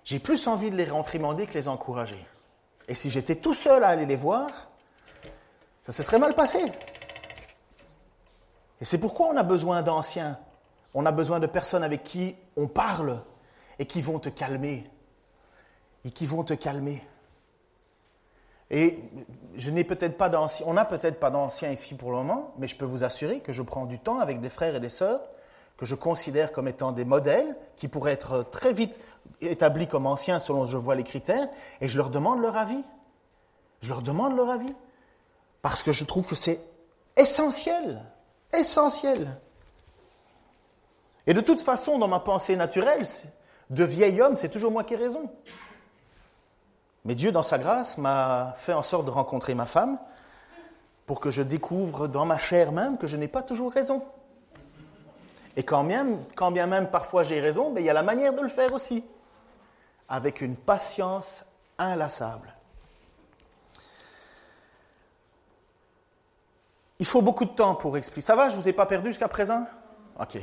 j'ai 0.05 0.19
plus 0.19 0.47
envie 0.47 0.71
de 0.71 0.77
les 0.77 0.85
réprimander 0.85 1.47
que 1.47 1.55
les 1.55 1.69
encourager. 1.69 2.27
Et 2.89 2.95
si 2.95 3.11
j'étais 3.11 3.37
tout 3.37 3.53
seul 3.53 3.85
à 3.85 3.89
aller 3.89 4.07
les 4.07 4.17
voir, 4.17 4.49
ça 5.89 5.93
se 5.93 6.03
serait 6.03 6.19
mal 6.19 6.35
passé. 6.35 6.61
Et 8.81 8.85
c'est 8.85 8.99
pourquoi 8.99 9.29
on 9.29 9.37
a 9.39 9.43
besoin 9.43 9.81
d'anciens. 9.81 10.39
On 10.93 11.07
a 11.07 11.13
besoin 11.13 11.41
de 11.41 11.47
personnes 11.47 11.83
avec 11.83 12.03
qui 12.03 12.37
on 12.57 12.67
parle 12.67 13.23
et 13.79 13.87
qui 13.87 14.03
vont 14.03 14.19
te 14.19 14.29
calmer. 14.29 14.85
Et 16.05 16.11
qui 16.11 16.27
vont 16.27 16.45
te 16.45 16.53
calmer. 16.53 17.03
Et 18.71 18.99
je 19.57 19.71
n'ai 19.71 19.83
peut-être 19.83 20.19
pas 20.19 20.29
d'anciens, 20.29 20.67
on 20.69 20.75
n'a 20.75 20.85
peut-être 20.85 21.19
pas 21.19 21.31
d'anciens 21.31 21.71
ici 21.71 21.95
pour 21.95 22.11
le 22.11 22.19
moment, 22.19 22.53
mais 22.59 22.69
je 22.69 22.77
peux 22.77 22.85
vous 22.85 23.03
assurer 23.03 23.41
que 23.41 23.55
je 23.55 23.63
prends 23.63 23.87
du 23.87 23.99
temps 23.99 24.19
avec 24.19 24.41
des 24.41 24.51
frères 24.51 24.77
et 24.77 24.81
des 24.81 24.91
sœurs 24.91 25.23
que 25.79 25.87
je 25.87 25.95
considère 25.95 26.53
comme 26.53 26.69
étant 26.69 26.93
des 26.93 27.07
modèles 27.07 27.57
qui 27.77 27.89
pourraient 27.89 28.13
être 28.13 28.43
très 28.43 28.75
vite 28.75 29.01
établis 29.41 29.89
comme 29.89 30.07
anciens 30.07 30.39
selon 30.39 30.67
je 30.67 30.77
vois 30.77 30.97
les 30.97 31.05
critères, 31.05 31.49
et 31.81 31.89
je 31.89 31.97
leur 31.97 32.11
demande 32.11 32.43
leur 32.43 32.59
avis. 32.59 32.85
Je 33.81 33.89
leur 33.89 34.03
demande 34.03 34.37
leur 34.37 34.51
avis. 34.51 34.75
Parce 35.63 35.83
que 35.83 35.93
je 35.93 36.05
trouve 36.05 36.27
que 36.27 36.35
c'est 36.35 36.61
essentiel, 37.17 38.05
essentiel. 38.53 39.41
Et 41.27 41.35
de 41.35 41.41
toute 41.41 41.61
façon, 41.61 41.99
dans 41.99 42.09
ma 42.09 42.21
pensée 42.21 42.57
naturelle, 42.57 43.07
de 43.71 43.85
vieil 43.85 44.23
homme, 44.23 44.37
c'est 44.37 44.49
toujours 44.49 44.71
moi 44.71 44.85
qui 44.85 44.95
ai 44.95 44.97
raison. 44.97 45.31
Mais 47.05 47.15
Dieu, 47.15 47.33
dans 47.33 47.43
sa 47.43 47.59
grâce, 47.59 47.99
m'a 47.99 48.55
fait 48.57 48.73
en 48.73 48.83
sorte 48.83 49.05
de 49.05 49.11
rencontrer 49.11 49.55
ma 49.55 49.67
femme 49.67 49.99
pour 51.07 51.21
que 51.21 51.31
je 51.31 51.43
découvre 51.43 52.07
dans 52.07 52.25
ma 52.25 52.39
chair 52.39 52.73
même 52.73 52.99
que 52.99 53.07
je 53.07 53.17
n'ai 53.17 53.29
pas 53.29 53.43
toujours 53.43 53.73
raison. 53.73 54.05
Et 55.57 55.65
quand 55.65 55.83
bien, 55.83 56.67
même 56.67 56.91
parfois 56.91 57.25
j'ai 57.25 57.41
raison, 57.41 57.71
mais 57.73 57.83
il 57.83 57.85
y 57.85 57.91
a 57.91 57.95
la 57.95 58.03
manière 58.03 58.33
de 58.33 58.41
le 58.41 58.49
faire 58.49 58.73
aussi, 58.73 59.05
avec 60.09 60.41
une 60.41 60.55
patience 60.55 61.45
inlassable. 61.79 62.55
Il 66.99 67.07
faut 67.07 67.23
beaucoup 67.23 67.45
de 67.45 67.51
temps 67.51 67.75
pour 67.75 67.97
expliquer. 67.97 68.27
Ça 68.27 68.37
va, 68.37 68.49
je 68.49 68.57
ne 68.57 68.61
vous 68.61 68.69
ai 68.69 68.73
pas 68.73 68.87
perdu 68.87 69.09
jusqu'à 69.09 69.29
présent? 69.29 69.67
Ok. 70.21 70.39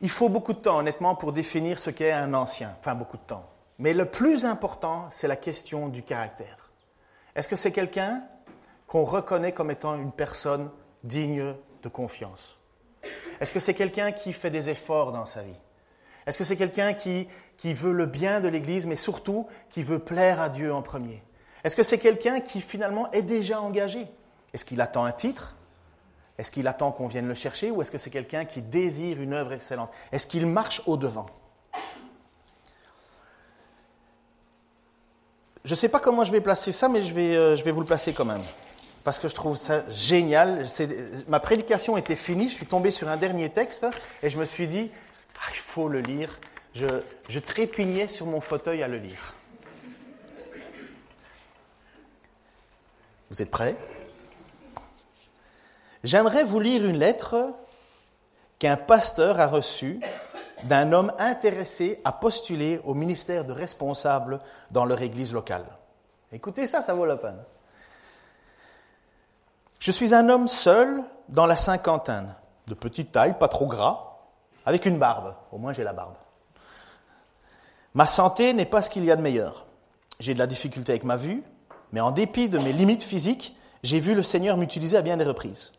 Il 0.00 0.10
faut 0.10 0.28
beaucoup 0.28 0.52
de 0.52 0.58
temps, 0.58 0.78
honnêtement, 0.78 1.14
pour 1.14 1.32
définir 1.32 1.78
ce 1.78 1.90
qu'est 1.90 2.12
un 2.12 2.34
ancien. 2.34 2.74
Enfin, 2.80 2.94
beaucoup 2.94 3.18
de 3.18 3.22
temps. 3.22 3.48
Mais 3.78 3.94
le 3.94 4.06
plus 4.06 4.44
important, 4.44 5.08
c'est 5.10 5.28
la 5.28 5.36
question 5.36 5.88
du 5.88 6.02
caractère. 6.02 6.70
Est-ce 7.34 7.48
que 7.48 7.56
c'est 7.56 7.72
quelqu'un 7.72 8.22
qu'on 8.86 9.04
reconnaît 9.04 9.52
comme 9.52 9.70
étant 9.70 9.94
une 9.94 10.12
personne 10.12 10.70
digne 11.04 11.54
de 11.82 11.88
confiance? 11.88 12.58
Est-ce 13.40 13.52
que 13.52 13.60
c'est 13.60 13.74
quelqu'un 13.74 14.12
qui 14.12 14.32
fait 14.32 14.50
des 14.50 14.70
efforts 14.70 15.12
dans 15.12 15.26
sa 15.26 15.42
vie? 15.42 15.60
Est-ce 16.26 16.36
que 16.36 16.44
c'est 16.44 16.56
quelqu'un 16.56 16.92
qui, 16.92 17.28
qui 17.56 17.72
veut 17.72 17.92
le 17.92 18.06
bien 18.06 18.40
de 18.40 18.48
l'Église, 18.48 18.86
mais 18.86 18.96
surtout 18.96 19.46
qui 19.70 19.82
veut 19.82 19.98
plaire 19.98 20.40
à 20.40 20.48
Dieu 20.48 20.74
en 20.74 20.82
premier? 20.82 21.22
Est-ce 21.62 21.76
que 21.76 21.82
c'est 21.82 21.98
quelqu'un 21.98 22.40
qui 22.40 22.60
finalement 22.60 23.10
est 23.12 23.22
déjà 23.22 23.60
engagé? 23.60 24.06
Est-ce 24.52 24.64
qu'il 24.64 24.80
attend 24.80 25.04
un 25.04 25.12
titre? 25.12 25.56
Est-ce 26.40 26.50
qu'il 26.50 26.66
attend 26.68 26.90
qu'on 26.90 27.06
vienne 27.06 27.28
le 27.28 27.34
chercher 27.34 27.70
ou 27.70 27.82
est-ce 27.82 27.90
que 27.90 27.98
c'est 27.98 28.08
quelqu'un 28.08 28.46
qui 28.46 28.62
désire 28.62 29.20
une 29.20 29.34
œuvre 29.34 29.52
excellente? 29.52 29.90
Est-ce 30.10 30.26
qu'il 30.26 30.46
marche 30.46 30.80
au-devant? 30.86 31.26
Je 35.66 35.72
ne 35.72 35.76
sais 35.76 35.90
pas 35.90 36.00
comment 36.00 36.24
je 36.24 36.32
vais 36.32 36.40
placer 36.40 36.72
ça, 36.72 36.88
mais 36.88 37.02
je 37.02 37.12
vais, 37.12 37.36
euh, 37.36 37.56
je 37.56 37.62
vais 37.62 37.72
vous 37.72 37.80
le 37.80 37.86
placer 37.86 38.14
quand 38.14 38.24
même. 38.24 38.40
Parce 39.04 39.18
que 39.18 39.28
je 39.28 39.34
trouve 39.34 39.58
ça 39.58 39.84
génial. 39.90 40.64
Ma 41.28 41.40
prédication 41.40 41.98
était 41.98 42.16
finie, 42.16 42.48
je 42.48 42.54
suis 42.54 42.64
tombé 42.64 42.90
sur 42.90 43.10
un 43.10 43.18
dernier 43.18 43.50
texte 43.50 43.86
et 44.22 44.30
je 44.30 44.38
me 44.38 44.46
suis 44.46 44.66
dit, 44.66 44.90
ah, 45.36 45.50
il 45.50 45.58
faut 45.58 45.90
le 45.90 46.00
lire. 46.00 46.38
Je, 46.74 46.86
je 47.28 47.38
trépignais 47.38 48.08
sur 48.08 48.24
mon 48.24 48.40
fauteuil 48.40 48.82
à 48.82 48.88
le 48.88 48.96
lire. 48.96 49.34
Vous 53.28 53.42
êtes 53.42 53.50
prêts? 53.50 53.76
J'aimerais 56.02 56.44
vous 56.44 56.60
lire 56.60 56.84
une 56.84 56.98
lettre 56.98 57.52
qu'un 58.58 58.76
pasteur 58.76 59.38
a 59.40 59.46
reçue 59.46 60.00
d'un 60.64 60.92
homme 60.92 61.12
intéressé 61.18 62.00
à 62.04 62.12
postuler 62.12 62.80
au 62.84 62.94
ministère 62.94 63.44
de 63.44 63.52
responsable 63.52 64.38
dans 64.70 64.84
leur 64.84 65.00
église 65.02 65.32
locale. 65.32 65.64
Écoutez 66.32 66.66
ça, 66.66 66.82
ça 66.82 66.94
vaut 66.94 67.06
la 67.06 67.16
peine. 67.16 67.38
Je 69.78 69.90
suis 69.90 70.14
un 70.14 70.28
homme 70.28 70.48
seul 70.48 71.02
dans 71.28 71.46
la 71.46 71.56
cinquantaine, 71.56 72.34
de 72.66 72.74
petite 72.74 73.12
taille, 73.12 73.38
pas 73.38 73.48
trop 73.48 73.66
gras, 73.66 74.18
avec 74.66 74.84
une 74.84 74.98
barbe. 74.98 75.34
Au 75.52 75.58
moins 75.58 75.72
j'ai 75.72 75.84
la 75.84 75.92
barbe. 75.92 76.14
Ma 77.94 78.06
santé 78.06 78.52
n'est 78.52 78.66
pas 78.66 78.82
ce 78.82 78.90
qu'il 78.90 79.04
y 79.04 79.10
a 79.10 79.16
de 79.16 79.22
meilleur. 79.22 79.66
J'ai 80.18 80.34
de 80.34 80.38
la 80.38 80.46
difficulté 80.46 80.92
avec 80.92 81.04
ma 81.04 81.16
vue, 81.16 81.42
mais 81.92 82.00
en 82.00 82.10
dépit 82.10 82.48
de 82.48 82.58
mes 82.58 82.72
limites 82.72 83.02
physiques, 83.02 83.56
j'ai 83.82 84.00
vu 84.00 84.14
le 84.14 84.22
Seigneur 84.22 84.56
m'utiliser 84.56 84.96
à 84.96 85.02
bien 85.02 85.16
des 85.16 85.24
reprises. 85.24 85.72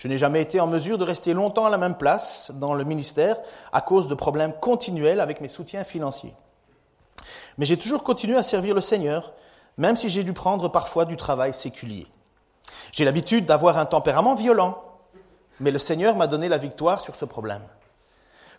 Je 0.00 0.08
n'ai 0.08 0.16
jamais 0.16 0.40
été 0.40 0.60
en 0.60 0.66
mesure 0.66 0.96
de 0.96 1.04
rester 1.04 1.34
longtemps 1.34 1.66
à 1.66 1.70
la 1.70 1.76
même 1.76 1.94
place 1.94 2.52
dans 2.54 2.72
le 2.72 2.84
ministère 2.84 3.36
à 3.70 3.82
cause 3.82 4.08
de 4.08 4.14
problèmes 4.14 4.54
continuels 4.54 5.20
avec 5.20 5.42
mes 5.42 5.48
soutiens 5.48 5.84
financiers. 5.84 6.32
Mais 7.58 7.66
j'ai 7.66 7.76
toujours 7.76 8.02
continué 8.02 8.34
à 8.38 8.42
servir 8.42 8.74
le 8.74 8.80
Seigneur, 8.80 9.34
même 9.76 9.96
si 9.96 10.08
j'ai 10.08 10.24
dû 10.24 10.32
prendre 10.32 10.70
parfois 10.70 11.04
du 11.04 11.18
travail 11.18 11.52
séculier. 11.52 12.06
J'ai 12.92 13.04
l'habitude 13.04 13.44
d'avoir 13.44 13.76
un 13.76 13.84
tempérament 13.84 14.34
violent, 14.34 14.82
mais 15.60 15.70
le 15.70 15.78
Seigneur 15.78 16.16
m'a 16.16 16.28
donné 16.28 16.48
la 16.48 16.56
victoire 16.56 17.02
sur 17.02 17.14
ce 17.14 17.26
problème. 17.26 17.62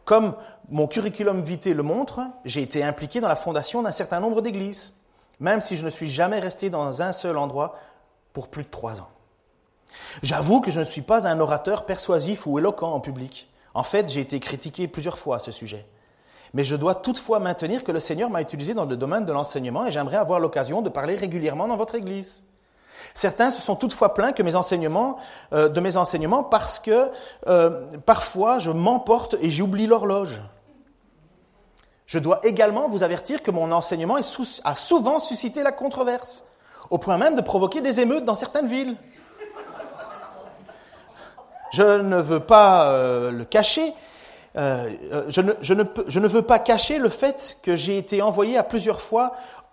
Comme 0.06 0.36
mon 0.70 0.86
curriculum 0.86 1.42
vitae 1.42 1.74
le 1.74 1.82
montre, 1.82 2.20
j'ai 2.46 2.62
été 2.62 2.84
impliqué 2.84 3.20
dans 3.20 3.28
la 3.28 3.36
fondation 3.36 3.82
d'un 3.82 3.92
certain 3.92 4.20
nombre 4.20 4.44
d'églises, 4.44 4.94
même 5.40 5.62
si 5.62 5.76
je 5.76 5.86
ne 5.86 5.90
suis 5.90 6.08
jamais 6.08 6.38
resté 6.38 6.70
dans 6.70 7.02
un 7.02 7.14
seul 7.14 7.36
endroit 7.36 7.74
pour 8.32 8.48
plus 8.48 8.64
de 8.64 8.70
trois 8.70 9.02
ans. 9.02 9.10
J'avoue 10.24 10.62
que 10.62 10.72
je 10.72 10.80
ne 10.80 10.86
suis 10.86 11.02
pas 11.02 11.28
un 11.28 11.40
orateur 11.40 11.86
persuasif 11.86 12.46
ou 12.48 12.60
éloquent 12.60 12.92
en 12.92 13.00
public. 13.00 13.50
En 13.74 13.84
fait, 13.84 14.10
j'ai 14.10 14.22
été 14.22 14.40
critiqué 14.40 14.88
plusieurs 14.88 15.20
fois 15.20 15.38
à 15.38 15.40
ce 15.40 15.52
sujet. 15.52 15.86
Mais 16.54 16.64
je 16.64 16.76
dois 16.76 16.96
toutefois 16.96 17.40
maintenir 17.40 17.84
que 17.84 17.92
le 17.92 18.00
Seigneur 18.00 18.30
m'a 18.30 18.42
utilisé 18.42 18.74
dans 18.74 18.86
le 18.86 18.98
domaine 18.98 19.26
de 19.26 19.32
l'enseignement 19.32 19.86
et 19.86 19.92
j'aimerais 19.92 20.18
avoir 20.18 20.40
l'occasion 20.40 20.82
de 20.82 20.90
parler 20.90 21.16
régulièrement 21.16 21.68
dans 21.68 21.78
votre 21.78 21.96
Église. 21.96 22.44
Certains 23.14 23.52
se 23.52 23.62
sont 23.62 23.76
toutefois 23.76 24.14
plaints 24.14 24.32
que 24.32 24.44
mes 24.44 24.56
enseignements, 24.56 25.18
euh, 25.54 25.70
de 25.70 25.80
mes 25.80 25.98
enseignements 25.98 26.44
parce 26.44 26.80
que 26.80 27.10
euh, 27.48 27.88
parfois 28.06 28.60
je 28.60 28.72
m'emporte 28.72 29.36
et 29.42 29.50
j'oublie 29.50 29.88
l'horloge. 29.88 30.42
Je 32.06 32.20
dois 32.20 32.42
également 32.44 32.90
vous 32.90 33.04
avertir 33.04 33.42
que 33.42 33.52
mon 33.52 33.72
enseignement 33.72 34.18
a 34.64 34.76
souvent 34.76 35.20
suscité 35.20 35.64
la 35.64 35.72
controverse, 35.72 36.44
au 36.90 36.98
point 36.98 37.18
même 37.18 37.36
de 37.36 37.42
provoquer 37.42 37.80
des 37.80 38.02
émeutes 38.02 38.26
dans 38.26 38.36
certaines 38.36 38.68
villes. 38.68 38.98
Je 41.72 42.02
ne 42.02 42.18
veux 42.18 42.40
pas 42.40 42.88
euh, 42.88 43.32
le 43.32 43.46
cacher, 43.46 43.94
je 44.56 45.42
ne, 45.42 45.54
je, 45.62 45.74
ne, 45.74 45.84
je, 46.08 46.20
veux 46.20 46.42
pas 46.42 46.60
cacher 46.60 46.98
le 46.98 47.10
fait 47.10 47.58
que 47.64 47.76
j'ai 47.76 47.98
été 47.98 48.22
envoyé 48.22 48.58
à 48.58 48.64
plusieurs 48.64 49.02
fois, 49.02 49.32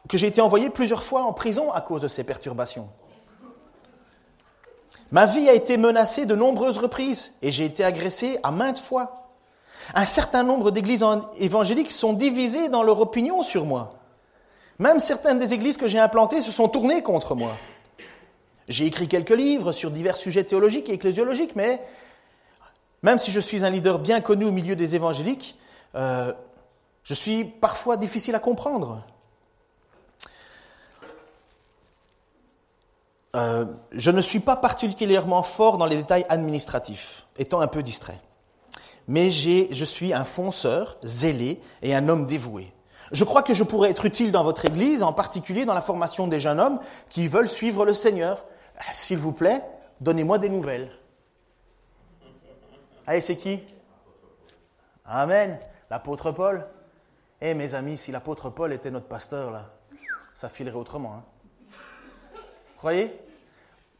que 0.09 0.16
j'ai 0.16 0.28
été 0.28 0.40
envoyé 0.40 0.70
plusieurs 0.70 1.03
fois 1.03 1.22
en 1.22 1.32
prison 1.32 1.72
à 1.72 1.80
cause 1.80 2.03
de 2.03 2.09
ces 2.09 2.24
perturbations. 2.24 2.88
Ma 5.11 5.26
vie 5.26 5.49
a 5.49 5.55
été 5.55 5.76
menacée 5.76 6.26
de 6.26 6.34
nombreuses 6.34 6.78
reprises 6.78 7.34
et 7.42 7.51
j'ai 7.51 7.64
été 7.64 7.84
agressé 7.84 8.38
à 8.42 8.51
maintes 8.51 8.78
fois. 8.78 9.30
Un 9.94 10.05
certain 10.05 10.42
nombre 10.42 10.70
d'églises 10.70 11.05
évangéliques 11.38 11.92
sont 11.92 12.12
divisées 12.12 12.68
dans 12.68 12.82
leur 12.82 13.01
opinion 13.01 13.42
sur 13.42 13.64
moi. 13.64 13.94
Même 14.78 15.01
certaines 15.01 15.38
des 15.38 15.55
églises 15.55 15.76
que 15.76 15.88
j'ai 15.88 15.99
implantées 15.99 16.42
se 16.42 16.53
sont 16.53 16.68
tournées 16.68 17.03
contre 17.03 17.34
moi. 17.34 17.53
J'ai 18.69 18.87
écrit 18.87 19.09
quelques 19.09 19.31
livres 19.31 19.73
sur 19.73 19.91
divers 19.91 20.16
sujets 20.16 20.45
théologiques 20.45 20.89
et 20.91 20.93
ecclésiologiques, 20.93 21.57
mais 21.57 21.81
même 23.03 23.19
si 23.19 23.31
je 23.31 23.41
suis 23.41 23.64
un 23.64 23.71
leader 23.71 23.99
bien 23.99 24.21
connu 24.21 24.45
au 24.45 24.53
milieu 24.53 24.77
des 24.77 24.95
évangéliques, 24.95 25.57
euh, 25.95 26.33
je 27.03 27.14
suis 27.14 27.45
parfois 27.45 27.97
difficile 27.97 28.35
à 28.35 28.39
comprendre. 28.39 29.05
Euh, 33.37 33.66
je 33.93 34.11
ne 34.11 34.21
suis 34.21 34.41
pas 34.41 34.57
particulièrement 34.57 35.43
fort 35.43 35.79
dans 35.79 35.87
les 35.87 35.97
détails 35.97 36.27
administratifs, 36.29 37.25
étant 37.39 37.61
un 37.61 37.69
peu 37.69 37.83
distrait. 37.83 38.21
Mais 39.07 39.31
je 39.31 39.85
suis 39.87 40.12
un 40.12 40.25
fonceur, 40.25 40.99
zélé 41.03 41.61
et 41.81 41.95
un 41.95 42.09
homme 42.11 42.27
dévoué. 42.27 42.73
Je 43.12 43.25
crois 43.25 43.43
que 43.43 43.55
je 43.55 43.64
pourrais 43.64 43.91
être 43.91 44.05
utile 44.05 44.33
dans 44.33 44.45
votre 44.45 44.66
Église, 44.66 45.03
en 45.03 45.14
particulier 45.14 45.64
dans 45.64 45.73
la 45.73 45.81
formation 45.81 46.27
des 46.27 46.41
jeunes 46.41 46.61
hommes 46.61 46.79
qui 47.09 47.27
veulent 47.27 47.49
suivre 47.49 47.87
le 47.87 47.95
Seigneur. 47.95 48.45
Euh, 48.79 48.83
s'il 48.93 49.18
vous 49.18 49.33
plaît, 49.33 49.62
donnez-moi 50.01 50.39
des 50.39 50.49
nouvelles. 50.49 50.91
Allez, 53.07 53.20
c'est 53.20 53.37
qui? 53.37 53.62
Amen. 55.05 55.59
L'apôtre 55.91 56.33
Paul. 56.33 56.66
Eh 57.41 57.55
mes 57.55 57.74
amis, 57.74 57.97
si 57.97 58.12
l'apôtre 58.12 58.51
Paul 58.51 58.72
était 58.72 58.91
notre 58.91 59.07
pasteur, 59.07 59.51
là, 59.51 59.70
ça 60.35 60.49
filerait 60.49 60.76
autrement. 60.76 61.14
Hein. 61.14 61.24
Croyez? 62.76 63.18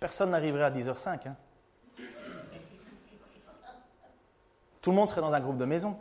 Personne 0.01 0.31
n'arriverait 0.31 0.65
à 0.65 0.71
10h05. 0.71 1.29
Hein. 1.29 1.37
Tout 4.83 4.91
le 4.91 4.97
monde 4.97 5.09
serait 5.09 5.21
dans 5.21 5.33
un 5.33 5.41
groupe 5.41 5.59
de 5.59 5.65
maison. 5.65 5.97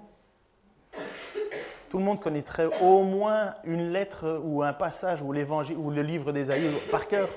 Tout 1.89 1.99
le 1.99 2.03
monde 2.03 2.19
connaîtrait 2.19 2.67
au 2.81 3.03
moins 3.03 3.51
une 3.63 3.91
lettre 3.91 4.41
ou 4.43 4.61
un 4.61 4.73
passage 4.73 5.21
ou 5.21 5.31
l'évangile 5.31 5.77
ou 5.77 5.89
le 5.89 6.01
livre 6.01 6.31
d'Ésaïe 6.31 6.69
par 6.91 7.07
cœur. 7.07 7.29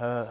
Euh, 0.00 0.24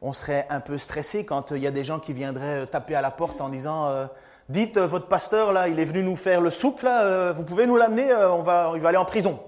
on 0.00 0.12
serait 0.12 0.46
un 0.50 0.60
peu 0.60 0.78
stressé 0.78 1.24
quand 1.24 1.52
il 1.52 1.58
y 1.58 1.66
a 1.66 1.70
des 1.70 1.84
gens 1.84 2.00
qui 2.00 2.12
viendraient 2.12 2.66
taper 2.66 2.94
à 2.94 3.00
la 3.00 3.10
porte 3.10 3.40
en 3.40 3.48
disant 3.48 3.88
euh, 3.88 4.06
Dites, 4.48 4.76
votre 4.78 5.06
pasteur, 5.06 5.52
là, 5.52 5.68
il 5.68 5.78
est 5.78 5.84
venu 5.84 6.02
nous 6.02 6.16
faire 6.16 6.40
le 6.40 6.50
souk, 6.50 6.82
euh, 6.82 7.32
vous 7.32 7.44
pouvez 7.44 7.66
nous 7.66 7.76
l'amener, 7.76 8.12
on 8.12 8.42
va, 8.42 8.72
il 8.74 8.80
va 8.80 8.88
aller 8.88 8.98
en 8.98 9.04
prison. 9.04 9.40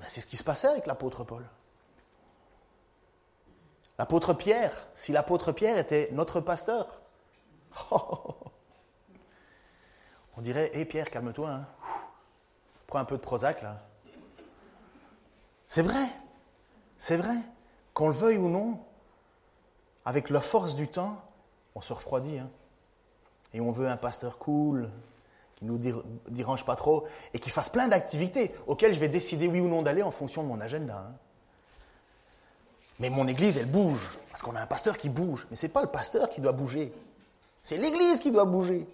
Ben, 0.00 0.06
c'est 0.08 0.20
ce 0.20 0.26
qui 0.26 0.36
se 0.36 0.42
passait 0.42 0.66
avec 0.66 0.86
l'apôtre 0.86 1.22
Paul. 1.22 1.44
L'apôtre 3.98 4.34
Pierre, 4.34 4.72
si 4.94 5.12
l'apôtre 5.12 5.52
Pierre 5.52 5.78
était 5.78 6.08
notre 6.12 6.40
pasteur, 6.40 7.00
on 7.92 8.32
dirait 10.38 10.70
Hé 10.74 10.84
Pierre, 10.84 11.08
calme-toi, 11.08 11.48
hein. 11.48 11.66
prends 12.88 12.98
un 12.98 13.04
peu 13.04 13.16
de 13.16 13.22
Prozac 13.22 13.62
là. 13.62 13.76
C'est 15.66 15.82
vrai, 15.82 16.06
c'est 16.96 17.16
vrai, 17.16 17.36
qu'on 17.94 18.08
le 18.08 18.14
veuille 18.14 18.38
ou 18.38 18.48
non, 18.48 18.78
avec 20.04 20.30
la 20.30 20.40
force 20.40 20.74
du 20.74 20.88
temps, 20.88 21.20
on 21.74 21.80
se 21.80 21.92
refroidit. 21.92 22.38
Hein. 22.38 22.50
Et 23.54 23.60
on 23.60 23.70
veut 23.70 23.88
un 23.88 23.96
pasteur 23.96 24.38
cool, 24.38 24.88
qui 25.56 25.64
nous 25.64 25.78
dérange 26.28 26.64
pas 26.64 26.76
trop, 26.76 27.06
et 27.34 27.38
qui 27.38 27.50
fasse 27.50 27.68
plein 27.68 27.88
d'activités 27.88 28.54
auxquelles 28.66 28.94
je 28.94 29.00
vais 29.00 29.08
décider 29.08 29.46
oui 29.46 29.60
ou 29.60 29.68
non 29.68 29.82
d'aller 29.82 30.02
en 30.02 30.10
fonction 30.10 30.42
de 30.42 30.48
mon 30.48 30.60
agenda. 30.60 31.06
Hein. 31.08 31.14
Mais 32.98 33.10
mon 33.10 33.26
église, 33.26 33.56
elle 33.56 33.70
bouge, 33.70 34.18
parce 34.30 34.42
qu'on 34.42 34.54
a 34.54 34.60
un 34.60 34.66
pasteur 34.66 34.96
qui 34.96 35.08
bouge. 35.08 35.46
Mais 35.50 35.56
ce 35.56 35.66
n'est 35.66 35.72
pas 35.72 35.82
le 35.82 35.88
pasteur 35.88 36.30
qui 36.30 36.40
doit 36.40 36.52
bouger, 36.52 36.92
c'est 37.60 37.76
l'église 37.76 38.20
qui 38.20 38.32
doit 38.32 38.44
bouger. 38.44 38.86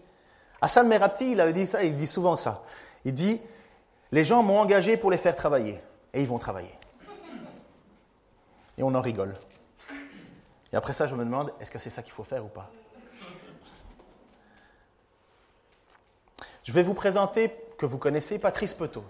Hassan 0.60 0.86
Merabti, 0.88 1.32
il 1.32 1.40
avait 1.40 1.52
dit 1.52 1.66
ça, 1.66 1.82
il 1.82 1.94
dit 1.94 2.06
souvent 2.06 2.36
ça. 2.36 2.62
Il 3.04 3.14
dit, 3.14 3.40
les 4.12 4.24
gens 4.24 4.42
m'ont 4.42 4.58
engagé 4.58 4.96
pour 4.96 5.10
les 5.10 5.18
faire 5.18 5.36
travailler, 5.36 5.80
et 6.12 6.20
ils 6.20 6.26
vont 6.26 6.38
travailler. 6.38 6.74
Et 8.78 8.82
on 8.82 8.94
en 8.94 9.02
rigole. 9.02 9.34
Et 10.72 10.76
après 10.76 10.92
ça, 10.92 11.06
je 11.06 11.14
me 11.14 11.24
demande, 11.24 11.52
est-ce 11.60 11.70
que 11.70 11.78
c'est 11.78 11.90
ça 11.90 12.02
qu'il 12.02 12.12
faut 12.12 12.24
faire 12.24 12.44
ou 12.44 12.48
pas? 12.48 12.70
Je 16.62 16.72
vais 16.72 16.82
vous 16.82 16.94
présenter, 16.94 17.54
que 17.76 17.86
vous 17.86 17.98
connaissez, 17.98 18.38
Patrice 18.38 18.74
Petot. 18.74 19.04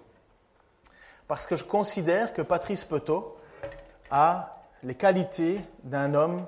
Parce 1.26 1.46
que 1.46 1.56
je 1.56 1.64
considère 1.64 2.32
que 2.32 2.42
Patrice 2.42 2.84
Petot 2.84 3.36
a 4.10 4.62
les 4.82 4.94
qualités 4.94 5.60
d'un 5.82 6.14
homme 6.14 6.46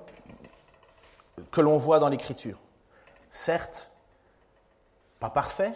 que 1.51 1.61
l'on 1.61 1.79
voit 1.79 1.99
dans 1.99 2.09
l'Écriture. 2.09 2.59
Certes, 3.31 3.91
pas 5.19 5.31
parfait, 5.31 5.75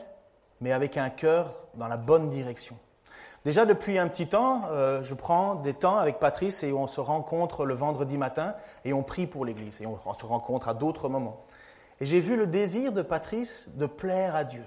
mais 0.61 0.73
avec 0.73 0.97
un 0.97 1.11
cœur 1.11 1.67
dans 1.75 1.89
la 1.89 1.97
bonne 1.97 2.31
direction. 2.31 2.79
Déjà 3.45 3.67
depuis 3.67 3.99
un 3.99 4.09
petit 4.09 4.27
temps, 4.27 4.63
euh, 4.71 5.03
je 5.03 5.13
prends 5.13 5.57
des 5.57 5.75
temps 5.75 5.99
avec 5.99 6.19
Patrice 6.19 6.63
et 6.63 6.73
on 6.73 6.87
se 6.87 7.01
rencontre 7.01 7.67
le 7.67 7.75
vendredi 7.75 8.17
matin 8.17 8.55
et 8.85 8.95
on 8.95 9.03
prie 9.03 9.27
pour 9.27 9.45
l'Église 9.45 9.83
et 9.83 9.87
on 9.87 10.15
se 10.15 10.25
rencontre 10.25 10.69
à 10.69 10.75
d'autres 10.75 11.11
moments. 11.11 11.45
Et 12.01 12.07
j'ai 12.07 12.21
vu 12.21 12.37
le 12.37 12.47
désir 12.47 12.93
de 12.93 13.03
Patrice 13.03 13.69
de 13.77 13.87
plaire 13.87 14.35
à 14.35 14.45
Dieu. 14.45 14.65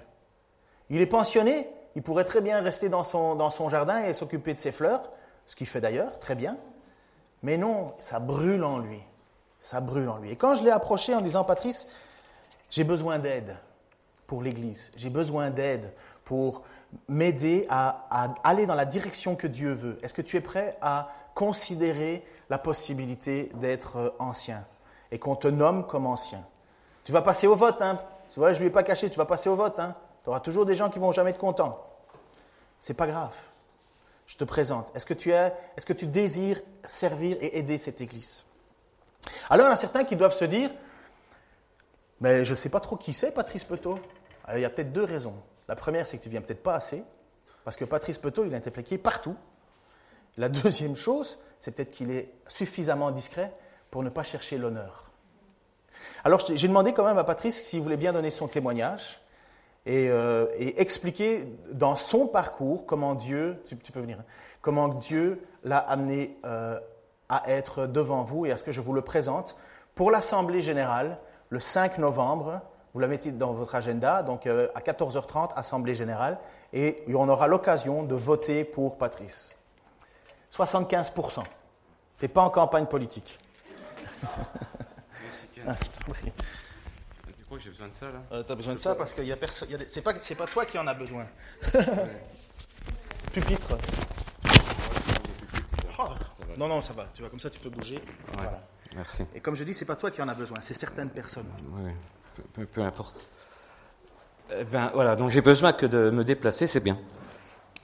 Il 0.90 1.00
est 1.00 1.06
pensionné, 1.06 1.68
il 1.96 2.02
pourrait 2.02 2.24
très 2.24 2.40
bien 2.40 2.60
rester 2.60 2.88
dans 2.88 3.02
son, 3.02 3.34
dans 3.34 3.50
son 3.50 3.68
jardin 3.68 4.04
et 4.04 4.12
s'occuper 4.12 4.54
de 4.54 4.58
ses 4.60 4.72
fleurs, 4.72 5.10
ce 5.46 5.56
qu'il 5.56 5.66
fait 5.66 5.80
d'ailleurs, 5.80 6.18
très 6.20 6.36
bien. 6.36 6.56
Mais 7.42 7.56
non, 7.56 7.94
ça 7.98 8.20
brûle 8.20 8.62
en 8.62 8.78
lui. 8.78 9.00
Ça 9.60 9.80
brûle 9.80 10.08
en 10.08 10.18
lui. 10.18 10.30
Et 10.30 10.36
quand 10.36 10.54
je 10.54 10.62
l'ai 10.62 10.70
approché 10.70 11.14
en 11.14 11.20
disant, 11.20 11.42
Patrice, 11.42 11.88
j'ai 12.70 12.84
besoin 12.84 13.18
d'aide 13.18 13.56
pour 14.28 14.42
l'Église, 14.42 14.92
j'ai 14.96 15.10
besoin 15.10 15.50
d'aide 15.50 15.92
pour 16.24 16.62
m'aider 17.08 17.66
à, 17.68 18.34
aller 18.44 18.66
dans 18.66 18.74
la 18.74 18.84
direction 18.84 19.36
que 19.36 19.46
Dieu 19.46 19.72
veut. 19.72 19.98
Est-ce 20.02 20.14
que 20.14 20.22
tu 20.22 20.36
es 20.36 20.40
prêt 20.40 20.78
à 20.80 21.10
considérer 21.34 22.24
la 22.50 22.58
possibilité 22.58 23.50
d'être 23.54 23.96
euh, 23.96 24.10
ancien 24.18 24.66
et 25.10 25.18
qu'on 25.18 25.36
te 25.36 25.48
nomme 25.48 25.86
comme 25.86 26.06
ancien? 26.06 26.44
Tu 27.04 27.12
vas 27.12 27.22
passer 27.22 27.46
au 27.46 27.54
vote, 27.54 27.80
hein 27.82 28.00
vrai, 28.36 28.52
je 28.52 28.58
ne 28.58 28.64
lui 28.64 28.68
ai 28.68 28.72
pas 28.72 28.82
caché, 28.82 29.08
tu 29.08 29.16
vas 29.16 29.24
passer 29.24 29.48
au 29.48 29.54
vote, 29.54 29.78
hein 29.78 29.94
Tu 30.22 30.30
auras 30.30 30.40
toujours 30.40 30.66
des 30.66 30.74
gens 30.74 30.90
qui 30.90 30.98
vont 30.98 31.12
jamais 31.12 31.30
être 31.30 31.38
contents. 31.38 31.82
C'est 32.78 32.94
pas 32.94 33.06
grave 33.06 33.34
je 34.28 34.36
te 34.36 34.44
présente. 34.44 34.94
Est-ce 34.94 35.06
que 35.06 35.14
tu 35.14 35.32
es, 35.32 35.52
est-ce 35.76 35.86
que 35.86 35.94
tu 35.94 36.06
désires 36.06 36.60
servir 36.84 37.38
et 37.40 37.58
aider 37.58 37.78
cette 37.78 38.00
Église? 38.00 38.44
Alors, 39.48 39.66
il 39.66 39.70
y 39.70 39.72
en 39.72 39.74
a 39.74 39.76
certains 39.76 40.04
qui 40.04 40.16
doivent 40.16 40.34
se 40.34 40.44
dire, 40.44 40.70
mais 42.20 42.44
je 42.44 42.50
ne 42.50 42.56
sais 42.56 42.68
pas 42.68 42.78
trop 42.78 42.96
qui 42.96 43.14
c'est 43.14 43.32
Patrice 43.32 43.64
Petot. 43.64 43.98
il 44.54 44.60
y 44.60 44.64
a 44.66 44.70
peut-être 44.70 44.92
deux 44.92 45.04
raisons. 45.04 45.34
La 45.68 45.76
première, 45.76 46.06
c'est 46.06 46.18
que 46.18 46.22
tu 46.22 46.28
viens 46.28 46.40
peut-être 46.40 46.62
pas 46.62 46.74
assez, 46.74 47.04
parce 47.64 47.76
que 47.76 47.84
Patrice 47.84 48.18
Petot, 48.18 48.44
il 48.44 48.54
est 48.54 48.66
impliqué 48.66 48.98
partout. 48.98 49.36
La 50.36 50.48
deuxième 50.48 50.96
chose, 50.96 51.38
c'est 51.58 51.72
peut-être 51.72 51.90
qu'il 51.90 52.10
est 52.10 52.32
suffisamment 52.46 53.10
discret 53.10 53.52
pour 53.90 54.02
ne 54.02 54.08
pas 54.08 54.22
chercher 54.22 54.58
l'honneur. 54.58 55.10
Alors, 56.24 56.40
j'ai 56.46 56.68
demandé 56.68 56.92
quand 56.92 57.04
même 57.04 57.18
à 57.18 57.24
Patrice 57.24 57.62
s'il 57.62 57.80
voulait 57.80 57.96
bien 57.96 58.12
donner 58.12 58.30
son 58.30 58.48
témoignage. 58.48 59.20
et, 59.86 60.08
euh, 60.10 60.46
expliquer 60.58 61.46
dans 61.72 61.96
son 61.96 62.26
parcours 62.26 62.84
comment 62.86 63.14
Dieu, 63.14 63.62
tu, 63.66 63.76
peux 63.76 64.00
venir, 64.00 64.18
comment 64.60 64.88
Dieu 64.88 65.42
l'a 65.64 65.78
amené 65.78 66.36
euh, 66.44 66.78
à 67.28 67.50
être 67.50 67.86
devant 67.86 68.22
vous 68.22 68.46
et 68.46 68.52
à 68.52 68.56
ce 68.56 68.64
que 68.64 68.72
je 68.72 68.80
vous 68.80 68.92
le 68.92 69.02
présente 69.02 69.56
pour 69.94 70.10
l'Assemblée 70.10 70.60
générale 70.60 71.18
le 71.50 71.60
5 71.60 71.98
novembre. 71.98 72.60
Vous 72.94 73.00
la 73.00 73.06
mettez 73.06 73.32
dans 73.32 73.52
votre 73.52 73.74
agenda, 73.74 74.22
donc 74.22 74.46
euh, 74.46 74.68
à 74.74 74.80
14h30, 74.80 75.52
Assemblée 75.54 75.94
générale, 75.94 76.38
et 76.72 77.04
on 77.08 77.28
aura 77.28 77.46
l'occasion 77.46 78.02
de 78.02 78.14
voter 78.14 78.64
pour 78.64 78.96
Patrice. 78.96 79.54
75%. 80.52 81.42
Tu 81.42 82.24
n'es 82.24 82.28
pas 82.28 82.42
en 82.42 82.50
campagne 82.50 82.86
politique. 82.86 83.38
Merci, 85.24 85.46
Tu 85.54 87.44
crois 87.44 87.58
que 87.58 87.64
j'ai 87.64 87.70
besoin 87.70 87.88
de 87.88 87.94
ça, 87.94 88.06
là? 88.06 88.20
Euh, 88.32 88.42
Tu 88.42 88.52
as 88.52 88.54
besoin 88.54 88.74
de 88.74 88.78
ça 88.78 88.94
parce 88.94 89.12
qu'il 89.12 89.24
y 89.24 89.32
a 89.32 89.36
personne. 89.36 89.68
C'est 89.86 90.02
pas, 90.02 90.12
pas 90.12 90.46
toi 90.46 90.66
qui 90.66 90.78
en 90.78 90.86
as 90.86 90.94
besoin. 90.94 91.26
Pupitre. 93.32 93.78
Oh. 95.98 96.04
Non, 96.56 96.68
non, 96.68 96.80
ça 96.82 96.92
va. 96.92 97.06
Tu 97.14 97.22
vois, 97.22 97.30
comme 97.30 97.40
ça, 97.40 97.50
tu 97.50 97.60
peux 97.60 97.70
bouger. 97.70 98.02
Voilà. 98.34 98.60
Merci. 98.94 99.24
Et 99.34 99.40
comme 99.40 99.54
je 99.54 99.64
dis, 99.64 99.74
c'est 99.74 99.84
pas 99.84 99.96
toi 99.96 100.10
qui 100.10 100.20
en 100.22 100.28
as 100.28 100.34
besoin, 100.34 100.58
c'est 100.60 100.74
certaines 100.74 101.10
personnes. 101.10 101.46
Oui, 101.72 101.90
peu, 102.72 102.82
importe. 102.82 103.20
Eh 104.50 104.64
ben, 104.64 104.90
voilà, 104.94 105.16
donc 105.16 105.30
j'ai 105.30 105.40
besoin 105.40 105.72
que 105.72 105.86
de 105.86 106.10
me 106.10 106.24
déplacer, 106.24 106.66
c'est 106.66 106.80
bien. 106.80 106.98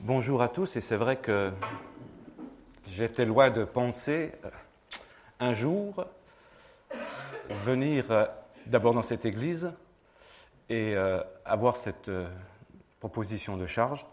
Bonjour 0.01 0.43
à 0.43 0.49
tous, 0.49 0.77
et 0.77 0.81
c'est 0.81 0.97
vrai 0.97 1.17
que 1.17 1.53
j'étais 2.87 3.25
loin 3.25 3.51
de 3.51 3.65
penser 3.65 4.33
euh, 4.45 4.51
un 5.41 5.53
jour 5.53 6.07
venir 7.65 8.11
euh, 8.11 8.27
d'abord 8.67 8.95
dans 8.95 9.03
cette 9.03 9.25
église 9.25 9.73
et 10.69 10.95
euh, 10.95 11.21
avoir 11.45 11.77
cette 11.77 12.11
proposition 13.01 13.57
de 13.57 13.67
charge. 13.67 14.07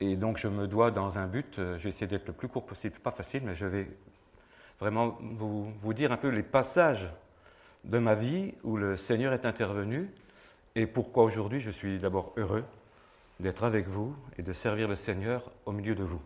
Et 0.00 0.16
donc 0.16 0.38
je 0.38 0.48
me 0.48 0.66
dois 0.66 0.90
dans 0.90 1.18
un 1.18 1.26
but, 1.26 1.56
je 1.56 1.82
vais 1.82 1.90
essayer 1.90 2.06
d'être 2.06 2.26
le 2.26 2.32
plus 2.32 2.48
court 2.48 2.64
possible, 2.64 2.98
pas 2.98 3.10
facile, 3.10 3.42
mais 3.44 3.54
je 3.54 3.66
vais 3.66 3.88
vraiment 4.78 5.18
vous, 5.20 5.70
vous 5.78 5.94
dire 5.94 6.10
un 6.10 6.16
peu 6.16 6.28
les 6.28 6.42
passages 6.42 7.10
de 7.84 7.98
ma 7.98 8.14
vie 8.14 8.54
où 8.62 8.76
le 8.76 8.96
Seigneur 8.96 9.32
est 9.32 9.46
intervenu 9.46 10.10
et 10.74 10.86
pourquoi 10.86 11.24
aujourd'hui 11.24 11.60
je 11.60 11.70
suis 11.70 11.98
d'abord 11.98 12.32
heureux 12.36 12.64
d'être 13.40 13.64
avec 13.64 13.88
vous 13.88 14.14
et 14.38 14.42
de 14.42 14.52
servir 14.52 14.88
le 14.88 14.94
Seigneur 14.94 15.50
au 15.66 15.72
milieu 15.72 15.94
de 15.94 16.04
vous. 16.04 16.20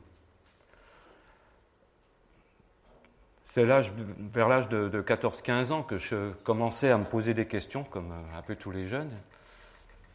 C'est 3.45 3.65
vers 3.65 4.49
l'âge 4.49 4.69
de, 4.69 5.01
14-15 5.01 5.71
ans 5.71 5.83
que 5.85 5.97
je 5.97 6.33
commençais 6.43 6.91
à 6.91 6.99
me 6.99 7.05
poser 7.05 7.35
des 7.35 7.47
questions, 7.47 7.85
comme 7.85 8.13
un 8.37 8.43
peu 8.43 8.57
tous 8.57 8.73
les 8.73 8.89
jeunes. 8.89 9.13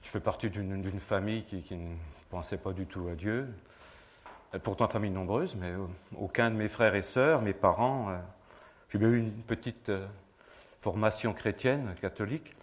Je 0.02 0.10
fais 0.10 0.20
partie 0.20 0.50
d'une 0.50 1.00
famille 1.00 1.44
qui, 1.44 1.76
ne 1.76 1.96
pensait 2.30 2.58
pas 2.58 2.74
du 2.74 2.86
tout 2.86 3.08
à 3.08 3.16
Dieu, 3.16 3.48
pourtant 4.64 4.90
famille 4.90 5.12
nombreuse, 5.12 5.56
mais 5.56 5.72
aucun 6.18 6.52
de 6.52 6.56
mes 6.56 6.68
frères 6.68 6.96
et 6.96 7.02
sœurs, 7.02 7.42
mes 7.42 7.54
parents, 7.54 8.10
euh, 8.10 8.18
j'ai 8.90 9.00
eu 9.00 9.18
une 9.18 9.32
petite 9.32 9.90
euh, 9.90 10.06
formation 10.80 11.34
chrétienne, 11.34 11.94
catholique, 12.02 12.54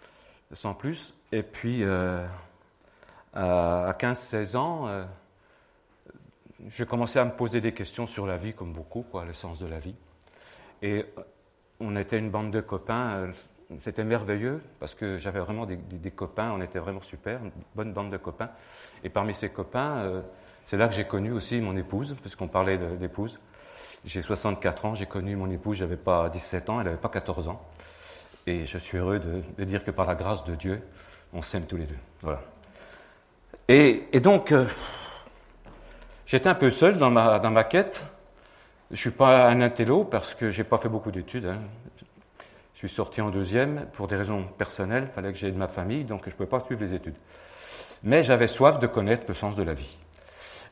sans 0.51 0.73
plus. 0.73 1.15
Et 1.31 1.43
puis, 1.43 1.83
euh, 1.83 2.27
à 3.33 3.93
15-16 3.99 4.55
ans, 4.55 5.07
j'ai 6.67 6.85
commencé 6.85 7.19
à 7.19 7.25
me 7.25 7.31
poser 7.31 7.61
des 7.61 7.73
questions 7.73 8.07
sur 8.07 8.25
la 8.25 8.37
vie, 8.37 8.53
comme 8.53 8.73
beaucoup, 8.73 9.03
quoi, 9.03 9.25
le 9.25 9.33
sens 9.33 9.59
de 9.59 9.67
la 9.67 9.79
vie. 9.79 9.95
Et 10.81 11.05
on 11.79 11.95
était 11.95 12.17
une 12.17 12.31
bande 12.31 12.51
de 12.51 12.61
copains, 12.61 13.29
c'était 13.79 14.03
merveilleux, 14.03 14.61
parce 14.79 14.95
que 14.95 15.17
j'avais 15.17 15.39
vraiment 15.39 15.65
des, 15.65 16.11
copains, 16.11 16.51
on 16.51 16.61
était 16.61 16.79
vraiment 16.79 17.01
super, 17.01 17.43
une 17.43 17.51
bonne 17.75 17.93
bande 17.93 18.11
de 18.11 18.17
copains. 18.17 18.49
Et 19.03 19.09
parmi 19.09 19.33
ces 19.33 19.49
copains, 19.49 20.23
c'est 20.65 20.77
là 20.77 20.87
que 20.87 20.95
j'ai 20.95 21.05
connu 21.05 21.31
aussi 21.31 21.61
mon 21.61 21.77
épouse, 21.77 22.15
puisqu'on 22.21 22.47
parlait 22.47 22.77
d'épouse. 22.77 23.39
J'ai 24.03 24.21
64 24.21 24.85
ans, 24.85 24.95
j'ai 24.95 25.05
connu 25.05 25.35
mon 25.35 25.49
épouse, 25.49 25.77
j'avais 25.77 25.97
pas 25.97 26.29
17 26.29 26.69
ans, 26.69 26.79
elle 26.79 26.87
n'avait 26.87 26.97
pas 26.97 27.09
14 27.09 27.47
ans. 27.49 27.61
Et 28.47 28.65
je 28.65 28.77
suis 28.77 28.97
heureux 28.97 29.19
de, 29.19 29.63
dire 29.65 29.83
que 29.83 29.91
par 29.91 30.05
la 30.05 30.15
grâce 30.15 30.45
de 30.45 30.55
Dieu, 30.55 30.81
on 31.33 31.41
s'aime 31.41 31.65
tous 31.65 31.75
les 31.75 31.85
deux. 31.85 31.97
Voilà. 32.21 32.41
Et, 33.67 34.07
donc, 34.21 34.53
euh, 34.53 34.65
j'étais 36.25 36.47
un 36.47 36.55
peu 36.55 36.69
seul 36.69 36.97
dans 36.97 37.11
ma, 37.11 37.63
quête. 37.65 38.07
Je 38.89 38.93
ne 38.93 38.97
suis 38.97 39.11
pas 39.11 39.49
un 39.49 39.59
intello 39.59 40.05
parce 40.05 40.33
que 40.33 40.49
j'ai 40.49 40.63
pas 40.63 40.77
fait 40.77 40.87
beaucoup 40.87 41.11
d'études. 41.11 41.45
Hein. 41.45 41.59
Je 42.73 42.79
suis 42.79 42.89
sorti 42.89 43.19
en 43.19 43.29
deuxième 43.29 43.85
pour 43.91 44.07
des 44.07 44.15
raisons 44.15 44.45
personnelles. 44.57 45.09
Il 45.11 45.13
fallait 45.13 45.33
que 45.33 45.37
j'aie 45.37 45.51
de 45.51 45.57
ma 45.57 45.67
famille, 45.67 46.05
donc 46.05 46.21
je 46.23 46.29
ne 46.29 46.35
pouvais 46.35 46.47
pas 46.47 46.61
suivre 46.61 46.81
les 46.81 46.93
études. 46.93 47.17
Mais 48.03 48.23
j'avais 48.23 48.47
soif 48.47 48.79
de 48.79 48.87
connaître 48.87 49.25
le 49.27 49.33
sens 49.33 49.57
de 49.57 49.63
la 49.63 49.73
vie 49.73 49.97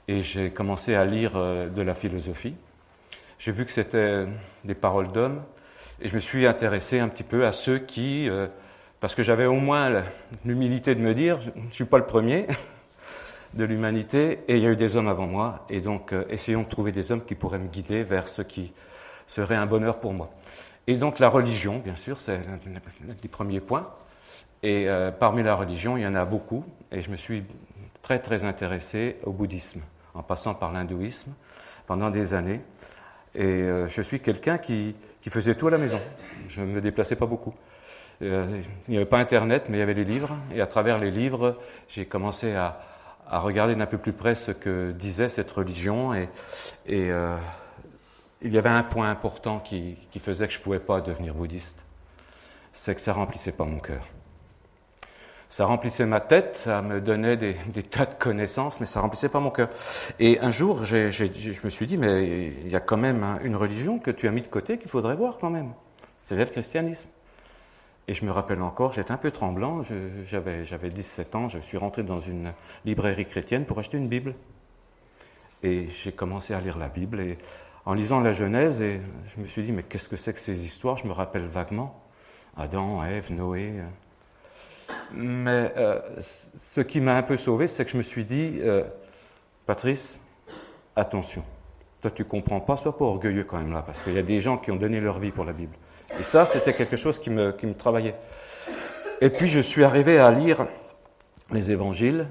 et 0.07 0.21
j'ai 0.21 0.51
commencé 0.51 0.95
à 0.95 1.03
lire 1.03 1.35
euh, 1.35 1.67
de 1.67 1.81
la 1.81 1.93
philosophie. 1.93 2.55
J'ai 3.37 3.51
vu 3.51 3.65
que 3.65 3.71
c'était 3.71 4.27
des 4.63 4.75
paroles 4.75 5.11
d'hommes 5.11 5.43
et 6.01 6.07
je 6.07 6.13
me 6.13 6.19
suis 6.19 6.45
intéressé 6.45 6.99
un 6.99 7.07
petit 7.07 7.23
peu 7.23 7.45
à 7.45 7.51
ceux 7.51 7.79
qui, 7.79 8.29
euh, 8.29 8.47
parce 8.99 9.15
que 9.15 9.23
j'avais 9.23 9.45
au 9.45 9.53
moins 9.53 10.03
l'humilité 10.43 10.95
de 10.95 11.01
me 11.01 11.13
dire, 11.13 11.39
je 11.41 11.49
ne 11.49 11.71
suis 11.71 11.85
pas 11.85 11.97
le 11.97 12.05
premier 12.05 12.47
de 13.53 13.63
l'humanité 13.63 14.39
et 14.47 14.57
il 14.57 14.63
y 14.63 14.67
a 14.67 14.71
eu 14.71 14.75
des 14.75 14.97
hommes 14.97 15.07
avant 15.07 15.27
moi 15.27 15.65
et 15.69 15.79
donc 15.79 16.13
euh, 16.13 16.25
essayons 16.29 16.63
de 16.63 16.67
trouver 16.67 16.91
des 16.91 17.11
hommes 17.11 17.23
qui 17.23 17.35
pourraient 17.35 17.59
me 17.59 17.67
guider 17.67 18.03
vers 18.03 18.27
ce 18.27 18.41
qui 18.41 18.73
serait 19.25 19.55
un 19.55 19.65
bonheur 19.65 19.99
pour 19.99 20.13
moi. 20.13 20.31
Et 20.87 20.97
donc 20.97 21.19
la 21.19 21.29
religion, 21.29 21.79
bien 21.79 21.95
sûr, 21.95 22.19
c'est 22.19 22.37
l'un 22.37 22.59
des 23.21 23.27
premiers 23.27 23.59
points. 23.59 23.89
Et 24.61 24.87
parmi 25.19 25.43
la 25.43 25.55
religion, 25.55 25.97
il 25.97 26.03
y 26.03 26.07
en 26.07 26.15
a 26.15 26.25
beaucoup 26.25 26.63
et 26.91 27.01
je 27.01 27.09
me 27.11 27.15
suis 27.15 27.43
très 28.01 28.19
très 28.19 28.45
intéressé 28.45 29.17
au 29.23 29.31
bouddhisme 29.31 29.81
en 30.13 30.23
passant 30.23 30.53
par 30.53 30.71
l'hindouisme 30.71 31.33
pendant 31.87 32.09
des 32.09 32.33
années. 32.33 32.61
Et 33.35 33.43
euh, 33.43 33.87
je 33.87 34.01
suis 34.01 34.21
quelqu'un 34.21 34.57
qui, 34.57 34.95
qui, 35.25 35.31
faisait 35.31 35.55
tout 35.55 35.67
à 35.67 35.71
la 35.71 35.79
maison. 35.79 35.99
Je 36.49 36.61
ne 36.61 36.67
me 36.67 36.81
déplaçais 36.81 37.15
pas 37.15 37.25
beaucoup. 37.25 37.55
Euh, 38.21 38.61
il 38.87 38.91
n'y 38.91 38.97
avait 38.97 39.07
pas 39.07 39.17
Internet, 39.17 39.69
mais 39.69 39.77
il 39.77 39.79
y 39.79 39.83
avait 39.83 39.95
les 39.95 40.03
livres. 40.03 40.37
Et 40.53 40.61
à 40.61 40.67
travers 40.67 40.99
les 40.99 41.09
livres, 41.09 41.57
j'ai 41.89 42.05
commencé 42.05 42.53
à, 42.53 42.79
à, 43.27 43.39
regarder 43.39 43.75
d'un 43.75 43.87
peu 43.87 43.97
plus 43.97 44.13
près 44.13 44.35
ce 44.35 44.51
que 44.51 44.91
disait 44.91 45.27
cette 45.27 45.49
religion. 45.49 46.13
Et, 46.13 46.29
euh, 46.87 47.35
il 48.43 48.53
y 48.53 48.59
avait 48.59 48.69
un 48.69 48.83
point 48.83 49.09
important 49.09 49.59
qui, 49.59 49.97
qui 50.11 50.19
faisait 50.19 50.45
que 50.45 50.53
je 50.53 50.59
ne 50.59 50.63
pouvais 50.63 50.79
pas 50.79 51.01
devenir 51.01 51.33
bouddhiste. 51.33 51.83
C'est 52.71 52.93
que 52.93 53.01
ça 53.01 53.13
remplissait 53.13 53.53
pas 53.53 53.65
mon 53.65 53.79
cœur 53.79 54.05
ça 55.55 55.65
remplissait 55.65 56.05
ma 56.05 56.19
tête, 56.19 56.57
ça 56.57 56.81
me 56.81 56.99
donnait 56.99 57.37
des, 57.37 57.55
tas 57.89 58.05
de 58.05 58.13
connaissances, 58.15 58.81
mais 58.81 58.85
ça 58.85 58.99
remplissait 58.99 59.29
pas 59.29 59.39
mon 59.39 59.51
cœur. 59.51 59.69
Et 60.19 60.37
un 60.41 60.49
jour, 60.49 60.83
je 60.83 61.63
me 61.63 61.69
suis 61.69 61.87
dit, 61.87 61.97
mais 61.97 62.47
il 62.65 62.67
y 62.67 62.75
a 62.75 62.81
quand 62.81 62.97
même 62.97 63.39
une 63.41 63.55
religion 63.55 63.97
que 63.97 64.11
tu 64.11 64.27
as 64.27 64.31
mis 64.31 64.41
de 64.41 64.47
côté 64.47 64.77
qu'il 64.77 64.89
faudrait 64.89 65.15
voir 65.15 65.37
quand 65.39 65.49
même. 65.49 65.71
C'est 66.23 66.35
le 66.35 66.43
christianisme. 66.43 67.07
Et 68.09 68.13
je 68.13 68.25
me 68.25 68.31
rappelle 68.31 68.61
encore, 68.61 68.91
j'étais 68.91 69.13
un 69.13 69.17
peu 69.17 69.31
tremblant, 69.31 69.81
j'avais, 70.25 70.65
j'avais 70.65 70.89
17 70.89 71.35
ans, 71.35 71.47
je 71.47 71.59
suis 71.59 71.77
rentré 71.77 72.03
dans 72.03 72.19
une 72.19 72.51
librairie 72.83 73.25
chrétienne 73.25 73.63
pour 73.63 73.79
acheter 73.79 73.97
une 73.97 74.09
Bible. 74.09 74.35
Et 75.63 75.87
j'ai 75.87 76.11
commencé 76.11 76.53
à 76.53 76.59
lire 76.59 76.77
la 76.77 76.89
Bible, 76.89 77.21
et 77.21 77.37
en 77.85 77.93
lisant 77.93 78.19
la 78.19 78.33
Genèse, 78.33 78.79
je 78.81 79.41
me 79.41 79.47
suis 79.47 79.63
dit, 79.63 79.71
mais 79.71 79.83
qu'est-ce 79.83 80.09
que 80.09 80.17
c'est 80.17 80.33
que 80.33 80.39
ces 80.39 80.65
histoires? 80.65 80.97
Je 80.97 81.07
me 81.07 81.13
rappelle 81.13 81.45
vaguement. 81.45 82.01
Adam, 82.57 83.05
Ève, 83.05 83.31
Noé, 83.31 83.71
mais 85.13 85.73
euh, 85.77 85.99
ce 86.19 86.81
qui 86.81 87.01
m'a 87.01 87.15
un 87.15 87.23
peu 87.23 87.37
sauvé, 87.37 87.67
c'est 87.67 87.85
que 87.85 87.91
je 87.91 87.97
me 87.97 88.03
suis 88.03 88.25
dit, 88.25 88.59
euh, 88.61 88.83
Patrice, 89.65 90.21
attention. 90.95 91.43
Toi, 92.01 92.11
tu 92.11 92.25
comprends 92.25 92.59
pas, 92.59 92.77
sois 92.77 92.97
pas 92.97 93.05
orgueilleux 93.05 93.43
quand 93.43 93.57
même 93.57 93.71
là, 93.71 93.81
parce 93.81 94.01
qu'il 94.01 94.13
y 94.13 94.19
a 94.19 94.23
des 94.23 94.39
gens 94.39 94.57
qui 94.57 94.71
ont 94.71 94.75
donné 94.75 94.99
leur 94.99 95.19
vie 95.19 95.31
pour 95.31 95.45
la 95.45 95.53
Bible. 95.53 95.75
Et 96.19 96.23
ça, 96.23 96.45
c'était 96.45 96.73
quelque 96.73 96.95
chose 96.95 97.17
qui 97.17 97.29
me, 97.29 97.51
qui 97.51 97.65
me 97.65 97.73
travaillait. 97.73 98.15
Et 99.21 99.29
puis, 99.29 99.47
je 99.47 99.59
suis 99.59 99.83
arrivé 99.83 100.19
à 100.19 100.29
lire 100.31 100.67
les 101.51 101.71
évangiles, 101.71 102.27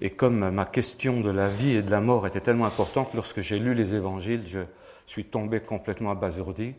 et 0.00 0.10
comme 0.10 0.50
ma 0.50 0.64
question 0.64 1.20
de 1.20 1.30
la 1.30 1.48
vie 1.48 1.76
et 1.76 1.82
de 1.82 1.90
la 1.90 2.00
mort 2.00 2.26
était 2.26 2.40
tellement 2.40 2.66
importante, 2.66 3.14
lorsque 3.14 3.40
j'ai 3.40 3.58
lu 3.58 3.74
les 3.74 3.94
évangiles, 3.94 4.46
je 4.46 4.60
suis 5.06 5.24
tombé 5.24 5.60
complètement 5.60 6.12
abasourdi, 6.12 6.74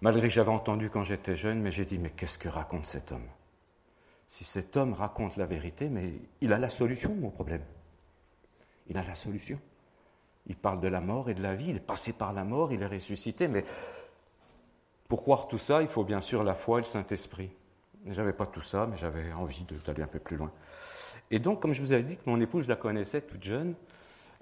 malgré 0.00 0.28
que 0.28 0.32
j'avais 0.32 0.50
entendu 0.50 0.88
quand 0.90 1.02
j'étais 1.02 1.34
jeune, 1.34 1.60
mais 1.60 1.70
j'ai 1.70 1.84
dit, 1.84 1.98
mais 1.98 2.10
qu'est-ce 2.10 2.38
que 2.38 2.48
raconte 2.48 2.86
cet 2.86 3.12
homme? 3.12 3.26
Si 4.32 4.44
cet 4.44 4.78
homme 4.78 4.94
raconte 4.94 5.36
la 5.36 5.44
vérité, 5.44 5.90
mais 5.90 6.10
il 6.40 6.54
a 6.54 6.58
la 6.58 6.70
solution, 6.70 7.14
mon 7.14 7.28
problème. 7.28 7.60
Il 8.88 8.96
a 8.96 9.04
la 9.04 9.14
solution. 9.14 9.60
Il 10.46 10.56
parle 10.56 10.80
de 10.80 10.88
la 10.88 11.02
mort 11.02 11.28
et 11.28 11.34
de 11.34 11.42
la 11.42 11.54
vie, 11.54 11.68
il 11.68 11.76
est 11.76 11.80
passé 11.80 12.14
par 12.14 12.32
la 12.32 12.42
mort, 12.42 12.72
il 12.72 12.80
est 12.80 12.86
ressuscité, 12.86 13.46
mais 13.46 13.62
pour 15.06 15.20
croire 15.20 15.48
tout 15.48 15.58
ça, 15.58 15.82
il 15.82 15.86
faut 15.88 16.02
bien 16.02 16.22
sûr 16.22 16.44
la 16.44 16.54
foi 16.54 16.78
et 16.78 16.80
le 16.80 16.86
Saint-Esprit. 16.86 17.50
J'avais 18.06 18.32
pas 18.32 18.46
tout 18.46 18.62
ça, 18.62 18.86
mais 18.90 18.96
j'avais 18.96 19.30
envie 19.34 19.66
d'aller 19.84 20.02
un 20.02 20.06
peu 20.06 20.18
plus 20.18 20.38
loin. 20.38 20.50
Et 21.30 21.38
donc, 21.38 21.60
comme 21.60 21.74
je 21.74 21.82
vous 21.82 21.92
avais 21.92 22.02
dit 22.02 22.16
que 22.16 22.22
mon 22.24 22.40
épouse, 22.40 22.68
la 22.68 22.76
connaissais 22.76 23.20
toute 23.20 23.42
jeune, 23.42 23.74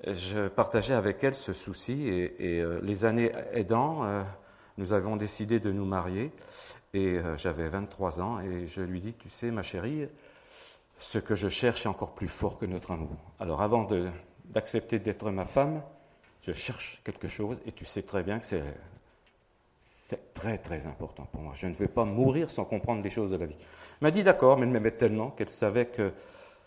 je 0.06 0.46
partageais 0.46 0.94
avec 0.94 1.24
elle 1.24 1.34
ce 1.34 1.52
souci 1.52 2.06
et, 2.06 2.60
euh, 2.60 2.78
les 2.84 3.04
années 3.04 3.32
aidant, 3.54 4.04
euh, 4.04 4.22
nous 4.78 4.92
avons 4.92 5.16
décidé 5.16 5.58
de 5.58 5.72
nous 5.72 5.84
marier. 5.84 6.30
Et 6.92 7.18
euh, 7.18 7.36
j'avais 7.36 7.68
23 7.68 8.20
ans 8.20 8.40
et 8.40 8.66
je 8.66 8.82
lui 8.82 9.00
dis, 9.00 9.14
tu 9.14 9.28
sais, 9.28 9.50
ma 9.50 9.62
chérie, 9.62 10.08
ce 10.98 11.18
que 11.18 11.34
je 11.34 11.48
cherche 11.48 11.86
est 11.86 11.88
encore 11.88 12.14
plus 12.14 12.28
fort 12.28 12.58
que 12.58 12.66
notre 12.66 12.90
amour. 12.90 13.16
Alors 13.38 13.62
avant 13.62 13.88
d'accepter 14.46 14.98
d'être 14.98 15.30
ma 15.30 15.46
femme, 15.46 15.82
je 16.42 16.52
cherche 16.52 17.00
quelque 17.04 17.28
chose 17.28 17.60
et 17.66 17.72
tu 17.72 17.84
sais 17.84 18.02
très 18.02 18.22
bien 18.22 18.38
que 18.38 18.46
c'est, 18.46 18.62
très 20.34 20.58
très 20.58 20.86
important 20.86 21.24
pour 21.26 21.40
moi. 21.40 21.52
Je 21.54 21.68
ne 21.68 21.74
veux 21.74 21.88
pas 21.88 22.04
mourir 22.04 22.50
sans 22.50 22.64
comprendre 22.64 23.02
les 23.02 23.10
choses 23.10 23.30
de 23.30 23.36
la 23.36 23.46
vie. 23.46 23.56
Elle 23.58 23.66
m'a 24.02 24.10
dit 24.10 24.24
d'accord, 24.24 24.56
mais 24.56 24.66
elle 24.66 24.72
m'aimait 24.72 24.90
tellement 24.90 25.30
qu'elle 25.30 25.48
savait 25.48 25.86
que 25.86 26.12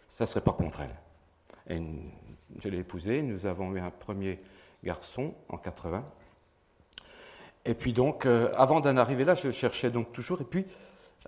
ça 0.08 0.24
ne 0.24 0.28
serait 0.28 0.44
pas 0.44 0.54
contre 0.54 0.82
elle. 0.82 1.76
Et 1.76 1.82
je 2.60 2.70
l'ai 2.70 2.80
épousée, 2.80 3.22
nous 3.22 3.46
avons 3.46 3.76
eu 3.76 3.80
un 3.80 3.92
premier 3.92 4.40
garçon 4.84 5.34
en 5.50 5.58
80. 5.58 6.06
Et 7.66 7.76
puis 7.76 7.94
donc, 7.94 8.26
euh, 8.26 8.52
avant 8.56 8.82
d'en 8.82 8.98
arriver 8.98 9.24
là, 9.24 9.36
je 9.36 9.52
cherchais 9.52 9.90
donc 9.90 10.12
toujours, 10.12 10.42
et 10.42 10.46
puis 10.46 10.66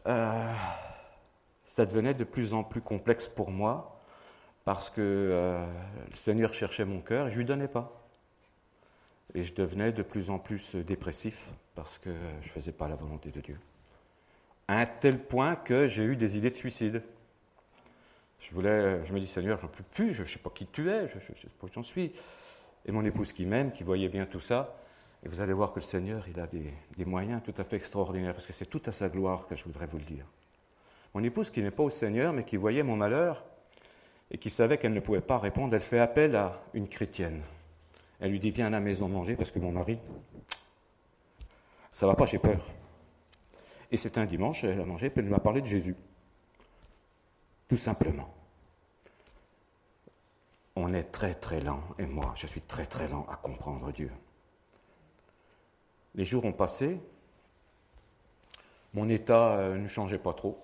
euh, 0.07 0.53
ça 1.65 1.85
devenait 1.85 2.13
de 2.13 2.25
plus 2.25 2.53
en 2.53 2.63
plus 2.63 2.81
complexe 2.81 3.27
pour 3.27 3.51
moi, 3.51 4.01
parce 4.65 4.89
que 4.89 5.01
euh, 5.01 5.65
le 6.09 6.15
Seigneur 6.15 6.53
cherchait 6.53 6.85
mon 6.85 6.99
cœur 6.99 7.27
et 7.27 7.29
je 7.29 7.35
ne 7.35 7.39
lui 7.39 7.45
donnais 7.45 7.67
pas. 7.67 8.01
Et 9.33 9.43
je 9.43 9.53
devenais 9.53 9.91
de 9.91 10.03
plus 10.03 10.29
en 10.29 10.39
plus 10.39 10.75
dépressif, 10.75 11.49
parce 11.73 11.97
que 11.97 12.09
je 12.41 12.47
ne 12.47 12.51
faisais 12.51 12.71
pas 12.71 12.87
la 12.87 12.95
volonté 12.95 13.31
de 13.31 13.41
Dieu. 13.41 13.59
À 14.67 14.79
un 14.79 14.85
tel 14.85 15.19
point 15.19 15.55
que 15.55 15.87
j'ai 15.87 16.03
eu 16.03 16.15
des 16.15 16.37
idées 16.37 16.49
de 16.49 16.55
suicide. 16.55 17.01
Je 18.39 18.53
voulais, 18.53 19.03
je 19.05 19.13
me 19.13 19.19
dis, 19.19 19.27
Seigneur, 19.27 19.57
j'en 19.57 19.67
peux 19.67 19.83
plus, 19.83 20.13
je 20.13 20.23
ne 20.23 20.27
sais 20.27 20.39
pas 20.39 20.49
qui 20.49 20.67
tu 20.67 20.89
es, 20.89 21.07
je 21.07 21.15
ne 21.15 21.19
sais 21.19 21.47
pas 21.59 21.67
où 21.67 21.69
j'en 21.73 21.83
suis. 21.83 22.13
Et 22.85 22.91
mon 22.91 23.03
épouse 23.03 23.33
qui 23.33 23.45
m'aime, 23.45 23.71
qui 23.71 23.83
voyait 23.83 24.09
bien 24.09 24.25
tout 24.25 24.39
ça, 24.39 24.75
et 25.25 25.27
vous 25.27 25.41
allez 25.41 25.53
voir 25.53 25.73
que 25.73 25.79
le 25.79 25.85
Seigneur, 25.85 26.23
il 26.29 26.39
a 26.39 26.45
des, 26.45 26.71
moyens 27.05 27.41
tout 27.43 27.53
à 27.57 27.63
fait 27.63 27.77
extraordinaires, 27.77 28.33
parce 28.33 28.45
que 28.45 28.53
c'est 28.53 28.67
tout 28.67 28.81
à 28.85 28.91
sa 28.91 29.09
gloire 29.09 29.47
que 29.47 29.55
je 29.55 29.63
voudrais 29.63 29.87
vous 29.87 29.97
le 29.97 30.03
dire. 30.03 30.25
Mon 31.15 31.23
épouse 31.23 31.49
qui 31.49 31.63
n'est 31.63 31.71
pas 31.71 31.81
au 31.81 31.89
Seigneur, 31.89 32.31
mais 32.31 32.43
qui 32.43 32.57
voyait 32.57 32.83
mon 32.83 32.95
malheur, 32.95 33.43
et 34.29 34.37
qui 34.37 34.51
savait 34.51 34.77
qu'elle 34.77 34.93
ne 34.93 34.99
pouvait 34.99 35.21
pas 35.21 35.39
répondre, 35.39 35.73
elle 35.73 35.81
fait 35.81 35.99
appel 35.99 36.35
à 36.35 36.61
une 36.75 36.87
chrétienne. 36.87 37.41
Elle 38.19 38.31
lui 38.31 38.39
dit, 38.39 38.51
viens 38.51 38.67
à 38.67 38.69
la 38.69 38.79
maison 38.79 39.09
manger, 39.09 39.35
parce 39.35 39.49
que 39.49 39.57
mon 39.57 39.71
mari, 39.71 39.97
ça 41.89 42.05
va 42.05 42.13
pas, 42.13 42.27
j'ai 42.27 42.39
peur. 42.39 42.63
Et 43.91 43.97
c'est 43.97 44.19
un 44.19 44.25
dimanche, 44.25 44.63
elle 44.63 44.79
a 44.79 44.85
mangé, 44.85 45.09
puis 45.09 45.21
elle 45.21 45.29
m'a 45.29 45.39
parlé 45.39 45.61
de 45.61 45.67
Jésus. 45.67 45.95
Tout 47.67 47.77
simplement. 47.77 48.31
On 50.75 50.93
est 50.93 51.11
très 51.11 51.33
très 51.33 51.61
lent, 51.61 51.81
et 51.97 52.05
moi 52.05 52.31
je 52.35 52.45
suis 52.45 52.61
très 52.61 52.85
très 52.85 53.07
lent 53.07 53.25
à 53.31 53.37
comprendre 53.37 53.91
Dieu. 53.91 54.11
Les 56.15 56.25
jours 56.25 56.45
ont 56.45 56.53
passé, 56.53 56.99
mon 58.93 59.09
état 59.09 59.57
euh, 59.57 59.77
ne 59.77 59.87
changeait 59.87 60.17
pas 60.17 60.33
trop. 60.33 60.57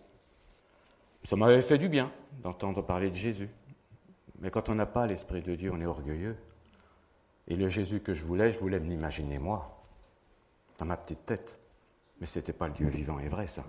Ça 1.23 1.35
m'avait 1.35 1.61
fait 1.61 1.77
du 1.77 1.89
bien 1.89 2.11
d'entendre 2.41 2.81
parler 2.81 3.09
de 3.09 3.15
Jésus. 3.15 3.49
Mais 4.39 4.49
quand 4.49 4.69
on 4.69 4.75
n'a 4.75 4.85
pas 4.85 5.05
l'Esprit 5.05 5.41
de 5.41 5.55
Dieu, 5.55 5.71
on 5.73 5.81
est 5.81 5.85
orgueilleux. 5.85 6.37
Et 7.47 7.55
le 7.55 7.67
Jésus 7.67 7.99
que 7.99 8.13
je 8.13 8.23
voulais, 8.23 8.51
je 8.51 8.59
voulais 8.59 8.79
me 8.79 8.89
l'imaginer 8.89 9.37
moi, 9.37 9.83
dans 10.77 10.85
ma 10.85 10.97
petite 10.97 11.25
tête. 11.25 11.59
Mais 12.19 12.25
ce 12.25 12.39
n'était 12.39 12.53
pas 12.53 12.67
le 12.67 12.73
Dieu 12.73 12.87
vivant 12.87 13.19
et 13.19 13.27
vrai, 13.27 13.47
ça. 13.47 13.65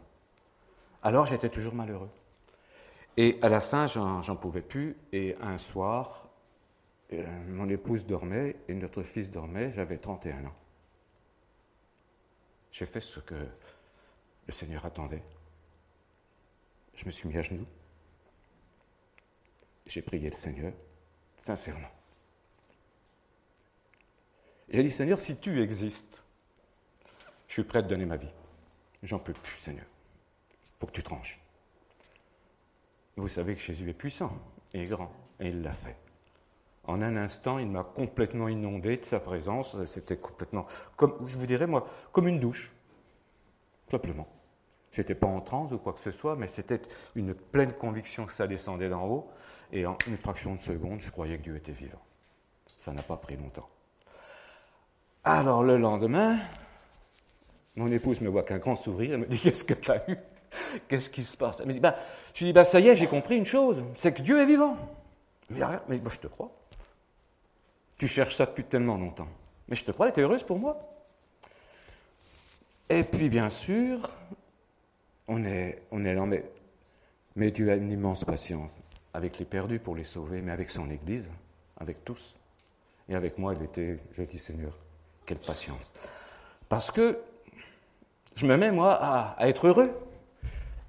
Alors 1.02 1.26
j'étais 1.26 1.48
toujours 1.48 1.74
malheureux. 1.74 2.10
Et 3.16 3.38
à 3.42 3.48
la 3.48 3.60
fin, 3.60 3.86
j'en 3.86 4.36
pouvais 4.36 4.62
plus. 4.62 4.96
Et 5.12 5.36
un 5.40 5.58
soir, 5.58 6.28
euh, 7.12 7.26
mon 7.48 7.68
épouse 7.68 8.06
dormait 8.06 8.56
et 8.68 8.74
notre 8.74 9.02
fils 9.02 9.30
dormait. 9.30 9.72
J'avais 9.72 9.98
31 9.98 10.44
ans. 10.46 10.54
J'ai 12.72 12.86
fait 12.86 13.00
ce 13.00 13.20
que 13.20 13.34
le 13.34 14.52
Seigneur 14.52 14.84
attendait. 14.84 15.22
Je 16.94 17.04
me 17.04 17.10
suis 17.10 17.28
mis 17.28 17.36
à 17.36 17.42
genoux. 17.42 17.66
J'ai 19.86 20.02
prié 20.02 20.30
le 20.30 20.36
Seigneur, 20.36 20.72
sincèrement. 21.36 21.90
J'ai 24.70 24.82
dit, 24.82 24.90
Seigneur, 24.90 25.20
si 25.20 25.36
tu 25.36 25.60
existes, 25.60 26.22
je 27.46 27.52
suis 27.52 27.64
prêt 27.64 27.80
à 27.80 27.82
te 27.82 27.88
donner 27.88 28.06
ma 28.06 28.16
vie. 28.16 28.32
J'en 29.02 29.18
peux 29.18 29.34
plus, 29.34 29.56
Seigneur. 29.58 29.86
Il 30.50 30.78
faut 30.78 30.86
que 30.86 30.92
tu 30.92 31.02
tranches. 31.02 31.40
Vous 33.16 33.28
savez 33.28 33.54
que 33.54 33.60
Jésus 33.60 33.90
est 33.90 33.94
puissant 33.94 34.32
et 34.72 34.84
grand, 34.84 35.12
et 35.40 35.48
il 35.48 35.62
l'a 35.62 35.74
fait. 35.74 35.96
En 36.84 37.00
un 37.00 37.16
instant, 37.16 37.58
il 37.58 37.68
m'a 37.68 37.84
complètement 37.84 38.48
inondé 38.48 38.96
de 38.96 39.04
sa 39.04 39.20
présence. 39.20 39.82
C'était 39.86 40.16
complètement, 40.16 40.66
comme, 40.96 41.14
je 41.26 41.38
vous 41.38 41.46
dirais 41.46 41.66
moi, 41.66 41.86
comme 42.10 42.26
une 42.26 42.40
douche. 42.40 42.72
Simplement. 43.90 44.26
Je 44.90 45.00
n'étais 45.00 45.14
pas 45.14 45.26
en 45.26 45.40
transe 45.40 45.72
ou 45.72 45.78
quoi 45.78 45.92
que 45.92 46.00
ce 46.00 46.10
soit, 46.10 46.36
mais 46.36 46.46
c'était 46.46 46.82
une 47.14 47.34
pleine 47.34 47.72
conviction 47.72 48.26
que 48.26 48.32
ça 48.32 48.46
descendait 48.46 48.88
d'en 48.88 49.06
haut. 49.06 49.30
Et 49.72 49.86
en 49.86 49.96
une 50.06 50.16
fraction 50.16 50.54
de 50.54 50.60
seconde, 50.60 51.00
je 51.00 51.10
croyais 51.10 51.38
que 51.38 51.42
Dieu 51.42 51.56
était 51.56 51.72
vivant. 51.72 52.02
Ça 52.76 52.92
n'a 52.92 53.02
pas 53.02 53.16
pris 53.16 53.36
longtemps. 53.36 53.68
Alors 55.24 55.62
le 55.62 55.78
lendemain, 55.78 56.38
mon 57.76 57.90
épouse 57.90 58.20
me 58.20 58.28
voit 58.28 58.42
qu'un 58.42 58.58
grand 58.58 58.76
sourire. 58.76 59.12
Elle 59.12 59.20
me 59.20 59.26
dit 59.26 59.38
Qu'est-ce 59.38 59.64
que 59.64 59.74
tu 59.74 59.90
as 59.90 60.10
eu? 60.10 60.16
Qu'est-ce 60.88 61.08
qui 61.08 61.22
se 61.22 61.36
passe? 61.36 61.60
Elle 61.60 61.68
me 61.68 61.72
dit 61.72 61.80
bah, 61.80 61.96
dis 62.34 62.52
bah, 62.52 62.64
Ça 62.64 62.80
y 62.80 62.88
est, 62.88 62.96
j'ai 62.96 63.06
compris 63.06 63.36
une 63.36 63.46
chose 63.46 63.82
c'est 63.94 64.12
que 64.12 64.20
Dieu 64.20 64.42
est 64.42 64.46
vivant. 64.46 64.76
Mais, 65.48 65.60
mais 65.88 66.00
je 66.10 66.18
te 66.18 66.26
crois. 66.26 66.50
Tu 68.02 68.08
cherches 68.08 68.34
ça 68.34 68.46
depuis 68.46 68.64
tellement 68.64 68.96
longtemps. 68.98 69.28
Mais 69.68 69.76
je 69.76 69.84
te 69.84 69.92
crois, 69.92 70.10
tu 70.10 70.18
es 70.18 70.24
heureuse 70.24 70.42
pour 70.42 70.58
moi. 70.58 70.76
Et 72.88 73.04
puis, 73.04 73.28
bien 73.28 73.48
sûr, 73.48 74.00
on 75.28 75.44
est, 75.44 75.82
on 75.92 76.04
est 76.04 76.12
lent, 76.12 76.26
mais, 76.26 76.44
mais 77.36 77.52
Dieu 77.52 77.70
a 77.70 77.76
une 77.76 77.92
immense 77.92 78.24
patience 78.24 78.82
avec 79.14 79.38
les 79.38 79.44
perdus 79.44 79.78
pour 79.78 79.94
les 79.94 80.02
sauver, 80.02 80.42
mais 80.42 80.50
avec 80.50 80.70
son 80.70 80.90
Église, 80.90 81.30
avec 81.78 82.04
tous. 82.04 82.36
Et 83.08 83.14
avec 83.14 83.38
moi, 83.38 83.54
il 83.54 83.62
était, 83.62 84.00
je 84.10 84.24
dis 84.24 84.40
Seigneur, 84.40 84.76
quelle 85.24 85.38
patience. 85.38 85.94
Parce 86.68 86.90
que 86.90 87.20
je 88.34 88.46
me 88.46 88.56
mets, 88.56 88.72
moi, 88.72 88.94
à 88.94 89.46
être 89.46 89.68
heureux. 89.68 89.92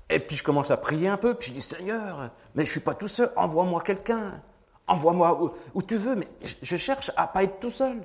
Et 0.09 0.17
puis 0.17 0.35
je 0.35 0.43
commence 0.43 0.71
à 0.71 0.77
prier 0.77 1.09
un 1.09 1.17
peu, 1.17 1.35
puis 1.35 1.49
je 1.49 1.53
dis 1.53 1.61
Seigneur, 1.61 2.31
mais 2.55 2.63
je 2.63 2.69
ne 2.69 2.71
suis 2.71 2.79
pas 2.79 2.95
tout 2.95 3.07
seul, 3.07 3.31
envoie-moi 3.35 3.83
quelqu'un. 3.83 4.41
Envoie-moi 4.87 5.55
où, 5.73 5.81
tu 5.81 5.95
veux, 5.95 6.15
mais 6.15 6.27
je 6.61 6.75
cherche 6.75 7.11
à 7.15 7.27
pas 7.27 7.43
être 7.43 7.59
tout 7.59 7.69
seul. 7.69 8.01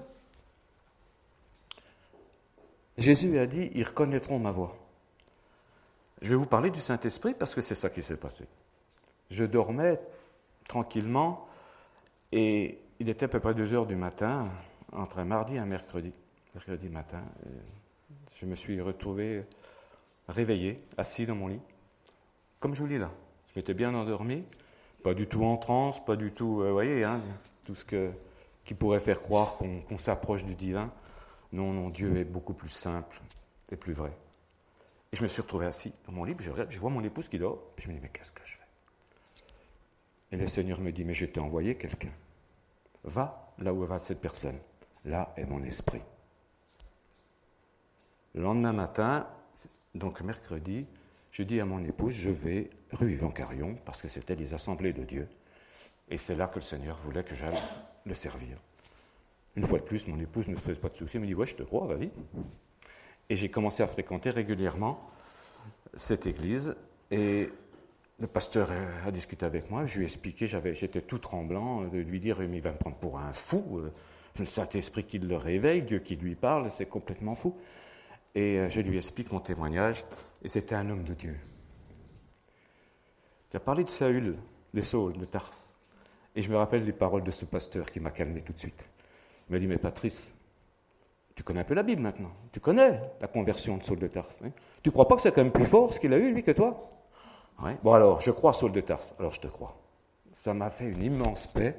Jésus 2.96 3.38
a 3.38 3.46
dit, 3.46 3.70
ils 3.74 3.84
reconnaîtront 3.84 4.38
ma 4.38 4.52
voix. 4.52 4.76
Je 6.20 6.30
vais 6.30 6.36
vous 6.36 6.46
parler 6.46 6.70
du 6.70 6.80
Saint-Esprit 6.80 7.34
parce 7.34 7.54
que 7.54 7.60
c'est 7.60 7.74
ça 7.74 7.90
qui 7.90 8.02
s'est 8.02 8.16
passé. 8.16 8.46
Je 9.30 9.44
dormais 9.44 10.00
tranquillement 10.68 11.46
et 12.32 12.78
il 12.98 13.08
était 13.08 13.26
à 13.26 13.28
peu 13.28 13.40
près 13.40 13.54
2 13.54 13.72
heures 13.72 13.86
du 13.86 13.96
matin, 13.96 14.48
entre 14.92 15.18
un 15.18 15.24
mardi 15.24 15.56
et 15.56 15.58
un 15.58 15.66
mercredi, 15.66 16.12
mercredi 16.54 16.88
matin. 16.88 17.22
Je 18.34 18.46
me 18.46 18.54
suis 18.54 18.80
retrouvé 18.80 19.44
réveillé, 20.28 20.82
assis 20.96 21.26
dans 21.26 21.34
mon 21.34 21.48
lit, 21.48 21.60
comme 22.60 22.74
je 22.74 22.82
vous 22.82 22.88
lis 22.88 22.98
là. 22.98 23.10
Je 23.48 23.58
m'étais 23.58 23.74
bien 23.74 23.94
endormi, 23.94 24.44
pas 25.02 25.14
du 25.14 25.26
tout 25.26 25.44
en 25.44 25.56
transe, 25.56 26.04
pas 26.04 26.16
du 26.16 26.32
tout, 26.32 26.60
euh, 26.60 26.68
vous 26.68 26.72
voyez, 26.72 27.04
hein, 27.04 27.20
tout 27.64 27.74
ce 27.74 27.84
que, 27.84 28.10
qui 28.64 28.74
pourrait 28.74 29.00
faire 29.00 29.22
croire 29.22 29.56
qu'on 29.56 29.98
s'approche 29.98 30.44
du 30.44 30.54
divin. 30.54 30.92
Non, 31.52 31.72
non, 31.72 31.88
Dieu 31.88 32.16
est 32.16 32.24
beaucoup 32.24 32.54
plus 32.54 32.68
simple 32.68 33.20
et 33.70 33.76
plus 33.76 33.94
vrai. 33.94 34.16
Et 35.12 35.16
je 35.16 35.22
me 35.22 35.28
suis 35.28 35.40
retrouvé 35.40 35.66
assis 35.66 35.92
dans 36.06 36.12
mon 36.12 36.24
lit, 36.24 36.36
je, 36.38 36.50
je 36.68 36.78
vois 36.78 36.90
mon 36.90 37.02
épouse 37.02 37.28
qui 37.28 37.38
dort, 37.38 37.58
je 37.78 37.88
me 37.88 37.94
dis, 37.94 38.00
mais 38.02 38.10
qu'est-ce 38.10 38.32
que 38.32 38.42
je 38.44 38.56
fais? 38.56 38.64
Et 40.30 40.36
le 40.36 40.46
Seigneur 40.46 40.80
me 40.80 40.92
dit, 40.92 41.04
mais 41.04 41.14
je 41.14 41.24
t'ai 41.24 41.40
envoyé 41.40 41.76
quelqu'un. 41.76 42.12
Va 43.04 43.54
là 43.58 43.72
où 43.72 43.84
va 43.86 43.98
cette 43.98 44.20
personne. 44.20 44.58
Là 45.04 45.32
est 45.36 45.46
mon 45.46 45.62
esprit. 45.62 46.02
Le 48.34 48.42
lendemain 48.42 48.72
matin, 48.72 49.26
donc 49.94 50.20
mercredi, 50.20 50.86
je 51.30 51.42
dis 51.42 51.60
à 51.60 51.64
mon 51.64 51.82
épouse, 51.84 52.14
je 52.14 52.30
vais 52.30 52.70
rue 52.92 53.12
Yvan 53.12 53.30
Carion, 53.30 53.76
parce 53.84 54.02
que 54.02 54.08
c'était 54.08 54.34
les 54.34 54.54
assemblées 54.54 54.92
de 54.92 55.04
Dieu. 55.04 55.28
Et 56.08 56.16
c'est 56.16 56.34
là 56.34 56.46
que 56.46 56.56
le 56.56 56.64
Seigneur 56.64 56.96
voulait 56.96 57.24
que 57.24 57.34
j'aille 57.34 57.60
le 58.04 58.14
servir. 58.14 58.56
Une 59.56 59.62
fois 59.62 59.78
de 59.78 59.84
plus, 59.84 60.06
mon 60.06 60.18
épouse 60.18 60.48
ne 60.48 60.56
se 60.56 60.60
faisait 60.60 60.80
pas 60.80 60.88
de 60.88 60.96
soucis, 60.96 61.16
elle 61.16 61.22
me 61.22 61.26
dit, 61.26 61.34
ouais, 61.34 61.46
je 61.46 61.56
te 61.56 61.62
crois, 61.62 61.86
vas-y. 61.86 62.10
Et 63.28 63.36
j'ai 63.36 63.50
commencé 63.50 63.82
à 63.82 63.86
fréquenter 63.86 64.30
régulièrement 64.30 65.10
cette 65.94 66.26
église. 66.26 66.76
Et 67.10 67.50
le 68.20 68.26
pasteur 68.26 68.70
a 69.04 69.10
discuté 69.10 69.44
avec 69.44 69.70
moi, 69.70 69.84
je 69.86 69.98
lui 69.98 70.04
ai 70.04 70.06
expliqué, 70.06 70.46
j'étais 70.46 71.02
tout 71.02 71.18
tremblant 71.18 71.84
de 71.84 71.98
lui 71.98 72.20
dire, 72.20 72.38
mais 72.40 72.56
il 72.56 72.62
va 72.62 72.72
me 72.72 72.78
prendre 72.78 72.96
pour 72.96 73.18
un 73.18 73.32
fou. 73.32 73.82
Le 74.38 74.46
Saint-Esprit 74.46 75.04
qui 75.04 75.18
le 75.18 75.36
réveille, 75.36 75.82
Dieu 75.82 75.98
qui 75.98 76.16
lui 76.16 76.36
parle, 76.36 76.70
c'est 76.70 76.86
complètement 76.86 77.34
fou. 77.34 77.56
Et 78.34 78.58
euh, 78.58 78.68
je 78.68 78.80
lui 78.80 78.96
explique 78.96 79.32
mon 79.32 79.40
témoignage, 79.40 80.04
et 80.42 80.48
c'était 80.48 80.74
un 80.74 80.88
homme 80.90 81.04
de 81.04 81.14
Dieu. 81.14 81.36
A 83.54 83.60
parlé 83.60 83.82
de 83.82 83.88
Saül, 83.88 84.36
des 84.74 84.82
Saules, 84.82 85.16
de 85.16 85.24
Tars. 85.24 85.50
Et 86.36 86.42
je 86.42 86.50
me 86.50 86.56
rappelle 86.56 86.84
les 86.84 86.92
paroles 86.92 87.24
de 87.24 87.30
ce 87.30 87.44
pasteur 87.44 87.90
qui 87.90 87.98
m'a 87.98 88.10
calmé 88.10 88.42
tout 88.42 88.52
de 88.52 88.58
suite. 88.58 88.88
Il 89.48 89.52
m'a 89.52 89.58
dit, 89.58 89.66
mais 89.66 89.78
Patrice, 89.78 90.34
tu 91.34 91.42
connais 91.42 91.60
un 91.60 91.64
peu 91.64 91.74
la 91.74 91.82
Bible 91.82 92.02
maintenant. 92.02 92.30
Tu 92.52 92.60
connais 92.60 93.00
la 93.20 93.26
conversion 93.26 93.76
de 93.78 93.82
Saul 93.82 93.98
de 93.98 94.06
Tars. 94.06 94.28
Hein? 94.44 94.50
Tu 94.82 94.90
crois 94.90 95.08
pas 95.08 95.16
que 95.16 95.22
c'est 95.22 95.32
quand 95.32 95.42
même 95.42 95.52
plus 95.52 95.66
fort 95.66 95.92
ce 95.92 95.98
qu'il 95.98 96.12
a 96.12 96.18
eu, 96.18 96.32
lui, 96.32 96.42
que 96.42 96.52
toi? 96.52 96.98
Bon 97.82 97.92
alors, 97.92 98.20
je 98.20 98.30
crois 98.30 98.52
Saul 98.52 98.72
de 98.72 98.80
Tarse, 98.80 99.14
alors 99.18 99.32
je 99.32 99.40
te 99.40 99.48
crois. 99.48 99.76
Ça 100.32 100.54
m'a 100.54 100.70
fait 100.70 100.86
une 100.86 101.02
immense 101.02 101.48
paix 101.48 101.76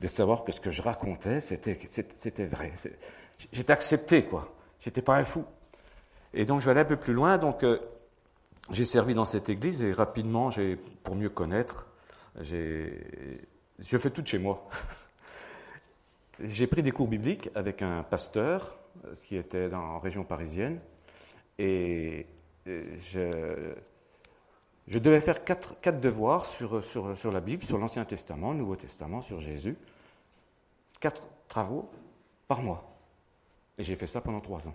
de 0.00 0.06
savoir 0.06 0.44
que 0.44 0.52
ce 0.52 0.60
que 0.60 0.70
je 0.70 0.80
racontais, 0.80 1.40
c'était 1.40 1.74
vrai. 2.46 2.72
J'étais 3.52 3.72
accepté, 3.72 4.24
quoi. 4.24 4.54
J'étais 4.80 5.02
pas 5.02 5.16
un 5.16 5.24
fou. 5.24 5.44
Et 6.34 6.44
donc 6.44 6.60
je 6.60 6.66
vais 6.66 6.72
aller 6.72 6.80
un 6.80 6.84
peu 6.84 6.96
plus 6.96 7.12
loin. 7.12 7.38
Donc 7.38 7.64
euh, 7.64 7.78
j'ai 8.70 8.84
servi 8.84 9.14
dans 9.14 9.24
cette 9.24 9.48
église 9.48 9.82
et 9.82 9.92
rapidement, 9.92 10.50
j'ai, 10.50 10.76
pour 11.02 11.14
mieux 11.14 11.30
connaître, 11.30 11.86
j'ai, 12.40 13.40
je 13.78 13.98
fais 13.98 14.10
tout 14.10 14.24
chez 14.24 14.38
moi. 14.38 14.68
j'ai 16.40 16.66
pris 16.66 16.82
des 16.82 16.92
cours 16.92 17.08
bibliques 17.08 17.50
avec 17.54 17.82
un 17.82 18.02
pasteur 18.02 18.78
euh, 19.04 19.14
qui 19.22 19.36
était 19.36 19.68
dans, 19.68 19.82
en 19.82 19.98
région 19.98 20.24
parisienne 20.24 20.80
et 21.58 22.26
je, 22.66 23.74
je 24.90 24.98
devais 24.98 25.20
faire 25.20 25.44
quatre, 25.44 26.00
devoirs 26.00 26.44
sur, 26.44 26.82
sur, 26.82 27.30
la 27.30 27.40
Bible, 27.40 27.64
sur 27.64 27.78
l'Ancien 27.78 28.04
Testament, 28.04 28.50
le 28.50 28.58
Nouveau 28.58 28.74
Testament, 28.74 29.20
sur 29.20 29.38
Jésus. 29.38 29.76
Quatre 31.00 31.22
travaux 31.46 31.88
par 32.48 32.60
mois. 32.60 32.98
Et 33.78 33.84
j'ai 33.84 33.94
fait 33.94 34.08
ça 34.08 34.20
pendant 34.20 34.40
trois 34.40 34.66
ans. 34.66 34.74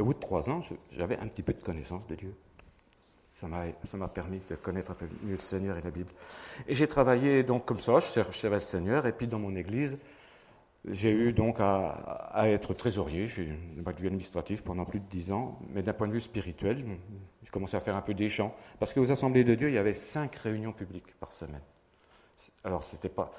Au 0.00 0.04
bout 0.04 0.14
de 0.14 0.20
trois 0.20 0.48
ans, 0.48 0.60
j'avais 0.90 1.18
un 1.18 1.26
petit 1.26 1.42
peu 1.42 1.52
de 1.52 1.62
connaissance 1.62 2.06
de 2.06 2.14
Dieu. 2.14 2.34
Ça 3.32 3.46
m'a 3.48 4.08
permis 4.08 4.40
de 4.48 4.54
connaître 4.54 4.92
un 4.92 4.94
peu 4.94 5.06
mieux 5.22 5.34
le 5.34 5.40
Seigneur 5.40 5.76
et 5.76 5.82
la 5.82 5.90
Bible. 5.90 6.10
Et 6.66 6.74
j'ai 6.74 6.86
travaillé 6.86 7.42
donc 7.42 7.64
comme 7.64 7.80
ça, 7.80 7.98
je 7.98 8.32
servais 8.32 8.56
le 8.56 8.60
Seigneur, 8.60 9.06
et 9.06 9.12
puis 9.12 9.26
dans 9.26 9.38
mon 9.38 9.54
église, 9.56 9.98
j'ai 10.84 11.10
eu 11.10 11.32
donc 11.32 11.56
à, 11.58 12.48
être 12.48 12.74
trésorier, 12.74 13.26
j'ai 13.26 13.42
eu 13.42 13.58
un 13.78 13.82
bac 13.82 13.98
administratif 13.98 14.62
pendant 14.62 14.84
plus 14.84 15.00
de 15.00 15.06
dix 15.06 15.32
ans, 15.32 15.58
mais 15.74 15.82
d'un 15.82 15.92
point 15.92 16.06
de 16.06 16.12
vue 16.12 16.20
spirituel, 16.20 16.84
je 17.42 17.50
commençais 17.50 17.76
à 17.76 17.80
faire 17.80 17.96
un 17.96 18.02
peu 18.02 18.14
des 18.14 18.30
chants, 18.30 18.54
parce 18.78 18.94
qu'aux 18.94 19.10
assemblées 19.10 19.44
de 19.44 19.54
Dieu, 19.54 19.68
il 19.68 19.74
y 19.74 19.78
avait 19.78 19.94
cinq 19.94 20.36
réunions 20.36 20.72
publiques 20.72 21.14
par 21.18 21.32
semaine. 21.32 21.62
Alors 22.62 22.84
c'était 22.84 23.08
pas, 23.08 23.32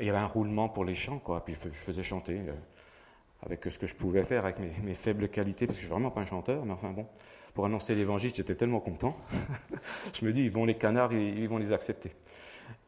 il 0.00 0.06
y 0.06 0.10
avait 0.10 0.18
un 0.18 0.26
roulement 0.26 0.68
pour 0.70 0.84
les 0.84 0.94
chants, 0.94 1.18
quoi, 1.18 1.44
puis 1.44 1.54
je 1.54 1.68
faisais 1.68 2.02
chanter 2.02 2.40
euh, 2.40 2.52
avec 3.42 3.64
ce 3.64 3.78
que 3.78 3.86
je 3.86 3.94
pouvais 3.94 4.24
faire, 4.24 4.44
avec 4.44 4.58
mes, 4.58 4.94
faibles 4.94 5.28
qualités, 5.28 5.66
parce 5.66 5.76
que 5.78 5.82
je 5.82 5.86
suis 5.86 5.92
vraiment 5.92 6.10
pas 6.10 6.20
un 6.20 6.24
chanteur, 6.24 6.64
mais 6.64 6.72
enfin 6.72 6.90
bon, 6.90 7.06
pour 7.54 7.66
annoncer 7.66 7.94
l'évangile, 7.94 8.32
j'étais 8.34 8.54
tellement 8.54 8.80
content. 8.80 9.16
je 10.14 10.24
me 10.24 10.32
dis, 10.32 10.48
vont 10.48 10.64
les 10.64 10.76
canards, 10.76 11.12
ils 11.12 11.48
vont 11.48 11.58
les 11.58 11.72
accepter. 11.72 12.12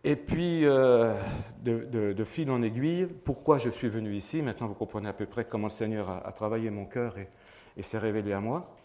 Et 0.05 0.17
puis, 0.17 0.65
euh, 0.65 1.15
de, 1.63 2.25
fil 2.25 2.51
en 2.51 2.63
aiguille, 2.63 3.07
pourquoi 3.25 3.59
je 3.59 3.69
suis 3.69 3.89
venu 3.89 4.15
ici? 4.15 4.43
Maintenant, 4.43 4.67
vous 4.67 4.75
comprenez 4.75 5.09
à 5.09 5.13
peu 5.13 5.27
près 5.27 5.45
comment 5.45 5.67
le 5.67 5.73
Seigneur 5.73 6.09
a, 6.09 6.33
travaillé 6.33 6.71
mon 6.71 6.85
cœur 6.85 7.17
et, 7.19 7.83
s'est 7.83 7.99
révélé 7.99 8.33
à 8.33 8.41
moi. 8.41 8.77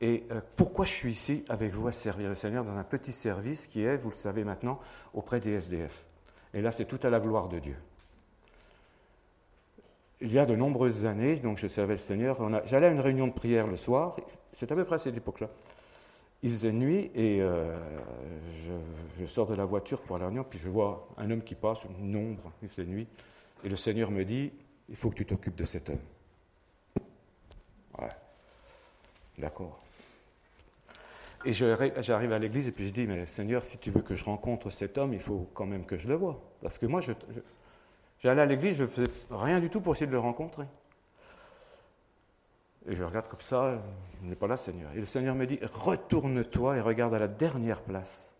Et 0.00 0.24
euh, 0.30 0.40
pourquoi 0.56 0.84
je 0.84 0.90
suis 0.90 1.12
ici? 1.12 1.44
Avec 1.48 1.72
vous 1.72 1.86
à 1.86 1.92
servir 1.92 2.28
le 2.28 2.34
Seigneur 2.34 2.64
dans 2.64 2.76
un 2.76 2.84
petit 2.84 3.12
service 3.12 3.66
qui 3.66 3.82
est, 3.82 3.96
vous 3.96 4.08
le 4.08 4.14
savez 4.14 4.44
maintenant, 4.44 4.80
auprès 5.14 5.40
des 5.40 5.52
SDF. 5.52 6.04
Et 6.54 6.62
là, 6.62 6.72
c'est 6.72 6.86
tout 6.86 6.98
à 7.02 7.10
la 7.10 7.20
gloire 7.20 7.48
de 7.48 7.58
Dieu. 7.58 7.76
Il 10.24 10.32
y 10.32 10.38
a 10.38 10.46
de 10.46 10.54
nombreuses 10.54 11.04
années, 11.04 11.34
donc 11.34 11.58
je 11.58 11.66
servais 11.66 11.94
le 11.94 11.98
Seigneur, 11.98 12.38
j'allais 12.64 12.86
à 12.86 12.90
une 12.90 13.00
réunion 13.00 13.26
de 13.26 13.32
prière 13.32 13.66
le 13.66 13.74
soir, 13.74 14.16
c'est 14.52 14.70
à 14.70 14.76
peu 14.76 14.84
près 14.84 14.94
à 14.94 14.98
cette 14.98 15.16
époque-là. 15.16 15.48
Il 16.44 16.50
faisait 16.50 16.70
nuit 16.70 17.10
et 17.16 17.42
euh, 17.42 17.76
je, 19.18 19.26
sors 19.26 19.48
de 19.48 19.56
la 19.56 19.64
voiture 19.64 20.00
pour 20.00 20.14
aller 20.14 20.38
à 20.38 20.44
puis 20.44 20.60
je 20.60 20.68
vois 20.68 21.08
un 21.16 21.28
homme 21.28 21.42
qui 21.42 21.56
passe, 21.56 21.80
une 21.98 22.14
ombre, 22.14 22.52
il 22.62 22.68
faisait 22.68 22.86
nuit, 22.86 23.08
et 23.64 23.68
le 23.68 23.74
Seigneur 23.74 24.12
me 24.12 24.24
dit, 24.24 24.52
il 24.88 24.94
faut 24.94 25.10
que 25.10 25.16
tu 25.16 25.26
t'occupes 25.26 25.56
de 25.56 25.64
cet 25.64 25.90
homme. 25.90 25.98
Ouais, 27.98 28.10
d'accord. 29.38 29.82
Et 31.44 31.52
j'arrive 31.52 32.32
à 32.32 32.38
l'église 32.38 32.68
et 32.68 32.72
puis 32.72 32.86
je 32.86 32.92
dis, 32.92 33.08
mais 33.08 33.26
Seigneur, 33.26 33.62
si 33.62 33.76
tu 33.78 33.90
veux 33.90 34.02
que 34.02 34.14
je 34.14 34.24
rencontre 34.24 34.70
cet 34.70 34.98
homme, 34.98 35.14
il 35.14 35.20
faut 35.20 35.50
quand 35.52 35.66
même 35.66 35.84
que 35.84 35.96
je 35.96 36.06
le 36.06 36.14
vois. 36.14 36.40
Parce 36.60 36.78
que 36.78 36.86
moi, 36.86 37.00
j'allais 38.22 38.42
à 38.42 38.46
l'église, 38.46 38.76
je 38.76 38.84
ne 38.84 38.88
faisais 38.88 39.10
rien 39.30 39.60
du 39.60 39.68
tout 39.68 39.80
pour 39.80 39.94
essayer 39.94 40.06
de 40.06 40.12
le 40.12 40.18
rencontrer. 40.18 40.66
Et 42.86 42.94
je 42.94 43.04
regarde 43.04 43.28
comme 43.28 43.40
ça, 43.40 43.80
il 44.22 44.28
n'est 44.28 44.36
pas 44.36 44.46
là, 44.46 44.56
Seigneur. 44.56 44.90
Et 44.94 44.98
le 44.98 45.06
Seigneur 45.06 45.34
me 45.34 45.46
dit, 45.46 45.58
retourne-toi 45.62 46.76
et 46.76 46.80
regarde 46.80 47.14
à 47.14 47.18
la 47.18 47.28
dernière 47.28 47.82
place, 47.82 48.34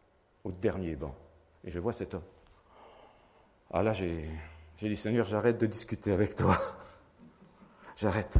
au 0.44 0.50
dernier 0.50 0.96
banc. 0.96 1.14
Et 1.64 1.70
je 1.70 1.78
vois 1.78 1.92
cet 1.92 2.14
homme. 2.14 2.24
Ah 3.72 3.82
là, 3.82 3.92
j'ai, 3.92 4.28
dit, 4.80 4.96
Seigneur, 4.96 5.28
j'arrête 5.28 5.58
de 5.58 5.66
discuter 5.66 6.12
avec 6.12 6.34
toi. 6.34 6.58
j'arrête. 7.96 8.38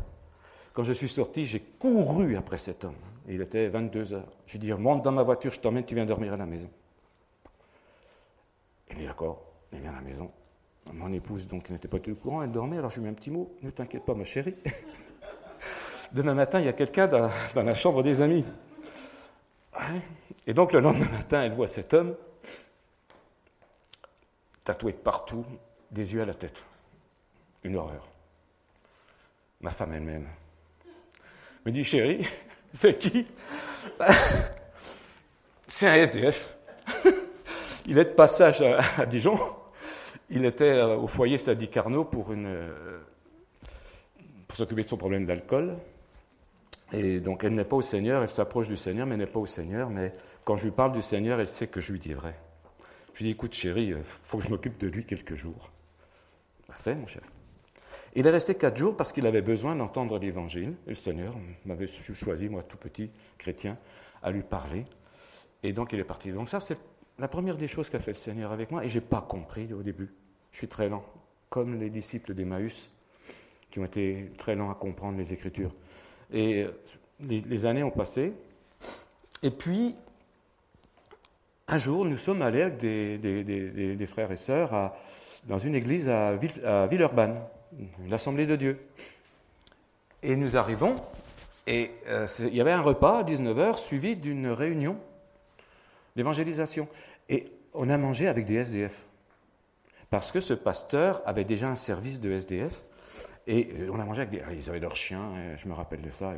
Quand 0.72 0.82
je 0.82 0.93
suis 0.93 1.09
sorti, 1.09 1.47
j'ai 1.47 1.61
couru 1.61 2.36
après 2.36 2.59
cet 2.59 2.84
homme. 2.84 2.97
Il 3.28 3.40
était 3.40 3.68
22 3.68 4.14
heures. 4.14 4.32
Je 4.47 4.59
lui 4.59 4.70
ai 4.70 4.74
dit, 4.74 4.80
monte 4.80 5.03
dans 5.03 5.12
ma 5.12 5.22
voiture, 5.22 5.53
je 5.53 5.61
t'emmène, 5.61 5.84
tu 5.84 5.95
viens 5.95 6.05
dormir 6.05 6.32
à 6.32 6.36
la 6.36 6.47
maison. 6.47 6.70
Il 8.90 9.01
est 9.01 9.07
d'accord, 9.07 9.43
il 9.72 9.80
vient 9.80 9.93
à 9.93 9.97
la 9.97 10.01
maison. 10.01 10.30
Mon 10.93 11.12
épouse, 11.12 11.47
donc, 11.47 11.70
n'était 11.70 11.89
pas 11.89 11.99
tout 11.99 12.11
au 12.11 12.14
courant, 12.14 12.43
elle 12.43 12.51
dormait, 12.51 12.78
alors 12.78 12.91
je 12.91 12.97
lui 12.97 13.03
ai 13.03 13.05
mis 13.09 13.12
un 13.12 13.14
petit 13.14 13.30
mot. 13.30 13.55
Ne 13.62 13.70
t'inquiète 13.70 14.05
pas, 14.05 14.14
ma 14.14 14.24
chérie. 14.24 14.55
Demain 16.12 16.35
matin, 16.35 16.61
il 16.61 16.66
y 16.66 16.68
a 16.68 16.72
quelqu'un 16.72 17.07
dans, 17.07 17.30
la 17.55 17.74
chambre 17.74 18.03
des 18.03 18.20
amis. 18.20 18.45
Et 20.47 20.53
donc 20.53 20.72
le 20.72 20.80
lendemain 20.80 21.11
matin, 21.11 21.43
elle 21.43 21.53
voit 21.53 21.68
cet 21.68 21.95
homme 21.95 22.14
tatoué 24.64 24.93
de 24.93 24.99
partout, 24.99 25.45
des 25.91 26.14
yeux 26.14 26.22
à 26.22 26.24
la 26.24 26.35
tête. 26.35 26.62
Une 27.64 27.76
horreur. 27.76 28.09
Ma 29.61 29.70
femme 29.70 29.95
elle-même 29.95 30.26
me 31.64 31.70
dit, 31.70 31.85
chérie, 31.85 32.26
c'est 32.72 32.99
qui? 32.99 33.26
C'est 35.68 35.87
un 35.87 35.95
SDF. 35.95 36.55
Il 37.87 37.97
est 37.99 38.05
de 38.05 38.11
passage 38.11 38.61
à, 38.61 39.07
Dijon. 39.07 39.39
Il 40.35 40.47
était 40.47 40.64
euh, 40.64 40.97
au 40.97 41.07
foyer 41.07 41.37
Sadi 41.37 41.68
Carnot 41.68 42.07
pour, 42.07 42.30
euh, 42.30 43.01
pour 44.49 44.57
s'occuper 44.57 44.83
de 44.83 44.89
son 44.89 44.97
problème 44.97 45.26
d'alcool. 45.26 45.76
Et 46.95 47.20
donc 47.20 47.45
elle 47.45 47.55
n'est 47.55 47.66
pas 47.66 47.76
au 47.76 47.83
Seigneur, 47.83 48.22
elle 48.22 48.30
s'approche 48.30 48.68
du 48.68 48.78
Seigneur, 48.78 49.07
mais 49.07 49.18
n'est 49.18 49.26
pas 49.26 49.41
au 49.41 49.47
Seigneur. 49.47 49.91
Mais 49.91 50.14
quand 50.45 50.57
je 50.57 50.64
lui 50.64 50.70
parle 50.70 50.93
du 50.93 51.03
Seigneur, 51.03 51.39
elle 51.39 51.51
sait 51.51 51.66
que 51.66 51.83
je 51.83 51.93
lui 51.93 51.99
dis 51.99 52.14
vrai. 52.14 52.35
Je 53.12 53.18
lui 53.18 53.24
dis, 53.26 53.30
écoute 53.33 53.53
chérie, 53.53 53.89
il 53.89 54.03
faut 54.05 54.39
que 54.39 54.45
je 54.45 54.49
m'occupe 54.49 54.78
de 54.78 54.87
lui 54.87 55.05
quelques 55.05 55.35
jours. 55.35 55.70
Parfait, 56.66 56.95
mon 56.95 57.07
cher. 57.07 57.22
Il 58.14 58.26
est 58.26 58.30
resté 58.30 58.55
quatre 58.55 58.78
jours 58.78 58.97
parce 58.97 59.12
qu'il 59.12 59.26
avait 59.26 59.43
besoin 59.43 59.76
d'entendre 59.76 60.18
l'Évangile. 60.18 60.74
Et 60.87 60.91
le 60.91 60.95
Seigneur 60.95 61.35
m'avait 61.66 61.87
choisi, 61.87 62.49
moi 62.49 62.62
tout 62.62 62.78
petit 62.78 63.11
chrétien, 63.37 63.76
à 64.22 64.30
lui 64.30 64.43
parler. 64.43 64.87
Et 65.62 65.74
donc 65.74 65.93
il 65.93 66.01
est 66.01 66.05
parti. 66.05 66.33
Donc 66.33 66.49
ça, 66.49 66.59
c'est 66.59 66.78
la 67.18 67.28
première 67.28 67.59
des 67.59 67.68
choses 67.68 67.91
qu'a 67.91 68.01
fait 68.01 68.12
le 68.12 68.16
Seigneur 68.16 68.51
avec 68.51 68.70
moi. 68.70 68.83
Et 68.83 68.89
je 68.89 68.99
n'ai 68.99 69.05
pas 69.05 69.20
compris 69.20 69.70
au 69.74 69.83
début. 69.83 70.09
Je 70.53 70.59
suis 70.59 70.68
très 70.68 70.88
lent, 70.88 71.05
comme 71.50 71.78
les 71.78 71.90
disciples 71.90 72.34
d'Emmaüs, 72.34 72.90
qui 73.70 73.80
ont 73.80 73.84
été 73.84 74.30
très 74.38 74.55
lents 74.55 74.70
à 74.70 74.74
comprendre 74.74 75.18
les 75.18 75.32
Écritures. 75.32 75.72
Et 76.32 76.62
euh, 76.62 76.70
les, 77.20 77.66
années 77.66 77.82
ont 77.82 77.90
passé. 77.90 78.32
Et 79.42 79.50
puis, 79.50 79.96
un 81.68 81.78
jour, 81.78 82.05
nous 82.05 82.16
sommes 82.16 82.42
allés 82.42 82.62
avec 82.62 82.76
des, 82.76 84.07
frères 84.07 84.30
et 84.30 84.36
sœurs 84.36 84.92
dans 85.44 85.59
une 85.59 85.74
église 85.74 86.09
à, 86.09 86.36
Villeurbanne, 86.36 87.40
l'Assemblée 88.09 88.46
de 88.46 88.57
Dieu. 88.57 88.78
Et 90.22 90.36
nous 90.36 90.57
arrivons, 90.57 90.94
et 91.66 91.90
euh, 92.09 92.26
il 92.40 92.55
y 92.55 92.61
avait 92.61 92.72
un 92.72 92.80
repas 92.80 93.20
à 93.20 93.22
19h 93.22 93.78
suivi 93.78 94.16
d'une 94.16 94.48
réunion 94.48 94.98
d'évangélisation. 96.16 96.88
Et 97.28 97.46
on 97.72 97.88
a 97.88 97.96
mangé 97.96 98.28
avec 98.28 98.46
des 98.46 98.55
SDF. 98.57 99.05
Parce 100.12 100.30
que 100.30 100.40
ce 100.40 100.52
pasteur 100.52 101.22
avait 101.24 101.44
déjà 101.44 101.70
un 101.70 101.74
service 101.74 102.20
de 102.20 102.30
SDF 102.30 102.82
et 103.46 103.70
euh, 103.80 103.90
on 103.90 103.98
a 103.98 104.04
mangé 104.04 104.20
avec 104.20 104.30
des. 104.30 104.54
Ils 104.54 104.68
avaient 104.68 104.78
leurs 104.78 104.94
chiens, 104.94 105.56
je 105.56 105.66
me 105.66 105.72
rappelle 105.72 106.02
de 106.02 106.10
ça. 106.10 106.34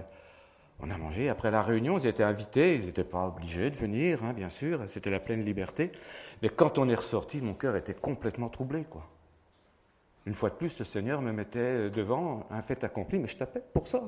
On 0.78 0.88
a 0.92 0.96
mangé. 0.96 1.28
Après 1.28 1.50
la 1.50 1.60
réunion, 1.60 1.98
ils 1.98 2.06
étaient 2.06 2.22
invités, 2.22 2.76
ils 2.76 2.86
n'étaient 2.86 3.02
pas 3.02 3.26
obligés 3.26 3.72
de 3.72 3.76
venir, 3.76 4.22
hein, 4.22 4.32
bien 4.32 4.48
sûr, 4.48 4.80
c'était 4.86 5.10
la 5.10 5.18
pleine 5.18 5.44
liberté. 5.44 5.90
Mais 6.40 6.50
quand 6.50 6.78
on 6.78 6.88
est 6.88 6.94
ressorti, 6.94 7.42
mon 7.42 7.54
cœur 7.54 7.74
était 7.74 7.94
complètement 7.94 8.48
troublé, 8.48 8.84
quoi. 8.84 9.08
Une 10.24 10.34
fois 10.34 10.50
de 10.50 10.54
plus, 10.54 10.78
le 10.78 10.84
Seigneur 10.84 11.20
me 11.20 11.32
mettait 11.32 11.90
devant 11.90 12.46
un 12.50 12.62
fait 12.62 12.84
accompli, 12.84 13.18
mais 13.18 13.26
je 13.26 13.36
tapais 13.36 13.62
pour 13.72 13.88
ça. 13.88 14.04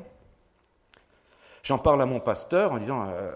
J'en 1.64 1.78
parle 1.78 2.00
à 2.02 2.06
mon 2.06 2.20
pasteur 2.20 2.70
en 2.70 2.78
disant 2.78 3.04
euh, 3.08 3.32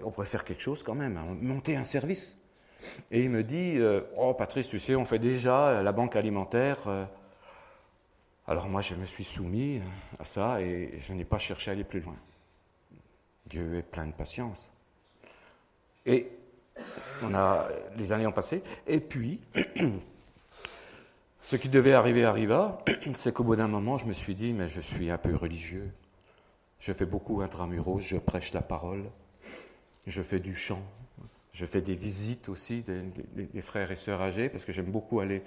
on 0.00 0.12
pourrait 0.12 0.28
faire 0.28 0.44
quelque 0.44 0.62
chose 0.62 0.84
quand 0.84 0.94
même, 0.94 1.16
hein, 1.16 1.36
monter 1.40 1.74
un 1.74 1.84
service. 1.84 2.36
Et 3.10 3.22
il 3.22 3.30
me 3.30 3.42
dit 3.42 3.74
euh, 3.78 4.00
Oh, 4.16 4.34
Patrice, 4.34 4.68
tu 4.68 4.78
sais, 4.78 4.96
on 4.96 5.04
fait 5.04 5.18
déjà 5.18 5.82
la 5.82 5.92
banque 5.92 6.16
alimentaire. 6.16 7.08
Alors 8.46 8.68
moi, 8.68 8.80
je 8.80 8.94
me 8.94 9.04
suis 9.04 9.24
soumis 9.24 9.80
à 10.18 10.24
ça 10.24 10.60
et 10.60 10.98
je 10.98 11.12
n'ai 11.14 11.24
pas 11.24 11.38
cherché 11.38 11.70
à 11.70 11.72
aller 11.72 11.84
plus 11.84 12.00
loin. 12.00 12.16
Dieu 13.46 13.78
est 13.78 13.82
plein 13.82 14.06
de 14.06 14.12
patience. 14.12 14.70
Et 16.06 16.30
on 17.22 17.34
a, 17.34 17.68
les 17.96 18.12
années 18.12 18.26
ont 18.26 18.32
passé. 18.32 18.62
Et 18.86 19.00
puis, 19.00 19.40
ce 21.40 21.56
qui 21.56 21.68
devait 21.68 21.92
arriver 21.92 22.24
arriva. 22.24 22.78
C'est 23.14 23.32
qu'au 23.32 23.44
bout 23.44 23.56
d'un 23.56 23.68
moment, 23.68 23.96
je 23.96 24.06
me 24.06 24.12
suis 24.12 24.34
dit, 24.34 24.52
mais 24.52 24.68
je 24.68 24.80
suis 24.80 25.10
un 25.10 25.18
peu 25.18 25.34
religieux. 25.34 25.90
Je 26.80 26.92
fais 26.92 27.06
beaucoup 27.06 27.40
intramuros, 27.40 28.00
je 28.00 28.16
prêche 28.16 28.52
la 28.52 28.60
parole, 28.60 29.04
je 30.06 30.20
fais 30.20 30.40
du 30.40 30.54
chant. 30.54 30.82
Je 31.54 31.66
fais 31.66 31.80
des 31.80 31.94
visites 31.94 32.48
aussi 32.48 32.82
des, 32.82 33.62
frères 33.62 33.92
et 33.92 33.96
sœurs 33.96 34.20
âgés, 34.20 34.48
parce 34.48 34.64
que 34.64 34.72
j'aime 34.72 34.90
beaucoup 34.90 35.20
aller 35.20 35.42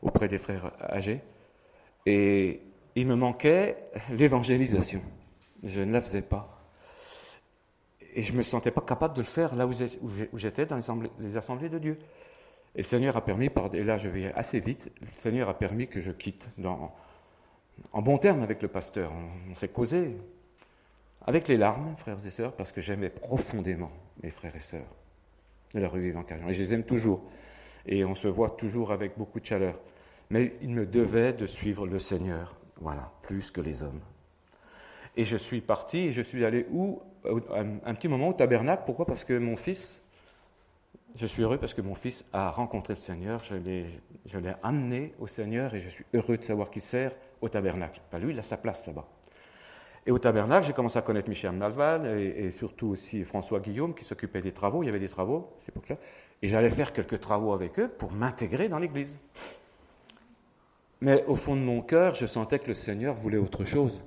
auprès 0.00 0.26
des 0.26 0.38
frères 0.38 0.72
âgés. 0.80 1.20
Et 2.06 2.62
il 2.94 3.06
me 3.06 3.14
manquait 3.14 3.76
l'évangélisation. 4.10 5.02
Je 5.62 5.82
ne 5.82 5.92
la 5.92 6.00
faisais 6.00 6.22
pas. 6.22 6.64
Et 8.14 8.22
je 8.22 8.32
ne 8.32 8.38
me 8.38 8.42
sentais 8.42 8.70
pas 8.70 8.80
capable 8.80 9.14
de 9.14 9.20
le 9.20 9.26
faire 9.26 9.54
là 9.54 9.66
où 9.66 9.72
j'étais, 10.38 10.64
dans 10.64 10.78
les 11.18 11.36
assemblées 11.36 11.68
de 11.68 11.78
Dieu. 11.78 11.98
Et 12.74 12.78
le 12.78 12.84
Seigneur 12.84 13.18
a 13.18 13.22
permis, 13.22 13.50
et 13.74 13.82
là 13.82 13.98
je 13.98 14.08
vais 14.08 14.32
assez 14.32 14.60
vite, 14.60 14.90
le 15.02 15.08
Seigneur 15.12 15.50
a 15.50 15.58
permis 15.58 15.88
que 15.88 16.00
je 16.00 16.10
quitte 16.10 16.48
en 17.92 18.02
bon 18.02 18.16
terme 18.16 18.42
avec 18.42 18.62
le 18.62 18.68
pasteur. 18.68 19.12
On, 19.50 19.54
s'est 19.54 19.68
causé 19.68 20.16
avec 21.26 21.48
les 21.48 21.58
larmes, 21.58 21.94
frères 21.98 22.24
et 22.24 22.30
sœurs, 22.30 22.56
parce 22.56 22.72
que 22.72 22.80
j'aimais 22.80 23.10
profondément 23.10 23.92
mes 24.22 24.30
frères 24.30 24.56
et 24.56 24.60
sœurs 24.60 24.99
la 25.74 25.88
rue 25.88 26.00
Vivant 26.00 26.24
Et 26.48 26.52
je 26.52 26.62
les 26.62 26.74
aime 26.74 26.84
toujours. 26.84 27.22
Et 27.86 28.04
on 28.04 28.14
se 28.14 28.28
voit 28.28 28.50
toujours 28.50 28.92
avec 28.92 29.16
beaucoup 29.16 29.40
de 29.40 29.46
chaleur. 29.46 29.78
Mais 30.30 30.54
il 30.62 30.70
me 30.70 30.86
devait 30.86 31.32
de 31.32 31.46
suivre 31.46 31.86
le 31.86 31.98
Seigneur, 31.98 32.56
voilà, 32.80 33.12
plus 33.22 33.50
que 33.50 33.60
les 33.60 33.82
hommes. 33.82 34.00
Et 35.16 35.24
je 35.24 35.36
suis 35.36 35.60
parti 35.60 35.98
et 35.98 36.12
je 36.12 36.22
suis 36.22 36.44
allé 36.44 36.66
où? 36.70 37.02
Un, 37.54 37.94
petit 37.94 38.08
moment 38.08 38.28
au 38.28 38.32
tabernacle. 38.32 38.84
Pourquoi? 38.86 39.04
Parce 39.04 39.24
que 39.24 39.36
mon 39.36 39.56
fils, 39.56 40.02
je 41.16 41.26
suis 41.26 41.42
heureux 41.42 41.58
parce 41.58 41.74
que 41.74 41.82
mon 41.82 41.94
fils 41.94 42.24
a 42.32 42.50
rencontré 42.50 42.94
le 42.94 42.98
Seigneur. 42.98 43.42
Je 43.44 44.38
l'ai 44.38 44.54
amené 44.62 45.12
au 45.18 45.26
Seigneur 45.26 45.74
et 45.74 45.80
je 45.80 45.88
suis 45.88 46.04
heureux 46.14 46.38
de 46.38 46.44
savoir 46.44 46.70
qu'il 46.70 46.80
sert 46.80 47.12
au 47.40 47.48
tabernacle. 47.48 48.00
Pas 48.10 48.18
lui, 48.18 48.32
il 48.32 48.38
a 48.38 48.42
sa 48.42 48.56
place 48.56 48.86
là-bas. 48.86 49.06
Et 50.06 50.10
au 50.12 50.18
tabernacle, 50.18 50.66
j'ai 50.66 50.72
commencé 50.72 50.98
à 50.98 51.02
connaître 51.02 51.28
Michel 51.28 51.52
Malval 51.52 52.18
et, 52.18 52.50
surtout 52.50 52.88
aussi 52.88 53.24
François 53.24 53.60
Guillaume 53.60 53.94
qui 53.94 54.04
s'occupait 54.04 54.40
des 54.40 54.52
travaux. 54.52 54.82
Il 54.82 54.86
y 54.86 54.88
avait 54.88 54.98
des 54.98 55.08
travaux 55.08 55.42
à 55.56 55.58
cette 55.58 55.70
époque-là. 55.70 55.96
Et 56.42 56.48
j'allais 56.48 56.70
faire 56.70 56.92
quelques 56.92 57.20
travaux 57.20 57.52
avec 57.52 57.78
eux 57.78 57.88
pour 57.88 58.12
m'intégrer 58.12 58.68
dans 58.68 58.78
l'Église. 58.78 59.18
Mais 61.02 61.24
au 61.26 61.36
fond 61.36 61.54
de 61.54 61.60
mon 61.60 61.82
cœur, 61.82 62.14
je 62.14 62.26
sentais 62.26 62.58
que 62.58 62.68
le 62.68 62.74
Seigneur 62.74 63.14
voulait 63.14 63.38
autre 63.38 63.64
chose. 63.64 64.02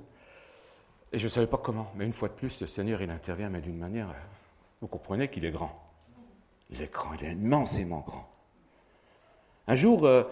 Et 1.12 1.18
je 1.18 1.24
ne 1.24 1.30
savais 1.30 1.46
pas 1.46 1.58
comment. 1.58 1.92
Mais 1.94 2.04
une 2.04 2.12
fois 2.12 2.28
de 2.28 2.34
plus, 2.34 2.60
le 2.60 2.66
Seigneur, 2.66 3.00
il 3.00 3.10
intervient, 3.10 3.48
mais 3.48 3.60
d'une 3.60 3.78
manière. 3.78 4.08
Euh, 4.08 4.34
vous 4.80 4.88
comprenez 4.88 5.28
qu'il 5.28 5.44
est 5.44 5.50
grand. 5.52 5.80
Il 6.70 6.82
est 6.82 6.92
grand, 6.92 7.14
il 7.14 7.24
est 7.24 7.32
immensément 7.32 8.04
grand. 8.06 8.28
Un 9.68 9.76
jour, 9.76 10.04
euh, 10.04 10.24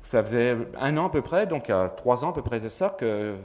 ça 0.00 0.22
faisait 0.22 0.56
un 0.78 0.96
an 0.96 1.06
à 1.06 1.10
peu 1.10 1.22
près, 1.22 1.46
donc 1.46 1.70
à 1.70 1.88
trois 1.88 2.24
ans 2.24 2.30
à 2.30 2.32
peu 2.32 2.42
près 2.42 2.60
de 2.60 2.68
ça, 2.68 2.90
que 2.90 3.04
euh, 3.04 3.36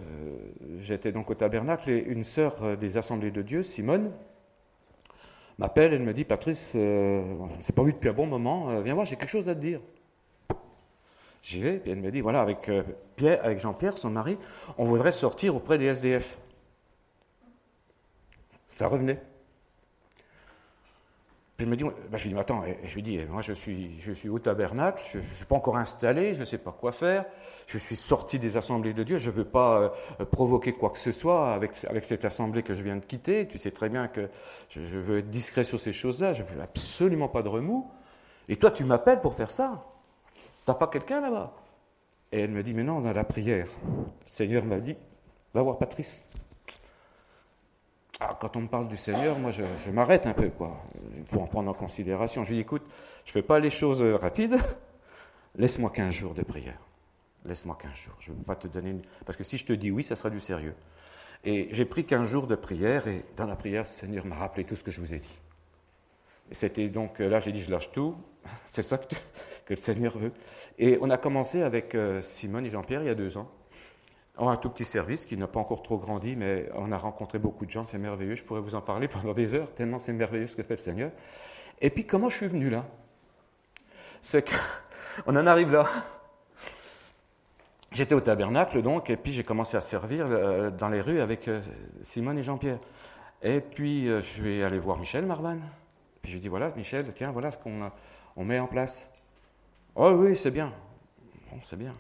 j'étais 0.80 1.12
donc 1.12 1.30
au 1.30 1.36
tabernacle 1.36 1.90
et 1.90 2.00
une 2.00 2.24
sœur 2.24 2.78
des 2.78 2.98
Assemblées 2.98 3.32
de 3.32 3.42
Dieu, 3.42 3.64
Simone, 3.64 4.12
m'appelle 5.58 5.94
et 5.94 6.00
me 6.00 6.14
dit 6.14 6.26
Patrice, 6.26 6.72
on 6.76 7.48
ne 7.58 7.62
s'est 7.62 7.74
pas 7.74 7.84
vu 7.84 7.94
depuis 7.94 8.10
un 8.10 8.14
bon 8.14 8.28
moment, 8.28 8.82
viens 8.82 8.94
voir, 8.94 9.06
j'ai 9.06 9.16
quelque 9.16 9.30
chose 9.30 9.48
à 9.50 9.56
te 9.56 9.60
dire. 9.60 9.82
J'y 11.42 11.62
vais, 11.62 11.82
et 11.86 11.92
elle 11.92 12.02
me 12.02 12.12
dit 12.12 12.22
voilà, 12.22 12.42
avec, 12.42 12.72
Pierre, 13.16 13.40
avec 13.44 13.60
Jean-Pierre, 13.60 13.98
son 13.98 14.10
mari, 14.10 14.38
on 14.78 14.86
voudrait 14.86 15.12
sortir 15.12 15.56
auprès 15.56 15.78
des 15.78 15.86
SDF 15.86 16.40
ça 18.76 18.90
revenait. 18.90 19.22
Puis 21.58 21.66
il 21.66 21.70
me 21.70 21.78
dit, 21.78 21.86
bah, 21.86 22.18
je 22.18 22.26
lui 22.26 22.34
dis, 22.34 22.40
attends, 22.40 22.64
je 22.84 22.96
lui 22.96 23.02
dis, 23.02 23.18
moi 23.30 23.42
je 23.42 23.54
suis, 23.54 24.30
au 24.30 24.40
tabernacle, 24.40 25.02
je 25.10 25.20
ne 25.20 25.24
suis 25.24 25.46
pas 25.46 25.56
encore 25.56 25.78
installé, 25.78 26.34
je 26.34 26.42
ne 26.42 26.46
sais 26.46 26.58
pas 26.58 26.74
quoi 26.74 26.92
faire, 26.92 27.24
je 27.66 27.78
suis 27.78 27.96
sorti 27.96 28.40
des 28.40 28.58
assemblées 28.58 28.94
de 28.94 29.04
Dieu, 29.04 29.18
je 29.18 29.30
ne 29.30 29.36
veux 29.36 29.46
pas 29.46 29.94
euh, 30.20 30.26
provoquer 30.26 30.74
quoi 30.74 30.90
que 30.90 31.00
ce 31.00 31.14
soit 31.14 31.54
avec, 31.54 31.72
avec 31.86 32.04
cette 32.04 32.26
assemblée 32.26 32.62
que 32.62 32.74
je 32.74 32.84
viens 32.84 32.98
de 32.98 33.06
quitter, 33.06 33.48
tu 33.48 33.58
sais 33.58 33.72
très 33.72 33.88
bien 33.88 34.10
que 34.10 34.30
je, 34.70 34.82
veux 34.82 35.20
être 35.20 35.30
discret 35.30 35.64
sur 35.64 35.80
ces 35.80 35.94
choses-là, 35.94 36.34
je 36.34 36.44
ne 36.44 36.48
veux 36.48 36.62
absolument 36.62 37.30
pas 37.30 37.42
de 37.42 37.48
remous, 37.48 37.90
et 38.50 38.58
toi 38.58 38.70
tu 38.70 38.84
m'appelles 38.84 39.22
pour 39.22 39.34
faire 39.34 39.50
ça, 39.50 39.86
Tu 40.34 40.42
n'as 40.68 40.74
pas 40.74 40.88
quelqu'un 40.88 41.22
là-bas? 41.22 41.54
Et 42.34 42.42
elle 42.42 42.52
me 42.52 42.64
dit, 42.64 42.74
mais 42.74 42.84
non, 42.84 42.98
on 42.98 43.06
a 43.06 43.14
la 43.14 43.24
prière. 43.24 43.68
Le 43.86 44.04
Seigneur 44.26 44.66
m'a 44.66 44.82
dit, 44.82 44.98
va 45.54 45.62
voir 45.62 45.78
Patrice. 45.78 46.22
Ah, 48.20 48.38
quand 48.40 48.56
on 48.56 48.62
me 48.62 48.68
parle 48.68 48.88
du 48.88 48.96
Seigneur, 48.96 49.38
moi, 49.38 49.52
je, 49.52 49.92
m'arrête 49.92 50.26
un 50.26 50.34
peu, 50.34 50.50
quoi. 50.50 50.82
Il 51.18 51.26
faut 51.26 51.42
en 51.42 51.48
prendre 51.48 51.70
en 51.70 51.74
considération. 51.74 52.44
Je 52.44 52.50
lui 52.50 52.58
dis, 52.58 52.62
écoute, 52.62 52.84
je 53.26 53.32
ne 53.32 53.34
fais 53.34 53.42
pas 53.42 53.60
les 53.60 53.70
choses 53.70 54.02
rapides. 54.02 54.58
Laisse-moi 55.56 55.90
15 55.90 56.14
jours 56.14 56.34
de 56.34 56.44
prière. 56.44 56.80
Laisse-moi 57.44 57.78
15 57.80 57.94
jours. 57.94 58.16
Je 58.20 58.32
ne 58.32 58.38
veux 58.38 58.44
pas 58.44 58.56
te 58.56 58.68
donner 58.68 58.92
une... 58.92 59.02
Parce 59.26 59.38
que 59.38 59.44
si 59.44 59.58
je 59.58 59.66
te 59.66 59.74
dis 59.74 59.92
oui, 59.92 60.04
ça 60.04 60.16
sera 60.16 60.30
du 60.30 60.40
sérieux. 60.40 60.76
Et 61.44 61.68
j'ai 61.72 61.86
pris 61.86 62.06
15 62.06 62.28
jours 62.28 62.48
de 62.48 62.56
prière, 62.56 63.08
et 63.08 63.26
dans 63.36 63.46
la 63.46 63.56
prière, 63.56 63.84
le 63.84 63.88
Seigneur 63.88 64.26
m'a 64.26 64.36
rappelé 64.36 64.64
tout 64.64 64.76
ce 64.76 64.84
que 64.84 64.92
je 64.92 65.02
vous 65.02 65.14
ai 65.14 65.20
dit. 65.20 65.40
Et 66.52 66.56
c'était 66.56 66.88
donc, 66.88 67.20
là, 67.20 67.40
j'ai 67.40 67.52
dit, 67.52 67.62
je 67.62 67.70
lâche 67.70 67.92
tout. 67.92 68.16
C'est 68.66 68.84
ça 68.84 68.98
que, 68.98 69.14
que, 69.66 69.74
le 69.74 69.76
Seigneur 69.76 70.18
veut. 70.18 70.32
Et 70.80 70.98
on 71.02 71.10
a 71.10 71.18
commencé 71.18 71.62
avec 71.62 71.96
euh, 71.96 72.22
Simone 72.22 72.66
et 72.66 72.70
Jean-Pierre 72.70 73.02
il 73.02 73.08
y 73.08 73.10
a 73.10 73.16
deux 73.16 73.38
ans. 73.38 73.50
On 74.38 74.50
a 74.50 74.52
un 74.52 74.58
tout 74.58 74.70
petit 74.70 74.84
service 74.84 75.26
qui 75.26 75.38
n'a 75.38 75.48
pas 75.48 75.60
encore 75.60 75.82
trop 75.82 75.98
grandi, 75.98 76.36
mais 76.36 76.70
on 76.76 76.92
a 76.92 76.98
rencontré 76.98 77.40
beaucoup 77.40 77.66
de 77.66 77.72
gens, 77.72 77.86
c'est 77.86 77.98
merveilleux. 77.98 78.36
Je 78.36 78.44
pourrais 78.44 78.60
vous 78.60 78.76
en 78.76 78.82
parler 78.82 79.08
pendant 79.08 79.34
des 79.34 79.56
heures, 79.56 79.74
tellement 79.74 80.00
c'est 80.00 80.14
merveilleux 80.14 80.48
ce 80.48 80.56
que 80.56 80.64
fait 80.64 80.76
le 80.76 80.82
Seigneur. 80.82 81.12
Et 81.82 81.90
puis, 81.90 82.06
comment 82.06 82.30
je 82.30 82.38
suis 82.38 82.48
venu 82.48 82.70
là? 82.70 82.86
C'est 84.22 84.50
qu'on 85.26 85.36
en 85.38 85.48
arrive 85.48 85.72
là. 85.72 85.86
J'étais 87.96 88.14
au 88.14 88.20
tabernacle 88.20 88.82
donc, 88.82 89.10
et 89.10 89.16
puis 89.16 89.32
j'ai 89.32 89.44
commencé 89.44 89.78
à 89.78 89.82
servir 89.82 90.26
euh, 90.28 90.70
dans 90.70 90.90
les 90.90 91.00
rues 91.00 91.22
avec 91.22 91.48
euh, 91.48 91.62
Simone 92.02 92.38
et 92.38 92.44
Jean-Pierre. 92.44 92.80
Et 93.42 93.62
puis 93.62 94.10
euh, 94.10 94.22
je 94.22 94.28
suis 94.28 94.64
allé 94.64 94.80
voir 94.80 94.98
Michel 94.98 95.26
Marvan. 95.26 95.60
Puis 96.22 96.32
je 96.32 96.36
lui 96.36 96.42
dit 96.42 96.50
voilà, 96.50 96.72
Michel, 96.76 97.14
tiens, 97.16 97.32
voilà 97.32 97.52
ce 97.52 97.58
qu'on 97.58 97.90
on 98.36 98.44
met 98.44 98.60
en 98.60 98.68
place. 98.68 99.10
Oh 99.96 100.12
oui, 100.12 100.36
c'est 100.36 100.52
bien. 100.52 100.74
Bon, 101.50 101.58
c'est 101.62 101.78
bien. 101.78 101.96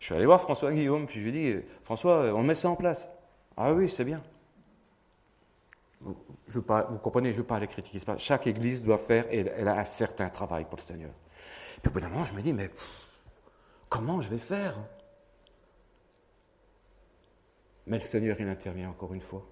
Je 0.00 0.06
suis 0.06 0.14
allé 0.14 0.24
voir 0.24 0.40
François 0.40 0.72
Guillaume, 0.72 1.06
puis 1.06 1.20
je 1.20 1.28
lui 1.28 1.28
ai 1.28 1.54
dit, 1.54 1.66
François, 1.82 2.34
on 2.34 2.42
met 2.42 2.54
ça 2.54 2.70
en 2.70 2.74
place. 2.74 3.06
Ah 3.56 3.72
oui, 3.74 3.88
c'est 3.88 4.04
bien. 4.04 4.22
Vous, 6.00 6.16
je 6.48 6.58
vous 6.58 6.98
comprenez, 6.98 7.28
je 7.30 7.36
ne 7.36 7.42
veux 7.42 7.46
pas 7.46 7.56
aller 7.56 7.66
critiquer. 7.66 7.98
Chaque 8.16 8.46
église 8.46 8.82
doit 8.82 8.96
faire, 8.96 9.30
et 9.30 9.40
elle 9.40 9.68
a 9.68 9.78
un 9.78 9.84
certain 9.84 10.30
travail 10.30 10.64
pour 10.64 10.78
le 10.78 10.82
Seigneur. 10.82 11.12
Puis 11.82 11.90
au 11.90 11.92
bout 11.92 12.00
d'un 12.00 12.08
moment, 12.08 12.24
je 12.24 12.32
me 12.32 12.40
dis, 12.40 12.54
mais 12.54 12.70
comment 13.90 14.22
je 14.22 14.30
vais 14.30 14.38
faire? 14.38 14.78
Mais 17.86 17.98
le 17.98 18.02
Seigneur, 18.02 18.40
il 18.40 18.48
intervient 18.48 18.88
encore 18.88 19.12
une 19.12 19.20
fois. 19.20 19.46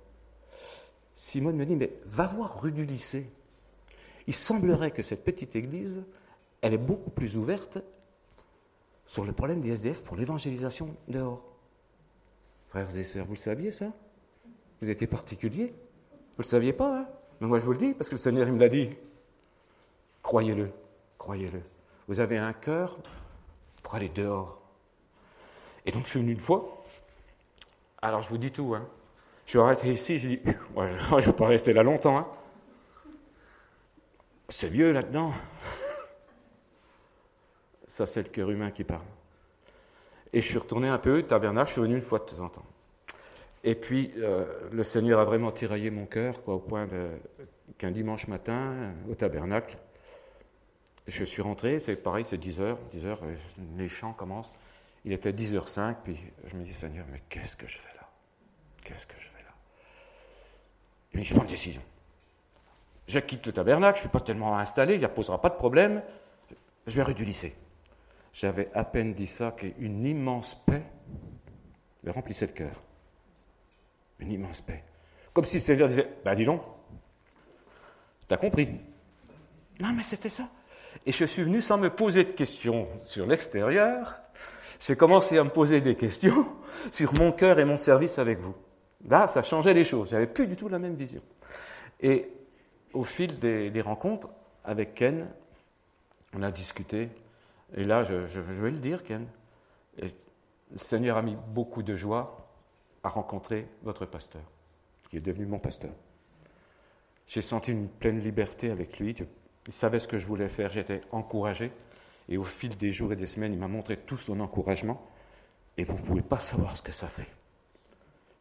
Simone 1.14 1.56
me 1.56 1.66
dit, 1.66 1.76
mais 1.76 1.92
va 2.06 2.26
voir 2.26 2.62
rue 2.62 2.72
du 2.72 2.86
lycée. 2.86 3.30
Il 4.26 4.34
semblerait 4.34 4.92
que 4.92 5.02
cette 5.02 5.24
petite 5.24 5.56
église, 5.56 6.04
elle 6.62 6.72
est 6.72 6.78
beaucoup 6.78 7.10
plus 7.10 7.36
ouverte 7.36 7.78
sur 9.08 9.24
le 9.24 9.32
problème 9.32 9.62
des 9.62 9.70
SDF 9.70 10.04
pour 10.04 10.16
l'évangélisation 10.16 10.94
dehors. 11.08 11.42
Frères 12.68 12.94
et 12.94 13.04
sœurs, 13.04 13.24
vous 13.24 13.32
le 13.32 13.38
saviez 13.38 13.70
ça? 13.70 13.86
Vous 14.82 14.90
étiez 14.90 15.06
particulier 15.06 15.68
Vous 15.68 16.40
ne 16.40 16.42
le 16.42 16.44
saviez 16.44 16.74
pas, 16.74 17.00
hein? 17.00 17.08
Mais 17.40 17.46
moi 17.46 17.58
je 17.58 17.64
vous 17.64 17.72
le 17.72 17.78
dis, 17.78 17.94
parce 17.94 18.10
que 18.10 18.16
le 18.16 18.20
Seigneur 18.20 18.46
il 18.46 18.52
me 18.52 18.60
l'a 18.60 18.68
dit. 18.68 18.90
Croyez-le, 20.22 20.70
croyez-le. 21.16 21.62
Vous 22.06 22.20
avez 22.20 22.36
un 22.36 22.52
cœur 22.52 22.98
pour 23.82 23.94
aller 23.94 24.10
dehors. 24.10 24.60
Et 25.86 25.90
donc 25.90 26.04
je 26.04 26.10
suis 26.10 26.20
venu 26.20 26.32
une 26.32 26.38
fois. 26.38 26.78
Alors 28.02 28.20
je 28.20 28.28
vous 28.28 28.38
dis 28.38 28.52
tout, 28.52 28.74
hein. 28.74 28.86
Je 29.46 29.50
suis 29.52 29.58
arrêté 29.58 29.90
ici, 29.90 30.18
je 30.18 30.28
dis, 30.28 30.40
je 30.44 31.14
ne 31.14 31.20
vais 31.22 31.32
pas 31.32 31.46
rester 31.46 31.72
là 31.72 31.82
longtemps, 31.82 32.18
hein. 32.18 32.26
C'est 34.50 34.68
vieux 34.68 34.92
là-dedans. 34.92 35.32
Ça, 37.88 38.06
c'est 38.06 38.22
le 38.22 38.28
cœur 38.28 38.50
humain 38.50 38.70
qui 38.70 38.84
parle. 38.84 39.06
Et 40.32 40.40
je 40.40 40.46
suis 40.46 40.58
retourné 40.58 40.88
un 40.88 40.98
peu 40.98 41.18
au 41.18 41.22
tabernacle, 41.22 41.68
je 41.68 41.72
suis 41.72 41.82
venu 41.82 41.96
une 41.96 42.02
fois 42.02 42.18
de 42.18 42.24
temps 42.24 42.44
en 42.44 42.48
temps. 42.50 42.66
Et 43.64 43.74
puis, 43.74 44.12
euh, 44.18 44.44
le 44.70 44.82
Seigneur 44.84 45.18
a 45.18 45.24
vraiment 45.24 45.50
tiraillé 45.50 45.90
mon 45.90 46.04
cœur, 46.04 46.44
quoi, 46.44 46.54
au 46.54 46.58
point 46.58 46.86
qu'un 47.78 47.90
dimanche 47.90 48.28
matin, 48.28 48.92
au 49.10 49.14
tabernacle, 49.14 49.76
je 51.06 51.24
suis 51.24 51.40
rentré, 51.40 51.80
c'est 51.80 51.96
pareil, 51.96 52.26
c'est 52.26 52.36
10 52.36 52.60
heures, 52.60 52.78
10 52.90 53.06
heures, 53.06 53.20
les 53.78 53.88
chants 53.88 54.12
commencent. 54.12 54.52
Il 55.06 55.12
était 55.12 55.32
10h05, 55.32 55.96
puis 56.04 56.18
je 56.44 56.56
me 56.56 56.64
dis, 56.64 56.74
Seigneur, 56.74 57.06
mais 57.10 57.22
qu'est-ce 57.30 57.56
que 57.56 57.66
je 57.66 57.78
fais 57.78 57.96
là? 57.96 58.06
Qu'est-ce 58.84 59.06
que 59.06 59.14
je 59.16 59.26
fais 59.28 59.42
là? 59.42 61.20
Et 61.20 61.24
je 61.24 61.32
prends 61.32 61.44
une 61.44 61.50
décision. 61.50 61.80
Je 63.06 63.18
quitte 63.20 63.46
le 63.46 63.54
tabernacle, 63.54 63.96
je 63.96 64.04
ne 64.04 64.08
suis 64.10 64.18
pas 64.18 64.20
tellement 64.20 64.58
installé, 64.58 64.96
il 64.96 65.00
n'y 65.00 65.08
posera 65.08 65.40
pas 65.40 65.48
de 65.48 65.54
problème, 65.54 66.02
je 66.86 66.96
vais 66.96 67.02
rue 67.02 67.14
du 67.14 67.24
lycée. 67.24 67.54
J'avais 68.32 68.68
à 68.74 68.84
peine 68.84 69.12
dit 69.12 69.26
ça 69.26 69.52
qu'une 69.52 70.06
immense 70.06 70.54
paix 70.54 70.82
me 72.04 72.10
remplissait 72.10 72.46
le 72.46 72.52
cœur. 72.52 72.82
Une 74.18 74.32
immense 74.32 74.60
paix. 74.60 74.84
Comme 75.32 75.44
si 75.44 75.56
le 75.56 75.62
Seigneur 75.62 75.88
disait 75.88 76.08
Ben 76.24 76.34
dis 76.34 76.44
donc, 76.44 76.62
t'as 78.26 78.36
compris 78.36 78.68
Non, 79.80 79.92
mais 79.92 80.02
c'était 80.02 80.28
ça. 80.28 80.48
Et 81.06 81.12
je 81.12 81.24
suis 81.24 81.42
venu 81.42 81.60
sans 81.60 81.78
me 81.78 81.90
poser 81.90 82.24
de 82.24 82.32
questions 82.32 82.88
sur 83.04 83.26
l'extérieur. 83.26 84.20
J'ai 84.80 84.96
commencé 84.96 85.38
à 85.38 85.44
me 85.44 85.50
poser 85.50 85.80
des 85.80 85.94
questions 85.96 86.46
sur 86.90 87.14
mon 87.14 87.32
cœur 87.32 87.58
et 87.58 87.64
mon 87.64 87.76
service 87.76 88.18
avec 88.18 88.38
vous. 88.38 88.54
Là, 89.08 89.26
ça 89.26 89.42
changeait 89.42 89.74
les 89.74 89.84
choses. 89.84 90.10
J'avais 90.10 90.26
plus 90.26 90.46
du 90.46 90.56
tout 90.56 90.68
la 90.68 90.78
même 90.78 90.94
vision. 90.94 91.22
Et 92.00 92.30
au 92.92 93.04
fil 93.04 93.38
des 93.38 93.80
rencontres, 93.80 94.28
avec 94.64 94.94
Ken, 94.94 95.26
on 96.34 96.42
a 96.42 96.50
discuté, 96.50 97.08
et 97.74 97.84
là, 97.84 98.04
je, 98.04 98.40
vais 98.40 98.70
le 98.70 98.78
dire, 98.78 99.02
Ken, 99.02 99.26
le 100.00 100.78
Seigneur 100.78 101.16
a 101.16 101.22
mis 101.22 101.36
beaucoup 101.48 101.82
de 101.82 101.96
joie 101.96 102.48
à 103.02 103.08
rencontrer 103.08 103.68
votre 103.82 104.06
pasteur, 104.06 104.42
qui 105.08 105.16
est 105.16 105.20
devenu 105.20 105.46
mon 105.46 105.58
pasteur. 105.58 105.92
J'ai 107.26 107.42
senti 107.42 107.72
une 107.72 107.88
pleine 107.88 108.20
liberté 108.20 108.70
avec 108.70 108.98
lui. 108.98 109.14
il 109.66 109.72
savait 109.72 110.00
ce 110.00 110.08
que 110.08 110.18
je 110.18 110.26
voulais 110.26 110.48
faire. 110.48 110.70
J'étais 110.70 111.02
encouragé. 111.12 111.70
Et 112.30 112.38
au 112.38 112.44
fil 112.44 112.76
des 112.76 112.90
jours 112.90 113.12
et 113.12 113.16
des 113.16 113.26
semaines, 113.26 113.52
il 113.52 113.58
m'a 113.58 113.68
montré 113.68 113.98
tout 113.98 114.16
son 114.16 114.40
encouragement. 114.40 115.06
Et 115.76 115.84
vous 115.84 115.94
ne 115.94 116.02
pouvez 116.02 116.22
pas 116.22 116.38
savoir 116.38 116.76
ce 116.76 116.82
que 116.82 116.92
ça 116.92 117.06
fait 117.06 117.28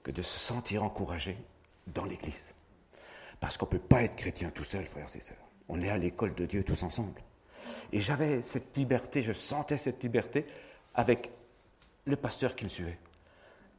que 0.03 0.11
de 0.11 0.21
se 0.21 0.39
sentir 0.39 0.85
encouragé 0.85 1.37
dans 1.87 2.05
l'Église. 2.05 2.53
Parce 3.41 3.57
qu'on 3.57 3.65
ne 3.65 3.71
peut 3.71 3.79
pas 3.79 4.03
être 4.03 4.15
chrétien 4.15 4.51
tout 4.51 4.63
seul, 4.63 4.85
frères 4.85 5.13
et 5.13 5.19
sœurs. 5.19 5.37
On 5.67 5.81
est 5.81 5.89
à 5.89 5.97
l'école 5.97 6.33
de 6.33 6.45
Dieu 6.45 6.63
tous 6.63 6.81
ensemble. 6.83 7.21
Et 7.91 7.99
j'avais 7.99 8.41
cette 8.41 8.75
liberté, 8.75 9.21
je 9.21 9.33
sentais 9.33 9.77
cette 9.77 10.01
liberté 10.03 10.45
avec 10.93 11.31
le 12.05 12.15
pasteur 12.15 12.55
qui 12.55 12.63
me 12.63 12.69
suivait. 12.69 12.97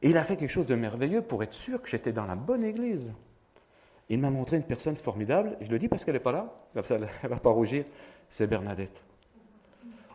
Et 0.01 0.09
il 0.09 0.17
a 0.17 0.23
fait 0.23 0.37
quelque 0.37 0.49
chose 0.49 0.65
de 0.65 0.75
merveilleux 0.75 1.21
pour 1.21 1.43
être 1.43 1.53
sûr 1.53 1.81
que 1.81 1.89
j'étais 1.89 2.13
dans 2.13 2.25
la 2.25 2.35
bonne 2.35 2.63
église. 2.63 3.13
Il 4.07 4.19
m'a 4.19 4.29
montré 4.29 4.57
une 4.57 4.63
personne 4.63 4.95
formidable, 4.95 5.57
je 5.61 5.69
le 5.69 5.77
dis 5.77 5.87
parce 5.87 6.03
qu'elle 6.03 6.15
n'est 6.15 6.19
pas 6.19 6.31
là, 6.31 6.51
elle 6.75 7.01
ne 7.23 7.27
va 7.27 7.39
pas 7.39 7.51
rougir, 7.51 7.85
c'est 8.29 8.47
Bernadette. 8.47 9.03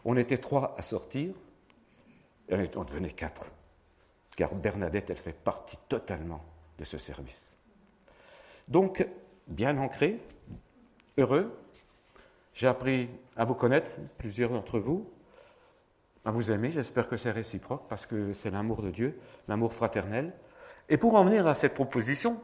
On 0.04 0.16
était 0.16 0.38
trois 0.38 0.74
à 0.76 0.82
sortir, 0.82 1.34
on 2.50 2.84
devenait 2.84 3.10
quatre. 3.10 3.50
Car 4.36 4.54
Bernadette, 4.54 5.10
elle 5.10 5.16
fait 5.16 5.32
partie 5.32 5.78
totalement 5.88 6.44
de 6.78 6.84
ce 6.84 6.98
service. 6.98 7.56
Donc, 8.66 9.06
bien 9.46 9.78
ancré, 9.78 10.20
heureux, 11.16 11.56
j'ai 12.54 12.68
appris 12.68 13.10
à 13.36 13.44
vous 13.44 13.54
connaître, 13.54 13.88
plusieurs 14.16 14.50
d'entre 14.50 14.78
vous, 14.78 15.10
à 16.24 16.30
vous 16.30 16.50
aimer. 16.50 16.70
J'espère 16.70 17.08
que 17.08 17.16
c'est 17.16 17.30
réciproque 17.30 17.82
parce 17.88 18.06
que 18.06 18.32
c'est 18.32 18.50
l'amour 18.50 18.82
de 18.82 18.90
Dieu, 18.90 19.18
l'amour 19.48 19.72
fraternel. 19.72 20.32
Et 20.88 20.96
pour 20.96 21.16
en 21.16 21.24
venir 21.24 21.46
à 21.46 21.54
cette 21.54 21.74
proposition, 21.74 22.40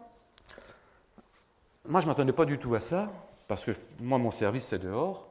moi 1.89 2.01
je 2.01 2.07
ne 2.07 2.11
m'attendais 2.11 2.33
pas 2.33 2.45
du 2.45 2.59
tout 2.59 2.75
à 2.75 2.81
ça 2.81 3.11
parce 3.49 3.65
que 3.65 3.73
moi 4.01 4.19
mon 4.19 4.31
service 4.31 4.67
c'est 4.67 4.79
dehors 4.79 5.29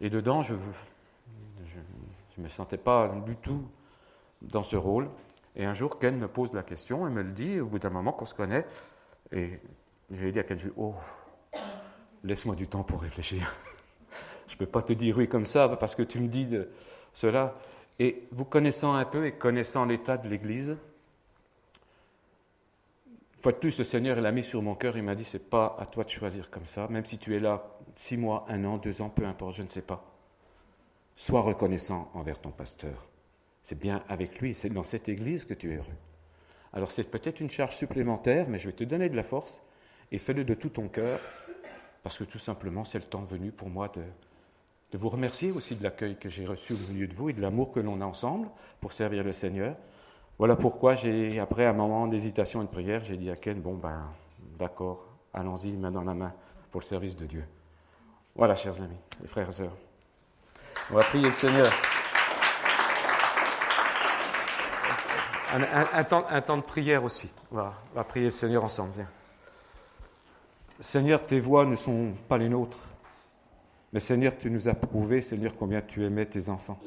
et 0.00 0.08
dedans 0.08 0.42
je 0.42 0.54
ne 0.54 2.42
me 2.42 2.48
sentais 2.48 2.78
pas 2.78 3.08
du 3.26 3.36
tout 3.36 3.66
dans 4.40 4.62
ce 4.62 4.76
rôle. 4.76 5.08
Et 5.54 5.64
un 5.64 5.74
jour, 5.74 5.98
Ken 5.98 6.16
me 6.16 6.28
pose 6.28 6.52
la 6.52 6.62
question 6.62 7.06
et 7.06 7.10
me 7.10 7.22
le 7.22 7.32
dit 7.32 7.60
au 7.60 7.66
bout 7.66 7.78
d'un 7.78 7.90
moment 7.90 8.12
qu'on 8.12 8.24
se 8.24 8.34
connaît. 8.34 8.66
Et 9.32 9.58
je 10.10 10.22
lui 10.22 10.28
ai 10.28 10.32
dit 10.32 10.38
à 10.38 10.44
Ken, 10.44 10.58
oh, 10.76 10.94
laisse-moi 12.24 12.54
du 12.54 12.68
temps 12.68 12.82
pour 12.82 13.02
réfléchir. 13.02 13.54
Je 14.46 14.54
ne 14.54 14.58
peux 14.58 14.66
pas 14.66 14.82
te 14.82 14.92
dire 14.92 15.16
oui 15.16 15.28
comme 15.28 15.46
ça 15.46 15.68
parce 15.68 15.94
que 15.94 16.02
tu 16.02 16.20
me 16.20 16.28
dis 16.28 16.46
de 16.46 16.68
cela. 17.12 17.56
Et 17.98 18.24
vous 18.32 18.44
connaissant 18.44 18.94
un 18.94 19.04
peu 19.04 19.26
et 19.26 19.32
connaissant 19.32 19.84
l'état 19.84 20.16
de 20.16 20.28
l'Église, 20.28 20.76
fois 23.42 23.52
de 23.52 23.58
plus, 23.58 23.76
le 23.78 23.84
Seigneur 23.84 24.20
l'a 24.20 24.30
mis 24.32 24.44
sur 24.44 24.62
mon 24.62 24.74
cœur, 24.74 24.96
il 24.96 25.02
m'a 25.02 25.16
dit, 25.16 25.24
c'est 25.24 25.50
pas 25.50 25.76
à 25.78 25.86
toi 25.86 26.04
de 26.04 26.10
choisir 26.10 26.48
comme 26.48 26.64
ça, 26.64 26.86
même 26.88 27.04
si 27.04 27.18
tu 27.18 27.34
es 27.36 27.40
là 27.40 27.76
six 27.96 28.16
mois, 28.16 28.44
un 28.48 28.64
an, 28.64 28.78
deux 28.78 29.02
ans, 29.02 29.10
peu 29.10 29.26
importe, 29.26 29.56
je 29.56 29.62
ne 29.62 29.68
sais 29.68 29.82
pas. 29.82 30.04
Sois 31.16 31.40
reconnaissant 31.40 32.10
envers 32.14 32.40
ton 32.40 32.50
pasteur. 32.50 33.08
C'est 33.64 33.78
bien 33.78 34.02
avec 34.08 34.40
lui, 34.40 34.54
c'est 34.54 34.70
dans 34.70 34.84
cette 34.84 35.08
Église 35.08 35.44
que 35.44 35.54
tu 35.54 35.72
es 35.72 35.76
heureux. 35.76 35.98
Alors 36.72 36.92
c'est 36.92 37.04
peut-être 37.04 37.40
une 37.40 37.50
charge 37.50 37.76
supplémentaire, 37.76 38.48
mais 38.48 38.58
je 38.58 38.68
vais 38.68 38.76
te 38.76 38.84
donner 38.84 39.08
de 39.08 39.16
la 39.16 39.22
force 39.22 39.60
et 40.10 40.18
fais-le 40.18 40.44
de 40.44 40.54
tout 40.54 40.70
ton 40.70 40.88
cœur, 40.88 41.18
parce 42.02 42.18
que 42.18 42.24
tout 42.24 42.38
simplement, 42.38 42.84
c'est 42.84 42.98
le 42.98 43.04
temps 43.04 43.24
venu 43.24 43.50
pour 43.50 43.68
moi 43.68 43.88
de, 43.88 44.02
de 44.92 44.98
vous 44.98 45.08
remercier 45.08 45.50
aussi 45.50 45.74
de 45.74 45.82
l'accueil 45.82 46.16
que 46.16 46.28
j'ai 46.28 46.46
reçu 46.46 46.74
au 46.74 46.92
milieu 46.92 47.06
de 47.06 47.14
vous 47.14 47.30
et 47.30 47.32
de 47.32 47.40
l'amour 47.40 47.72
que 47.72 47.80
l'on 47.80 48.00
a 48.02 48.04
ensemble 48.04 48.48
pour 48.80 48.92
servir 48.92 49.24
le 49.24 49.32
Seigneur. 49.32 49.74
Voilà 50.38 50.54
pourquoi 50.54 50.94
j'ai, 50.94 51.40
après 51.40 51.66
un 51.66 51.72
moment 51.72 52.06
d'hésitation 52.06 52.60
et 52.62 52.66
de 52.66 52.70
prière, 52.70 53.02
j'ai 53.02 53.16
dit 53.16 53.30
à 53.30 53.36
Ken, 53.36 53.60
bon 53.60 53.74
ben, 53.74 54.04
d'accord, 54.58 55.06
allons-y, 55.32 55.76
main 55.78 55.90
dans 55.90 56.04
la 56.04 56.12
main, 56.12 56.32
pour 56.70 56.82
le 56.82 56.86
service 56.86 57.16
de 57.16 57.24
Dieu. 57.24 57.44
Voilà, 58.34 58.54
chers 58.54 58.80
amis, 58.82 58.96
et 59.24 59.26
frères 59.26 59.48
et 59.48 59.52
sœurs. 59.52 59.76
On 60.90 60.94
va 60.94 61.04
prier 61.04 61.24
le 61.24 61.30
Seigneur. 61.30 61.70
Un, 65.54 66.04
temps, 66.04 66.24
un 66.30 66.40
temps, 66.40 66.56
de 66.56 66.62
prière 66.62 67.04
aussi. 67.04 67.32
On 67.50 67.56
va, 67.56 67.74
on 67.92 67.96
va 67.96 68.04
prier 68.04 68.26
le 68.26 68.30
Seigneur 68.30 68.64
ensemble. 68.64 68.92
Viens. 68.94 69.08
Seigneur, 70.80 71.24
tes 71.24 71.40
voix 71.40 71.66
ne 71.66 71.76
sont 71.76 72.14
pas 72.26 72.38
les 72.38 72.48
nôtres. 72.48 72.78
Mais 73.92 74.00
Seigneur, 74.00 74.38
tu 74.38 74.50
nous 74.50 74.68
as 74.68 74.74
prouvé, 74.74 75.20
Seigneur, 75.20 75.54
combien 75.56 75.82
tu 75.82 76.04
aimais 76.04 76.26
tes 76.26 76.48
enfants. 76.48 76.78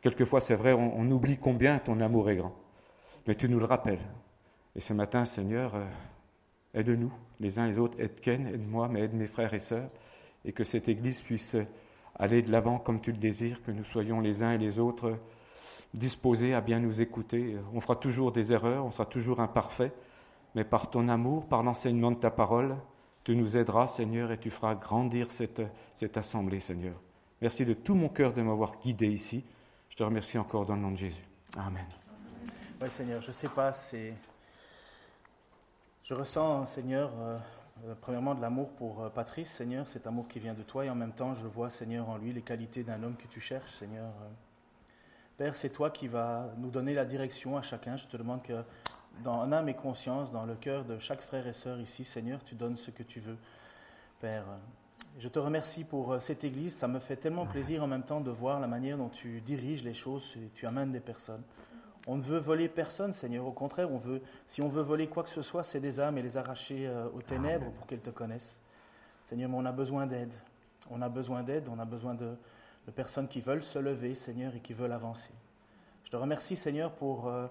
Quelquefois, 0.00 0.40
c'est 0.40 0.54
vrai, 0.54 0.72
on, 0.72 1.10
oublie 1.10 1.36
combien 1.36 1.78
ton 1.78 2.00
amour 2.00 2.30
est 2.30 2.36
grand. 2.36 2.54
Mais 3.26 3.34
tu 3.34 3.48
nous 3.48 3.58
le 3.58 3.64
rappelles. 3.64 4.00
Et 4.74 4.80
ce 4.80 4.92
matin, 4.92 5.24
Seigneur, 5.24 5.74
euh, 5.74 5.84
aide-nous, 6.74 7.12
les 7.40 7.58
uns 7.58 7.66
les 7.66 7.78
autres. 7.78 8.00
Aide 8.00 8.20
Ken, 8.20 8.46
aide-moi, 8.46 8.88
mais 8.88 9.00
aide 9.02 9.14
mes 9.14 9.26
frères 9.26 9.52
et 9.52 9.58
sœurs. 9.58 9.90
Et 10.44 10.52
que 10.52 10.64
cette 10.64 10.88
Église 10.88 11.22
puisse 11.22 11.56
aller 12.14 12.42
de 12.42 12.50
l'avant 12.50 12.78
comme 12.78 13.00
tu 13.00 13.12
le 13.12 13.18
désires, 13.18 13.62
que 13.62 13.70
nous 13.70 13.84
soyons 13.84 14.20
les 14.20 14.42
uns 14.42 14.52
et 14.52 14.58
les 14.58 14.78
autres 14.78 15.18
disposés 15.92 16.54
à 16.54 16.60
bien 16.60 16.78
nous 16.78 17.00
écouter. 17.00 17.56
On 17.74 17.80
fera 17.80 17.96
toujours 17.96 18.32
des 18.32 18.52
erreurs, 18.52 18.84
on 18.84 18.90
sera 18.90 19.06
toujours 19.06 19.40
imparfaits, 19.40 19.92
mais 20.54 20.64
par 20.64 20.90
ton 20.90 21.08
amour, 21.08 21.46
par 21.46 21.62
l'enseignement 21.62 22.10
de 22.10 22.16
ta 22.16 22.30
parole, 22.30 22.76
tu 23.26 23.34
nous 23.34 23.56
aideras, 23.56 23.88
Seigneur, 23.88 24.30
et 24.30 24.38
tu 24.38 24.50
feras 24.50 24.76
grandir 24.76 25.32
cette, 25.32 25.60
cette 25.94 26.16
assemblée, 26.16 26.60
Seigneur. 26.60 26.94
Merci 27.42 27.64
de 27.64 27.74
tout 27.74 27.96
mon 27.96 28.08
cœur 28.08 28.32
de 28.32 28.40
m'avoir 28.40 28.78
guidé 28.78 29.08
ici. 29.08 29.44
Je 29.88 29.96
te 29.96 30.04
remercie 30.04 30.38
encore 30.38 30.64
dans 30.64 30.76
le 30.76 30.82
nom 30.82 30.92
de 30.92 30.96
Jésus. 30.96 31.24
Amen. 31.58 31.84
Oui, 32.80 32.88
Seigneur, 32.88 33.20
je 33.20 33.26
ne 33.26 33.32
sais 33.32 33.48
pas. 33.48 33.72
Je 36.04 36.14
ressens, 36.14 36.66
Seigneur, 36.66 37.10
euh, 37.18 37.36
euh, 37.86 37.94
premièrement 38.00 38.36
de 38.36 38.40
l'amour 38.40 38.68
pour 38.74 39.02
euh, 39.02 39.08
Patrice, 39.08 39.50
Seigneur, 39.50 39.88
cet 39.88 40.06
amour 40.06 40.28
qui 40.28 40.38
vient 40.38 40.54
de 40.54 40.62
toi, 40.62 40.84
et 40.84 40.90
en 40.90 40.94
même 40.94 41.12
temps, 41.12 41.34
je 41.34 41.46
vois, 41.46 41.68
Seigneur, 41.68 42.08
en 42.08 42.18
lui 42.18 42.32
les 42.32 42.42
qualités 42.42 42.84
d'un 42.84 43.02
homme 43.02 43.16
que 43.16 43.26
tu 43.26 43.40
cherches, 43.40 43.72
Seigneur. 43.72 44.12
Père, 45.36 45.56
c'est 45.56 45.70
toi 45.70 45.90
qui 45.90 46.06
vas 46.06 46.50
nous 46.58 46.70
donner 46.70 46.94
la 46.94 47.04
direction 47.04 47.56
à 47.56 47.62
chacun. 47.62 47.96
Je 47.96 48.06
te 48.06 48.16
demande 48.16 48.44
que 48.44 48.62
dans 49.22 49.50
âme 49.52 49.68
et 49.68 49.74
conscience, 49.74 50.32
dans 50.32 50.46
le 50.46 50.54
cœur 50.54 50.84
de 50.84 50.98
chaque 50.98 51.20
frère 51.20 51.46
et 51.46 51.52
sœur 51.52 51.80
ici, 51.80 52.04
Seigneur, 52.04 52.42
tu 52.44 52.54
donnes 52.54 52.76
ce 52.76 52.90
que 52.90 53.02
tu 53.02 53.20
veux. 53.20 53.36
Père, 54.20 54.44
je 55.18 55.28
te 55.28 55.38
remercie 55.38 55.84
pour 55.84 56.12
euh, 56.12 56.18
cette 56.18 56.44
Église. 56.44 56.74
Ça 56.74 56.88
me 56.88 56.98
fait 56.98 57.16
tellement 57.16 57.46
plaisir 57.46 57.82
en 57.82 57.86
même 57.86 58.02
temps 58.02 58.20
de 58.20 58.30
voir 58.30 58.60
la 58.60 58.66
manière 58.66 58.98
dont 58.98 59.08
tu 59.08 59.40
diriges 59.40 59.82
les 59.82 59.94
choses 59.94 60.34
et 60.36 60.50
tu 60.54 60.66
amènes 60.66 60.92
des 60.92 61.00
personnes. 61.00 61.42
On 62.06 62.16
ne 62.16 62.22
veut 62.22 62.38
voler 62.38 62.68
personne, 62.68 63.12
Seigneur. 63.12 63.46
Au 63.46 63.52
contraire, 63.52 63.90
on 63.90 63.98
veut, 63.98 64.22
si 64.46 64.62
on 64.62 64.68
veut 64.68 64.82
voler 64.82 65.08
quoi 65.08 65.24
que 65.24 65.30
ce 65.30 65.42
soit, 65.42 65.64
c'est 65.64 65.80
des 65.80 66.00
âmes 66.00 66.18
et 66.18 66.22
les 66.22 66.36
arracher 66.36 66.86
euh, 66.86 67.08
aux 67.14 67.22
ténèbres 67.22 67.70
pour 67.72 67.86
qu'elles 67.86 68.00
te 68.00 68.10
connaissent. 68.10 68.60
Seigneur, 69.24 69.50
mais 69.50 69.56
on 69.56 69.64
a 69.64 69.72
besoin 69.72 70.06
d'aide. 70.06 70.34
On 70.90 71.02
a 71.02 71.08
besoin 71.08 71.42
d'aide, 71.42 71.68
on 71.68 71.78
a 71.80 71.84
besoin 71.84 72.14
de, 72.14 72.36
personnes 72.94 73.26
qui 73.26 73.40
veulent 73.40 73.62
se 73.62 73.80
lever, 73.80 74.14
Seigneur, 74.14 74.54
et 74.54 74.60
qui 74.60 74.72
veulent 74.72 74.92
avancer. 74.92 75.32
Je 76.04 76.10
te 76.10 76.16
remercie, 76.16 76.54
Seigneur, 76.54 76.92
pour 76.92 77.26
euh, 77.26 77.48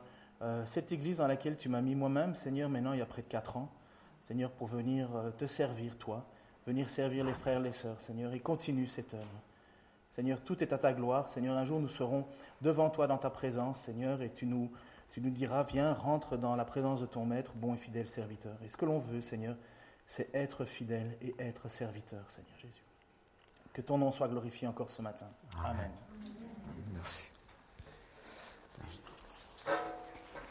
cette 0.66 0.92
église 0.92 1.18
dans 1.18 1.28
laquelle 1.28 1.58
tu 1.58 1.70
m'as 1.70 1.82
mis 1.82 1.96
moi-même, 1.96 2.36
Seigneur, 2.36 2.70
maintenant 2.70 2.94
il 2.94 3.00
y 3.00 3.02
a 3.02 3.06
près 3.06 3.22
de 3.22 3.28
quatre 3.28 3.58
ans, 3.58 3.70
Seigneur, 4.26 4.50
pour 4.50 4.68
venir 4.68 5.16
euh, 5.16 5.30
te 5.30 5.46
servir, 5.46 6.00
toi, 6.00 6.26
venir 6.66 6.90
servir 6.90 7.24
les 7.24 7.34
frères, 7.34 7.60
les 7.60 7.72
sœurs, 7.72 8.02
Seigneur, 8.02 8.34
et 8.34 8.40
continue 8.40 8.88
cette 8.88 9.14
œuvre. 9.14 9.42
Seigneur, 10.12 10.42
tout 10.42 10.64
est 10.64 10.74
à 10.74 10.80
ta 10.80 10.94
gloire. 10.94 11.30
Seigneur, 11.30 11.56
un 11.56 11.64
jour 11.64 11.80
nous 11.80 11.90
serons 11.90 12.26
devant 12.62 12.90
toi 12.90 13.06
dans 13.06 13.20
ta 13.20 13.30
présence, 13.30 13.80
Seigneur, 13.82 14.24
et 14.24 14.32
tu 14.32 14.48
nous, 14.48 14.72
tu 15.12 15.22
nous 15.22 15.30
diras, 15.30 15.62
viens, 15.62 15.94
rentre 15.94 16.38
dans 16.38 16.56
la 16.56 16.66
présence 16.66 17.02
de 17.02 17.06
ton 17.06 17.24
Maître, 17.24 17.52
bon 17.54 17.76
et 17.76 17.78
fidèle 17.78 18.08
serviteur. 18.08 18.58
Et 18.64 18.70
ce 18.70 18.78
que 18.78 18.86
l'on 18.86 18.98
veut, 18.98 19.22
Seigneur, 19.22 19.56
c'est 20.08 20.34
être 20.34 20.66
fidèle 20.66 21.18
et 21.22 21.36
être 21.38 21.68
serviteur, 21.68 22.24
Seigneur 22.32 22.58
Jésus. 22.58 22.84
Que 23.74 23.82
ton 23.82 24.00
nom 24.00 24.12
soit 24.12 24.28
glorifié 24.28 24.68
encore 24.68 24.90
ce 24.90 25.04
matin. 25.04 25.28
Amen. 25.64 25.92
Merci. 26.96 27.32